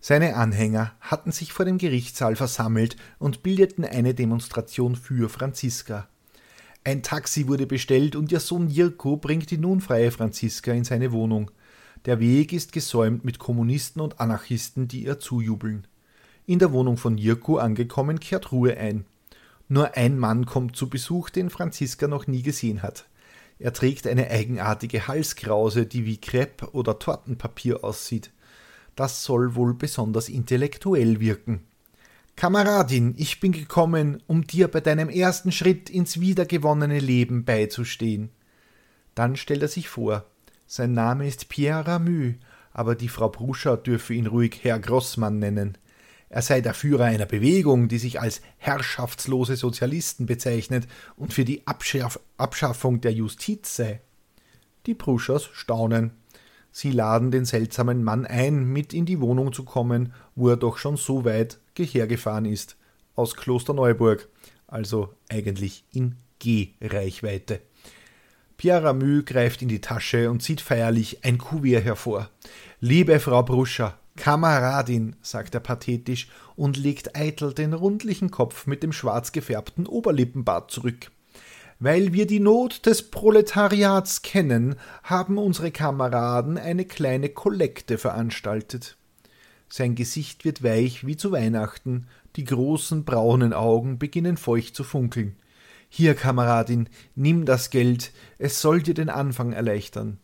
Seine 0.00 0.36
Anhänger 0.36 0.92
hatten 1.00 1.32
sich 1.32 1.52
vor 1.52 1.64
dem 1.64 1.78
Gerichtssaal 1.78 2.36
versammelt 2.36 2.96
und 3.18 3.42
bildeten 3.42 3.84
eine 3.84 4.14
Demonstration 4.14 4.94
für 4.94 5.28
Franziska. 5.28 6.08
Ein 6.86 7.02
Taxi 7.02 7.48
wurde 7.48 7.66
bestellt 7.66 8.14
und 8.14 8.30
ihr 8.30 8.38
Sohn 8.38 8.68
Jirko 8.68 9.16
bringt 9.16 9.50
die 9.50 9.58
nun 9.58 9.80
freie 9.80 10.12
Franziska 10.12 10.70
in 10.70 10.84
seine 10.84 11.10
Wohnung. 11.10 11.50
Der 12.04 12.20
Weg 12.20 12.52
ist 12.52 12.70
gesäumt 12.70 13.24
mit 13.24 13.40
Kommunisten 13.40 14.00
und 14.00 14.20
Anarchisten, 14.20 14.86
die 14.86 15.02
ihr 15.02 15.18
zujubeln. 15.18 15.88
In 16.46 16.60
der 16.60 16.70
Wohnung 16.70 16.96
von 16.96 17.18
Jirko 17.18 17.56
angekommen 17.56 18.20
kehrt 18.20 18.52
Ruhe 18.52 18.76
ein. 18.76 19.04
Nur 19.68 19.96
ein 19.96 20.16
Mann 20.16 20.46
kommt 20.46 20.76
zu 20.76 20.88
Besuch, 20.88 21.28
den 21.28 21.50
Franziska 21.50 22.06
noch 22.06 22.28
nie 22.28 22.42
gesehen 22.42 22.84
hat. 22.84 23.08
Er 23.58 23.72
trägt 23.72 24.06
eine 24.06 24.30
eigenartige 24.30 25.08
Halskrause, 25.08 25.86
die 25.86 26.06
wie 26.06 26.20
Krepp 26.20 26.68
oder 26.70 27.00
Tortenpapier 27.00 27.82
aussieht. 27.82 28.30
Das 28.94 29.24
soll 29.24 29.56
wohl 29.56 29.74
besonders 29.74 30.28
intellektuell 30.28 31.18
wirken. 31.18 31.64
Kameradin, 32.36 33.14
ich 33.16 33.40
bin 33.40 33.52
gekommen, 33.52 34.22
um 34.26 34.46
dir 34.46 34.68
bei 34.68 34.80
deinem 34.80 35.08
ersten 35.08 35.52
Schritt 35.52 35.88
ins 35.88 36.20
wiedergewonnene 36.20 36.98
Leben 36.98 37.46
beizustehen. 37.46 38.28
Dann 39.14 39.36
stellt 39.36 39.62
er 39.62 39.68
sich 39.68 39.88
vor, 39.88 40.26
sein 40.66 40.92
Name 40.92 41.26
ist 41.26 41.48
Pierre 41.48 41.86
Ramü, 41.86 42.34
aber 42.74 42.94
die 42.94 43.08
Frau 43.08 43.30
Bruscher 43.30 43.78
dürfe 43.78 44.12
ihn 44.12 44.26
ruhig 44.26 44.60
Herr 44.62 44.78
Grossmann 44.78 45.38
nennen. 45.38 45.78
Er 46.28 46.42
sei 46.42 46.60
der 46.60 46.74
Führer 46.74 47.04
einer 47.04 47.24
Bewegung, 47.24 47.88
die 47.88 47.96
sich 47.96 48.20
als 48.20 48.42
herrschaftslose 48.58 49.56
Sozialisten 49.56 50.26
bezeichnet 50.26 50.86
und 51.16 51.32
für 51.32 51.46
die 51.46 51.66
Abschaff 51.66 52.20
Abschaffung 52.36 53.00
der 53.00 53.14
Justiz 53.14 53.76
sei. 53.76 54.02
Die 54.84 54.94
Pruschers 54.94 55.48
staunen. 55.54 56.10
Sie 56.70 56.90
laden 56.90 57.30
den 57.30 57.46
seltsamen 57.46 58.04
Mann 58.04 58.26
ein, 58.26 58.64
mit 58.64 58.92
in 58.92 59.06
die 59.06 59.22
Wohnung 59.22 59.54
zu 59.54 59.64
kommen, 59.64 60.12
wo 60.34 60.50
er 60.50 60.58
doch 60.58 60.76
schon 60.76 60.98
so 60.98 61.24
weit 61.24 61.58
hergefahren 61.84 62.44
ist. 62.44 62.76
Aus 63.14 63.34
Klosterneuburg, 63.34 64.28
also 64.66 65.14
eigentlich 65.28 65.84
in 65.92 66.16
G-Reichweite. 66.38 67.60
Pierre 68.56 68.84
Ramü 68.84 69.22
greift 69.22 69.62
in 69.62 69.68
die 69.68 69.80
Tasche 69.80 70.30
und 70.30 70.42
zieht 70.42 70.60
feierlich 70.60 71.24
ein 71.24 71.38
Kuvert 71.38 71.84
hervor. 71.84 72.30
Liebe 72.80 73.20
Frau 73.20 73.42
Bruscher, 73.42 73.98
Kameradin, 74.16 75.16
sagt 75.20 75.54
er 75.54 75.60
pathetisch 75.60 76.28
und 76.56 76.76
legt 76.76 77.16
eitel 77.16 77.52
den 77.52 77.74
rundlichen 77.74 78.30
Kopf 78.30 78.66
mit 78.66 78.82
dem 78.82 78.92
schwarz 78.92 79.32
gefärbten 79.32 79.86
Oberlippenbart 79.86 80.70
zurück. 80.70 81.10
Weil 81.78 82.14
wir 82.14 82.26
die 82.26 82.40
Not 82.40 82.86
des 82.86 83.10
Proletariats 83.10 84.22
kennen, 84.22 84.76
haben 85.02 85.36
unsere 85.36 85.70
Kameraden 85.70 86.56
eine 86.56 86.86
kleine 86.86 87.28
Kollekte 87.28 87.98
veranstaltet. 87.98 88.96
Sein 89.68 89.94
Gesicht 89.94 90.44
wird 90.44 90.62
weich 90.62 91.06
wie 91.06 91.16
zu 91.16 91.32
Weihnachten, 91.32 92.06
die 92.36 92.44
großen 92.44 93.04
braunen 93.04 93.52
Augen 93.52 93.98
beginnen 93.98 94.36
feucht 94.36 94.76
zu 94.76 94.84
funkeln. 94.84 95.36
Hier, 95.88 96.14
Kameradin, 96.14 96.88
nimm 97.14 97.44
das 97.44 97.70
Geld, 97.70 98.12
es 98.38 98.60
soll 98.60 98.82
dir 98.82 98.94
den 98.94 99.08
Anfang 99.08 99.52
erleichtern. 99.52 100.18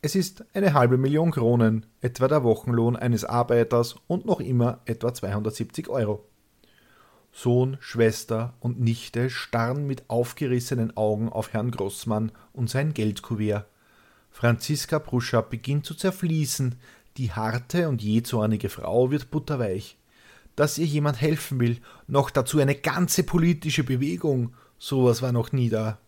Es 0.00 0.14
ist 0.14 0.44
eine 0.52 0.74
halbe 0.74 0.98
Million 0.98 1.30
Kronen, 1.30 1.86
etwa 2.00 2.28
der 2.28 2.42
Wochenlohn 2.42 2.96
eines 2.96 3.24
Arbeiters 3.24 3.96
und 4.08 4.26
noch 4.26 4.40
immer 4.40 4.80
etwa 4.84 5.14
270 5.14 5.88
Euro. 5.88 6.26
Sohn, 7.30 7.78
Schwester 7.80 8.54
und 8.60 8.80
Nichte 8.80 9.30
starren 9.30 9.86
mit 9.86 10.10
aufgerissenen 10.10 10.96
Augen 10.96 11.28
auf 11.30 11.52
Herrn 11.52 11.70
Grossmann 11.70 12.32
und 12.52 12.68
sein 12.68 12.94
Geldkuvert. 12.94 13.66
Franziska 14.30 14.98
Pruscher 14.98 15.42
beginnt 15.42 15.86
zu 15.86 15.94
zerfließen, 15.94 16.76
die 17.16 17.32
harte 17.32 17.88
und 17.88 18.02
jähzornige 18.02 18.68
Frau 18.68 19.10
wird 19.10 19.30
butterweich. 19.30 19.98
Dass 20.56 20.78
ihr 20.78 20.86
jemand 20.86 21.20
helfen 21.20 21.60
will, 21.60 21.78
noch 22.06 22.30
dazu 22.30 22.58
eine 22.58 22.74
ganze 22.74 23.22
politische 23.22 23.84
Bewegung, 23.84 24.54
sowas 24.78 25.22
war 25.22 25.32
noch 25.32 25.52
nie 25.52 25.68
da. 25.68 25.98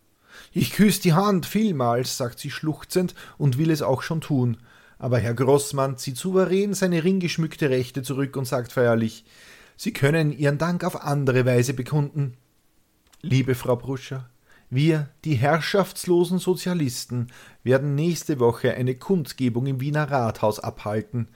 Ich 0.51 0.73
küsse 0.73 1.01
die 1.01 1.13
Hand 1.13 1.45
vielmals, 1.45 2.17
sagt 2.17 2.39
sie 2.39 2.51
schluchzend 2.51 3.15
und 3.37 3.57
will 3.57 3.71
es 3.71 3.81
auch 3.81 4.01
schon 4.01 4.21
tun. 4.21 4.57
Aber 4.97 5.19
Herr 5.19 5.33
Grossmann 5.33 5.97
zieht 5.97 6.17
souverän 6.17 6.73
seine 6.73 7.03
ringgeschmückte 7.03 7.69
Rechte 7.69 8.03
zurück 8.03 8.35
und 8.37 8.45
sagt 8.45 8.71
feierlich, 8.71 9.25
Sie 9.77 9.91
können 9.91 10.31
Ihren 10.31 10.57
Dank 10.57 10.83
auf 10.85 11.03
andere 11.03 11.45
Weise 11.45 11.73
bekunden. 11.73 12.37
Liebe 13.21 13.55
Frau 13.55 13.75
Bruscher, 13.75 14.29
wir, 14.69 15.09
die 15.23 15.35
herrschaftslosen 15.35 16.39
Sozialisten, 16.39 17.27
werden 17.63 17.95
nächste 17.95 18.39
Woche 18.39 18.73
eine 18.73 18.95
Kundgebung 18.95 19.67
im 19.67 19.79
Wiener 19.79 20.09
Rathaus 20.09 20.59
abhalten. 20.59 21.27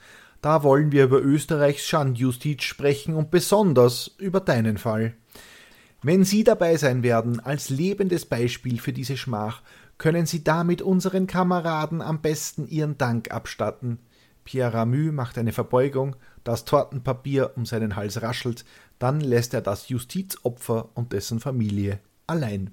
Da 0.42 0.62
wollen 0.62 0.90
wir 0.90 1.04
über 1.04 1.20
Österreichs 1.20 1.86
Schandjustiz 1.86 2.62
sprechen 2.62 3.14
und 3.14 3.30
besonders 3.30 4.14
über 4.18 4.40
deinen 4.40 4.78
Fall. 4.78 5.14
Wenn 6.02 6.24
Sie 6.24 6.44
dabei 6.44 6.76
sein 6.76 7.02
werden, 7.02 7.40
als 7.40 7.68
lebendes 7.68 8.24
Beispiel 8.24 8.80
für 8.80 8.92
diese 8.92 9.16
Schmach, 9.16 9.62
können 9.98 10.24
Sie 10.24 10.42
damit 10.42 10.80
unseren 10.80 11.26
Kameraden 11.26 12.00
am 12.00 12.22
besten 12.22 12.66
Ihren 12.66 12.96
Dank 12.96 13.30
abstatten. 13.30 13.98
Pierre 14.44 14.72
Ramü 14.72 15.12
macht 15.12 15.36
eine 15.36 15.52
Verbeugung, 15.52 16.16
das 16.42 16.64
Tortenpapier 16.64 17.52
um 17.56 17.66
seinen 17.66 17.96
Hals 17.96 18.22
raschelt, 18.22 18.64
dann 18.98 19.20
lässt 19.20 19.52
er 19.52 19.60
das 19.60 19.90
Justizopfer 19.90 20.88
und 20.94 21.12
dessen 21.12 21.38
Familie 21.38 22.00
allein. 22.26 22.70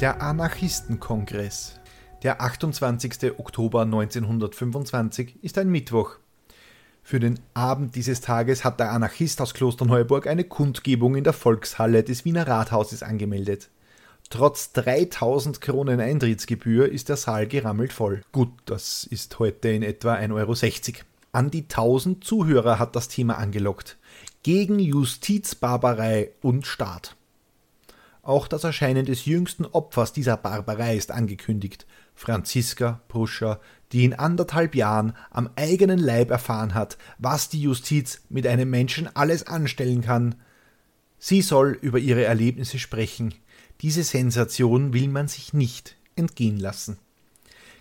Der 0.00 0.22
Anarchistenkongress. 0.22 1.78
Der 2.22 2.40
28. 2.40 3.38
Oktober 3.38 3.82
1925 3.82 5.42
ist 5.42 5.58
ein 5.58 5.68
Mittwoch. 5.68 6.16
Für 7.02 7.20
den 7.20 7.40
Abend 7.54 7.96
dieses 7.96 8.20
Tages 8.20 8.64
hat 8.64 8.78
der 8.80 8.92
Anarchist 8.92 9.40
aus 9.40 9.52
Klosterneuburg 9.52 10.26
eine 10.26 10.44
Kundgebung 10.44 11.16
in 11.16 11.24
der 11.24 11.32
Volkshalle 11.32 12.02
des 12.02 12.24
Wiener 12.24 12.46
Rathauses 12.46 13.02
angemeldet. 13.02 13.68
Trotz 14.30 14.72
3000 14.72 15.60
Kronen 15.60 16.00
Eintrittsgebühr 16.00 16.90
ist 16.90 17.08
der 17.08 17.16
Saal 17.16 17.46
gerammelt 17.46 17.92
voll. 17.92 18.22
Gut, 18.32 18.52
das 18.64 19.04
ist 19.04 19.38
heute 19.38 19.70
in 19.70 19.82
etwa 19.82 20.14
1,60 20.14 20.32
Euro. 20.32 21.04
An 21.32 21.50
die 21.50 21.62
1000 21.62 22.24
Zuhörer 22.24 22.78
hat 22.78 22.96
das 22.96 23.08
Thema 23.08 23.38
angelockt. 23.38 23.98
Gegen 24.42 24.78
Justizbarbarei 24.78 26.30
und 26.42 26.66
Staat. 26.66 27.16
Auch 28.22 28.48
das 28.48 28.64
Erscheinen 28.64 29.06
des 29.06 29.24
jüngsten 29.24 29.64
Opfers 29.64 30.12
dieser 30.12 30.36
Barbarei 30.36 30.96
ist 30.96 31.10
angekündigt. 31.10 31.86
Franziska 32.14 33.00
Pruscher, 33.08 33.60
die 33.92 34.04
in 34.04 34.14
anderthalb 34.14 34.74
Jahren 34.74 35.14
am 35.30 35.48
eigenen 35.56 35.98
Leib 35.98 36.30
erfahren 36.30 36.74
hat, 36.74 36.98
was 37.18 37.48
die 37.48 37.62
Justiz 37.62 38.22
mit 38.28 38.46
einem 38.46 38.68
Menschen 38.68 39.08
alles 39.14 39.46
anstellen 39.46 40.02
kann. 40.02 40.34
Sie 41.18 41.40
soll 41.42 41.78
über 41.80 41.98
ihre 41.98 42.24
Erlebnisse 42.24 42.78
sprechen, 42.78 43.34
diese 43.80 44.04
Sensation 44.04 44.92
will 44.92 45.08
man 45.08 45.28
sich 45.28 45.54
nicht 45.54 45.96
entgehen 46.14 46.58
lassen. 46.58 46.98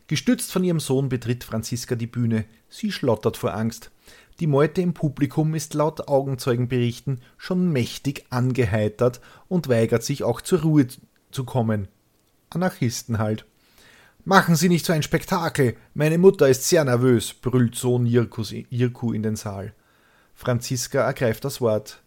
Gestützt 0.08 0.52
von 0.52 0.64
ihrem 0.64 0.80
Sohn 0.80 1.10
betritt 1.10 1.44
Franziska 1.44 1.96
die 1.96 2.08
Bühne. 2.08 2.46
Sie 2.70 2.92
schlottert 2.92 3.36
vor 3.36 3.54
Angst. 3.54 3.92
Die 4.40 4.48
Meute 4.48 4.82
im 4.82 4.94
Publikum 4.94 5.54
ist 5.54 5.74
laut 5.74 6.08
Augenzeugenberichten 6.08 7.20
schon 7.38 7.72
mächtig 7.74 8.26
angeheitert 8.30 9.20
und 9.50 9.68
weigert 9.68 10.04
sich 10.04 10.24
auch 10.24 10.40
zur 10.40 10.62
Ruhe 10.62 10.88
zu 11.32 11.44
kommen. 11.44 11.90
Anarchisten 12.50 13.18
halt. 13.18 13.46
Machen 14.24 14.56
Sie 14.56 14.70
nicht 14.70 14.86
so 14.86 14.94
ein 14.94 15.04
Spektakel. 15.04 15.76
Meine 15.94 16.18
Mutter 16.18 16.48
ist 16.48 16.68
sehr 16.68 16.86
nervös, 16.86 17.34
brüllt 17.34 17.76
Sohn 17.76 18.06
Jirku 18.06 19.12
in 19.12 19.24
den 19.24 19.36
Saal. 19.36 19.74
Franziska 20.36 21.02
ergreift 21.02 21.44
das 21.44 21.60
Wort. 21.60 22.02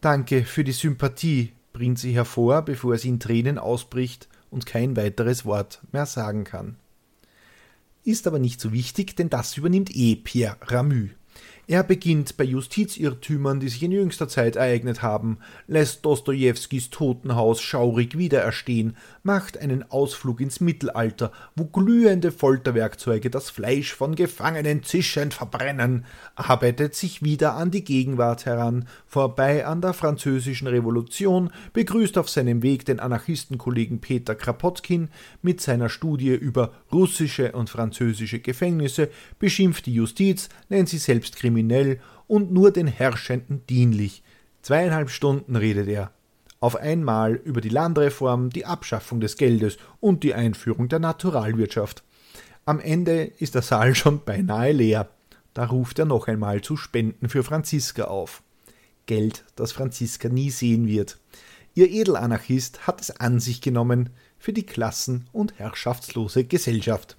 Danke 0.00 0.44
für 0.44 0.62
die 0.62 0.72
Sympathie, 0.72 1.54
bringt 1.72 1.98
sie 1.98 2.12
hervor, 2.12 2.62
bevor 2.62 2.96
sie 2.98 3.08
in 3.08 3.18
Tränen 3.18 3.58
ausbricht 3.58 4.28
und 4.50 4.66
kein 4.66 4.96
weiteres 4.96 5.44
Wort 5.44 5.82
mehr 5.90 6.06
sagen 6.06 6.44
kann. 6.44 6.76
Ist 8.04 8.26
aber 8.26 8.38
nicht 8.38 8.60
so 8.60 8.72
wichtig, 8.72 9.16
denn 9.16 9.30
das 9.30 9.56
übernimmt 9.56 9.94
eh 9.94 10.14
Pierre 10.14 10.58
Ramü. 10.60 11.10
Er 11.66 11.82
beginnt 11.82 12.36
bei 12.36 12.44
Justizirrtümern, 12.44 13.58
die 13.58 13.70
sich 13.70 13.82
in 13.82 13.90
jüngster 13.90 14.28
Zeit 14.28 14.56
ereignet 14.56 15.00
haben, 15.00 15.38
lässt 15.66 16.04
Dostojewskis 16.04 16.90
Totenhaus 16.90 17.62
schaurig 17.62 18.18
wiedererstehen, 18.18 18.98
macht 19.22 19.56
einen 19.56 19.90
Ausflug 19.90 20.42
ins 20.42 20.60
Mittelalter, 20.60 21.32
wo 21.56 21.64
glühende 21.64 22.32
Folterwerkzeuge 22.32 23.30
das 23.30 23.48
Fleisch 23.48 23.94
von 23.94 24.14
Gefangenen 24.14 24.82
zischend 24.82 25.32
verbrennen, 25.32 26.04
arbeitet 26.34 26.94
sich 26.94 27.22
wieder 27.22 27.54
an 27.54 27.70
die 27.70 27.82
Gegenwart 27.82 28.44
heran, 28.44 28.86
vorbei 29.06 29.64
an 29.64 29.80
der 29.80 29.94
französischen 29.94 30.68
Revolution, 30.68 31.50
begrüßt 31.72 32.18
auf 32.18 32.28
seinem 32.28 32.62
Weg 32.62 32.84
den 32.84 33.00
Anarchistenkollegen 33.00 34.02
Peter 34.02 34.34
Krapotkin 34.34 35.08
mit 35.40 35.62
seiner 35.62 35.88
Studie 35.88 36.34
über 36.34 36.72
russische 36.92 37.52
und 37.52 37.70
französische 37.70 38.40
Gefängnisse, 38.40 39.08
beschimpft 39.38 39.86
die 39.86 39.94
Justiz, 39.94 40.50
nennt 40.68 40.90
sie 40.90 40.98
selbst 40.98 41.36
kriminell 41.36 41.53
kriminell 41.54 42.00
und 42.26 42.52
nur 42.52 42.72
den 42.72 42.86
Herrschenden 42.86 43.64
dienlich. 43.68 44.22
Zweieinhalb 44.62 45.10
Stunden 45.10 45.56
redet 45.56 45.88
er. 45.88 46.10
Auf 46.58 46.76
einmal 46.76 47.34
über 47.34 47.60
die 47.60 47.68
Landreform, 47.68 48.50
die 48.50 48.64
Abschaffung 48.64 49.20
des 49.20 49.36
Geldes 49.36 49.76
und 50.00 50.22
die 50.22 50.34
Einführung 50.34 50.88
der 50.88 50.98
Naturalwirtschaft. 50.98 52.02
Am 52.64 52.80
Ende 52.80 53.24
ist 53.38 53.54
der 53.54 53.62
Saal 53.62 53.94
schon 53.94 54.24
beinahe 54.24 54.72
leer. 54.72 55.08
Da 55.52 55.66
ruft 55.66 55.98
er 55.98 56.06
noch 56.06 56.26
einmal 56.26 56.62
zu 56.62 56.76
Spenden 56.76 57.28
für 57.28 57.44
Franziska 57.44 58.04
auf. 58.04 58.42
Geld, 59.06 59.44
das 59.54 59.72
Franziska 59.72 60.28
nie 60.28 60.50
sehen 60.50 60.88
wird. 60.88 61.18
Ihr 61.74 61.90
Edelanarchist 61.90 62.86
hat 62.86 63.00
es 63.00 63.10
an 63.20 63.38
sich 63.38 63.60
genommen 63.60 64.10
für 64.38 64.52
die 64.52 64.64
klassen- 64.64 65.26
und 65.32 65.58
herrschaftslose 65.58 66.44
Gesellschaft. 66.44 67.16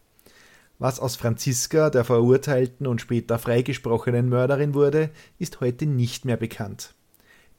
Was 0.78 1.00
aus 1.00 1.16
Franziska, 1.16 1.90
der 1.90 2.04
verurteilten 2.04 2.86
und 2.86 3.00
später 3.00 3.40
freigesprochenen 3.40 4.28
Mörderin 4.28 4.74
wurde, 4.74 5.10
ist 5.40 5.62
heute 5.62 5.86
nicht 5.86 6.26
mehr 6.26 6.38
bekannt. 6.38 6.94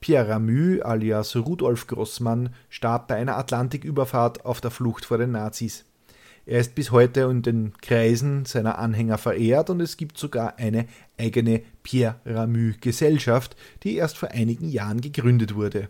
Pierre 0.01 0.29
Ramü 0.29 0.83
alias 0.83 1.35
Rudolf 1.35 1.87
Grossmann 1.87 2.51
starb 2.69 3.09
bei 3.09 3.17
einer 3.17 3.39
Atlantiküberfahrt 3.39 4.45
auf 4.45 4.61
der 4.61 4.71
Flucht 4.71 5.07
vor 5.07 5.17
den 5.17 5.33
Nazis. 5.33 5.87
Er 6.45 6.61
ist 6.61 6.75
bis 6.75 6.93
heute 6.93 7.23
in 7.23 7.43
den 7.43 7.73
Kreisen 7.81 8.45
seiner 8.45 8.79
Anhänger 8.79 9.19
verehrt 9.19 9.71
und 9.71 9.81
es 9.81 9.97
gibt 9.97 10.19
sogar 10.19 10.59
eine 10.59 10.87
eigene 11.19 11.63
Pierre 11.83 12.21
Ramü 12.27 12.75
Gesellschaft, 12.81 13.57
die 13.83 13.97
erst 13.97 14.19
vor 14.19 14.31
einigen 14.31 14.69
Jahren 14.69 15.01
gegründet 15.01 15.55
wurde. 15.55 15.89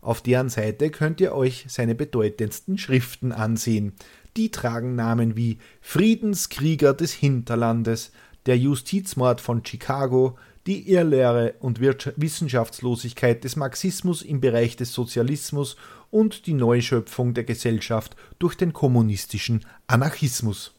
Auf 0.00 0.22
deren 0.22 0.48
Seite 0.48 0.88
könnt 0.90 1.20
ihr 1.20 1.34
euch 1.34 1.66
seine 1.68 1.94
bedeutendsten 1.94 2.78
Schriften 2.78 3.32
ansehen, 3.32 3.92
die 4.36 4.50
tragen 4.50 4.94
Namen 4.94 5.36
wie 5.36 5.58
Friedenskrieger 5.80 6.94
des 6.94 7.12
Hinterlandes, 7.12 8.12
der 8.46 8.58
Justizmord 8.58 9.40
von 9.40 9.64
Chicago, 9.64 10.36
die 10.66 10.90
Irrlehre 10.90 11.54
und 11.60 11.80
Wissenschaftslosigkeit 11.80 13.44
des 13.44 13.56
Marxismus 13.56 14.22
im 14.22 14.40
Bereich 14.40 14.76
des 14.76 14.92
Sozialismus 14.92 15.76
und 16.10 16.46
die 16.46 16.54
Neuschöpfung 16.54 17.34
der 17.34 17.44
Gesellschaft 17.44 18.16
durch 18.38 18.56
den 18.56 18.72
kommunistischen 18.72 19.64
Anarchismus. 19.86 20.74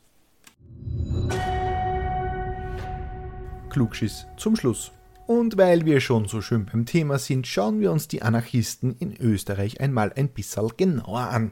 Klugschiss 3.70 4.28
zum 4.38 4.56
Schluss. 4.56 4.92
Und 5.28 5.58
weil 5.58 5.86
wir 5.86 6.02
schon 6.02 6.28
so 6.28 6.42
schön 6.42 6.66
beim 6.66 6.86
Thema 6.86 7.18
sind, 7.18 7.48
schauen 7.48 7.80
wir 7.80 7.92
uns 7.92 8.08
die 8.10 8.22
Anarchisten 8.22 8.96
in 9.00 9.16
Österreich 9.16 9.80
einmal 9.80 10.12
ein 10.14 10.28
bisschen 10.28 10.70
genauer 10.76 11.22
an. 11.22 11.52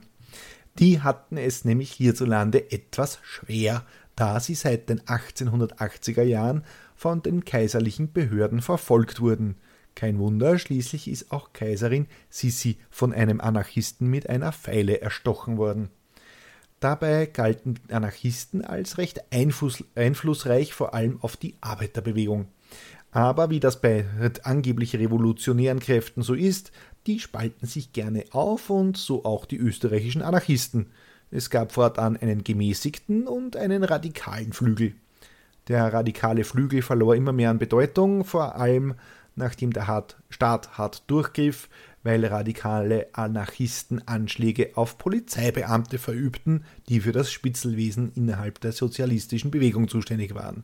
Die 0.79 1.01
hatten 1.01 1.35
es 1.35 1.65
nämlich 1.65 1.91
hierzulande 1.91 2.71
etwas 2.71 3.19
schwer, 3.21 3.85
da 4.15 4.39
sie 4.39 4.55
seit 4.55 4.89
den 4.89 5.01
1880er 5.01 6.23
Jahren 6.23 6.63
von 6.95 7.21
den 7.21 7.43
kaiserlichen 7.43 8.13
Behörden 8.13 8.61
verfolgt 8.61 9.19
wurden. 9.19 9.55
Kein 9.95 10.19
Wunder, 10.19 10.57
schließlich 10.57 11.09
ist 11.09 11.31
auch 11.31 11.51
Kaiserin 11.51 12.07
Sissi 12.29 12.77
von 12.89 13.13
einem 13.13 13.41
Anarchisten 13.41 14.07
mit 14.07 14.29
einer 14.29 14.53
Feile 14.53 15.01
erstochen 15.01 15.57
worden. 15.57 15.89
Dabei 16.79 17.25
galten 17.25 17.75
Anarchisten 17.91 18.63
als 18.63 18.97
recht 18.97 19.33
einfluss 19.33 19.83
einflussreich, 19.95 20.73
vor 20.73 20.93
allem 20.93 21.21
auf 21.21 21.35
die 21.35 21.55
Arbeiterbewegung. 21.59 22.47
Aber 23.11 23.49
wie 23.49 23.59
das 23.59 23.81
bei 23.81 24.05
angeblich 24.43 24.95
revolutionären 24.95 25.79
Kräften 25.79 26.21
so 26.21 26.35
ist, 26.35 26.71
die 27.07 27.19
spalten 27.19 27.67
sich 27.67 27.93
gerne 27.93 28.25
auf 28.31 28.69
und 28.69 28.97
so 28.97 29.25
auch 29.25 29.45
die 29.45 29.57
österreichischen 29.57 30.21
Anarchisten. 30.21 30.87
Es 31.31 31.49
gab 31.49 31.71
fortan 31.71 32.17
einen 32.17 32.43
gemäßigten 32.43 33.27
und 33.27 33.55
einen 33.55 33.83
radikalen 33.83 34.53
Flügel. 34.53 34.93
Der 35.67 35.93
radikale 35.93 36.43
Flügel 36.43 36.81
verlor 36.81 37.15
immer 37.15 37.31
mehr 37.31 37.51
an 37.51 37.59
Bedeutung, 37.59 38.25
vor 38.25 38.55
allem 38.55 38.95
nachdem 39.35 39.71
der 39.71 40.05
Staat 40.29 40.77
hart 40.77 41.03
durchgriff, 41.07 41.69
weil 42.03 42.25
radikale 42.25 43.07
Anarchisten 43.13 44.07
Anschläge 44.07 44.71
auf 44.75 44.97
Polizeibeamte 44.97 45.97
verübten, 45.97 46.63
die 46.87 47.01
für 47.01 47.11
das 47.11 47.31
Spitzelwesen 47.31 48.11
innerhalb 48.15 48.59
der 48.61 48.71
sozialistischen 48.71 49.51
Bewegung 49.51 49.87
zuständig 49.87 50.35
waren. 50.35 50.63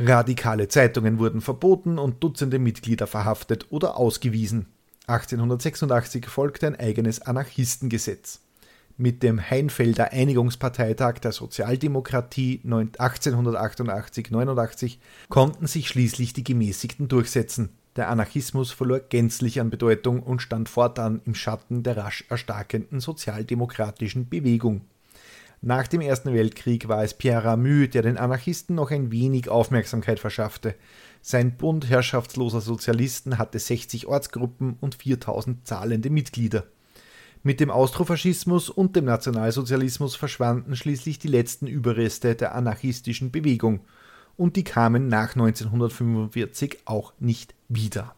Radikale 0.00 0.68
Zeitungen 0.68 1.18
wurden 1.18 1.40
verboten 1.40 1.98
und 1.98 2.22
Dutzende 2.22 2.58
Mitglieder 2.58 3.06
verhaftet 3.06 3.66
oder 3.70 3.96
ausgewiesen. 3.96 4.66
1886 5.08 6.26
folgte 6.26 6.66
ein 6.66 6.78
eigenes 6.78 7.22
Anarchistengesetz. 7.22 8.40
Mit 8.98 9.22
dem 9.22 9.40
Heinfelder 9.40 10.12
Einigungsparteitag 10.12 11.20
der 11.20 11.32
Sozialdemokratie 11.32 12.60
1888-89 12.64 14.98
konnten 15.28 15.66
sich 15.66 15.88
schließlich 15.88 16.32
die 16.32 16.44
Gemäßigten 16.44 17.08
durchsetzen. 17.08 17.70
Der 17.96 18.10
Anarchismus 18.10 18.70
verlor 18.70 19.00
gänzlich 19.00 19.60
an 19.60 19.70
Bedeutung 19.70 20.22
und 20.22 20.42
stand 20.42 20.68
fortan 20.68 21.22
im 21.24 21.34
Schatten 21.34 21.82
der 21.82 21.96
rasch 21.96 22.24
erstarkenden 22.28 23.00
sozialdemokratischen 23.00 24.28
Bewegung. 24.28 24.82
Nach 25.60 25.88
dem 25.88 26.00
Ersten 26.00 26.32
Weltkrieg 26.32 26.88
war 26.88 27.02
es 27.02 27.14
Pierre 27.14 27.44
Ramü, 27.44 27.88
der 27.88 28.02
den 28.02 28.16
Anarchisten 28.16 28.76
noch 28.76 28.92
ein 28.92 29.10
wenig 29.10 29.48
Aufmerksamkeit 29.48 30.20
verschaffte. 30.20 30.76
Sein 31.20 31.56
Bund 31.56 31.88
herrschaftsloser 31.88 32.60
Sozialisten 32.60 33.38
hatte 33.38 33.58
60 33.58 34.06
Ortsgruppen 34.06 34.76
und 34.80 34.94
4000 34.94 35.66
zahlende 35.66 36.10
Mitglieder. 36.10 36.64
Mit 37.42 37.60
dem 37.60 37.70
Austrofaschismus 37.70 38.70
und 38.70 38.94
dem 38.94 39.04
Nationalsozialismus 39.04 40.14
verschwanden 40.14 40.76
schließlich 40.76 41.18
die 41.18 41.28
letzten 41.28 41.66
Überreste 41.66 42.34
der 42.34 42.54
anarchistischen 42.54 43.30
Bewegung 43.32 43.80
und 44.36 44.54
die 44.54 44.64
kamen 44.64 45.08
nach 45.08 45.34
1945 45.34 46.78
auch 46.84 47.12
nicht 47.18 47.54
wieder. 47.68 48.14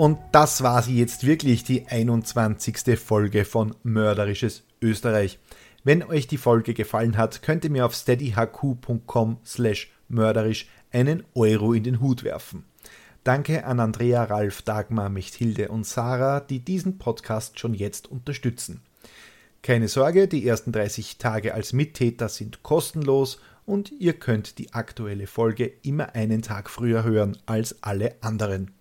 Und 0.00 0.18
das 0.32 0.62
war 0.62 0.82
sie 0.82 0.98
jetzt 0.98 1.26
wirklich, 1.26 1.62
die 1.62 1.86
21. 1.86 2.98
Folge 2.98 3.44
von 3.44 3.76
Mörderisches 3.82 4.62
Österreich. 4.80 5.38
Wenn 5.84 6.02
euch 6.02 6.26
die 6.26 6.38
Folge 6.38 6.72
gefallen 6.72 7.18
hat, 7.18 7.42
könnt 7.42 7.64
ihr 7.64 7.70
mir 7.70 7.84
auf 7.84 7.94
steadyhq.com 7.94 9.40
slash 9.44 9.92
mörderisch 10.08 10.68
einen 10.90 11.22
Euro 11.34 11.74
in 11.74 11.84
den 11.84 12.00
Hut 12.00 12.24
werfen. 12.24 12.64
Danke 13.24 13.66
an 13.66 13.78
Andrea, 13.78 14.24
Ralf, 14.24 14.62
Dagmar, 14.62 15.10
Mechthilde 15.10 15.68
und 15.68 15.84
Sarah, 15.84 16.40
die 16.40 16.60
diesen 16.60 16.96
Podcast 16.96 17.58
schon 17.58 17.74
jetzt 17.74 18.10
unterstützen. 18.10 18.80
Keine 19.60 19.88
Sorge, 19.88 20.28
die 20.28 20.48
ersten 20.48 20.72
30 20.72 21.18
Tage 21.18 21.52
als 21.52 21.74
Mittäter 21.74 22.30
sind 22.30 22.62
kostenlos 22.62 23.38
und 23.66 23.92
ihr 23.92 24.14
könnt 24.14 24.56
die 24.56 24.72
aktuelle 24.72 25.26
Folge 25.26 25.70
immer 25.82 26.14
einen 26.14 26.40
Tag 26.40 26.70
früher 26.70 27.04
hören 27.04 27.36
als 27.44 27.82
alle 27.82 28.16
anderen. 28.22 28.79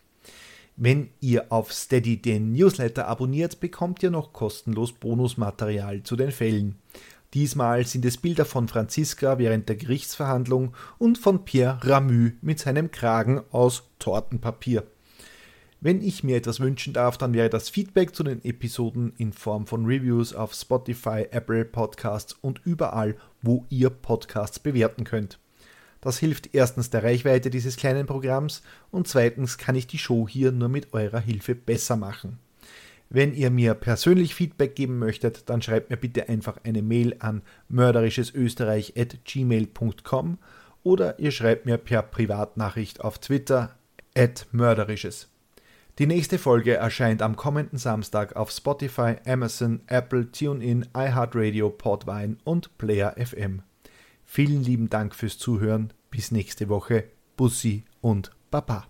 Wenn 0.81 1.09
ihr 1.19 1.51
auf 1.51 1.73
Steady 1.73 2.21
den 2.21 2.53
Newsletter 2.53 3.05
abonniert, 3.05 3.59
bekommt 3.59 4.01
ihr 4.01 4.11
noch 4.11 4.31
kostenlos 4.31 4.93
Bonusmaterial 4.93 6.03
zu 6.03 6.15
den 6.15 6.31
Fällen. 6.31 6.75
Diesmal 7.33 7.85
sind 7.85 8.05
es 8.05 8.15
Bilder 8.15 8.45
von 8.45 8.69
Franziska 8.69 9.37
während 9.39 9.67
der 9.67 9.75
Gerichtsverhandlung 9.75 10.73
und 10.97 11.17
von 11.17 11.43
Pierre 11.43 11.79
Ramü 11.83 12.37
mit 12.41 12.59
seinem 12.59 12.91
Kragen 12.91 13.41
aus 13.51 13.89
Tortenpapier. 13.99 14.87
Wenn 15.81 16.01
ich 16.01 16.23
mir 16.23 16.37
etwas 16.37 16.61
wünschen 16.61 16.93
darf, 16.93 17.17
dann 17.17 17.33
wäre 17.33 17.49
das 17.49 17.67
Feedback 17.67 18.15
zu 18.15 18.23
den 18.23 18.41
Episoden 18.45 19.11
in 19.17 19.33
Form 19.33 19.67
von 19.67 19.85
Reviews 19.85 20.33
auf 20.33 20.53
Spotify, 20.53 21.27
Apple 21.29 21.65
Podcasts 21.65 22.37
und 22.39 22.61
überall, 22.63 23.17
wo 23.41 23.65
ihr 23.67 23.89
Podcasts 23.89 24.59
bewerten 24.59 25.03
könnt. 25.03 25.39
Das 26.01 26.17
hilft 26.17 26.55
erstens 26.55 26.89
der 26.89 27.03
Reichweite 27.03 27.49
dieses 27.49 27.75
kleinen 27.75 28.05
Programms 28.05 28.61
und 28.91 29.07
zweitens 29.07 29.57
kann 29.57 29.75
ich 29.75 29.87
die 29.87 29.97
Show 29.97 30.27
hier 30.27 30.51
nur 30.51 30.69
mit 30.69 30.93
eurer 30.93 31.19
Hilfe 31.19 31.55
besser 31.55 31.97
machen. 31.97 32.39
Wenn 33.09 33.33
ihr 33.33 33.49
mir 33.49 33.73
persönlich 33.73 34.35
Feedback 34.35 34.75
geben 34.75 34.99
möchtet, 34.99 35.49
dann 35.49 35.63
schreibt 35.63 35.89
mir 35.89 35.97
bitte 35.97 36.29
einfach 36.29 36.57
eine 36.63 36.83
Mail 36.83 37.15
an 37.19 37.41
mörderischesösterreich.gmail.com 37.67 40.37
oder 40.83 41.19
ihr 41.19 41.31
schreibt 41.31 41.65
mir 41.65 41.77
per 41.77 42.03
Privatnachricht 42.03 43.01
auf 43.01 43.19
Twitter 43.19 43.75
at 44.15 44.47
mörderisches. 44.51 45.27
Die 45.97 46.07
nächste 46.07 46.37
Folge 46.37 46.75
erscheint 46.75 47.21
am 47.21 47.35
kommenden 47.35 47.77
Samstag 47.77 48.37
auf 48.37 48.51
Spotify, 48.51 49.15
Amazon, 49.25 49.81
Apple, 49.87 50.31
TuneIn, 50.31 50.87
iHeartRadio, 50.95 51.71
Podvine 51.71 52.37
und 52.45 52.77
Player 52.77 53.13
FM. 53.17 53.63
Vielen 54.31 54.63
lieben 54.63 54.91
Dank 54.91 55.15
fürs 55.15 55.39
Zuhören. 55.39 55.91
Bis 56.11 56.29
nächste 56.29 56.69
Woche. 56.69 57.05
Bussi 57.35 57.83
und 57.99 58.29
Baba. 58.51 58.85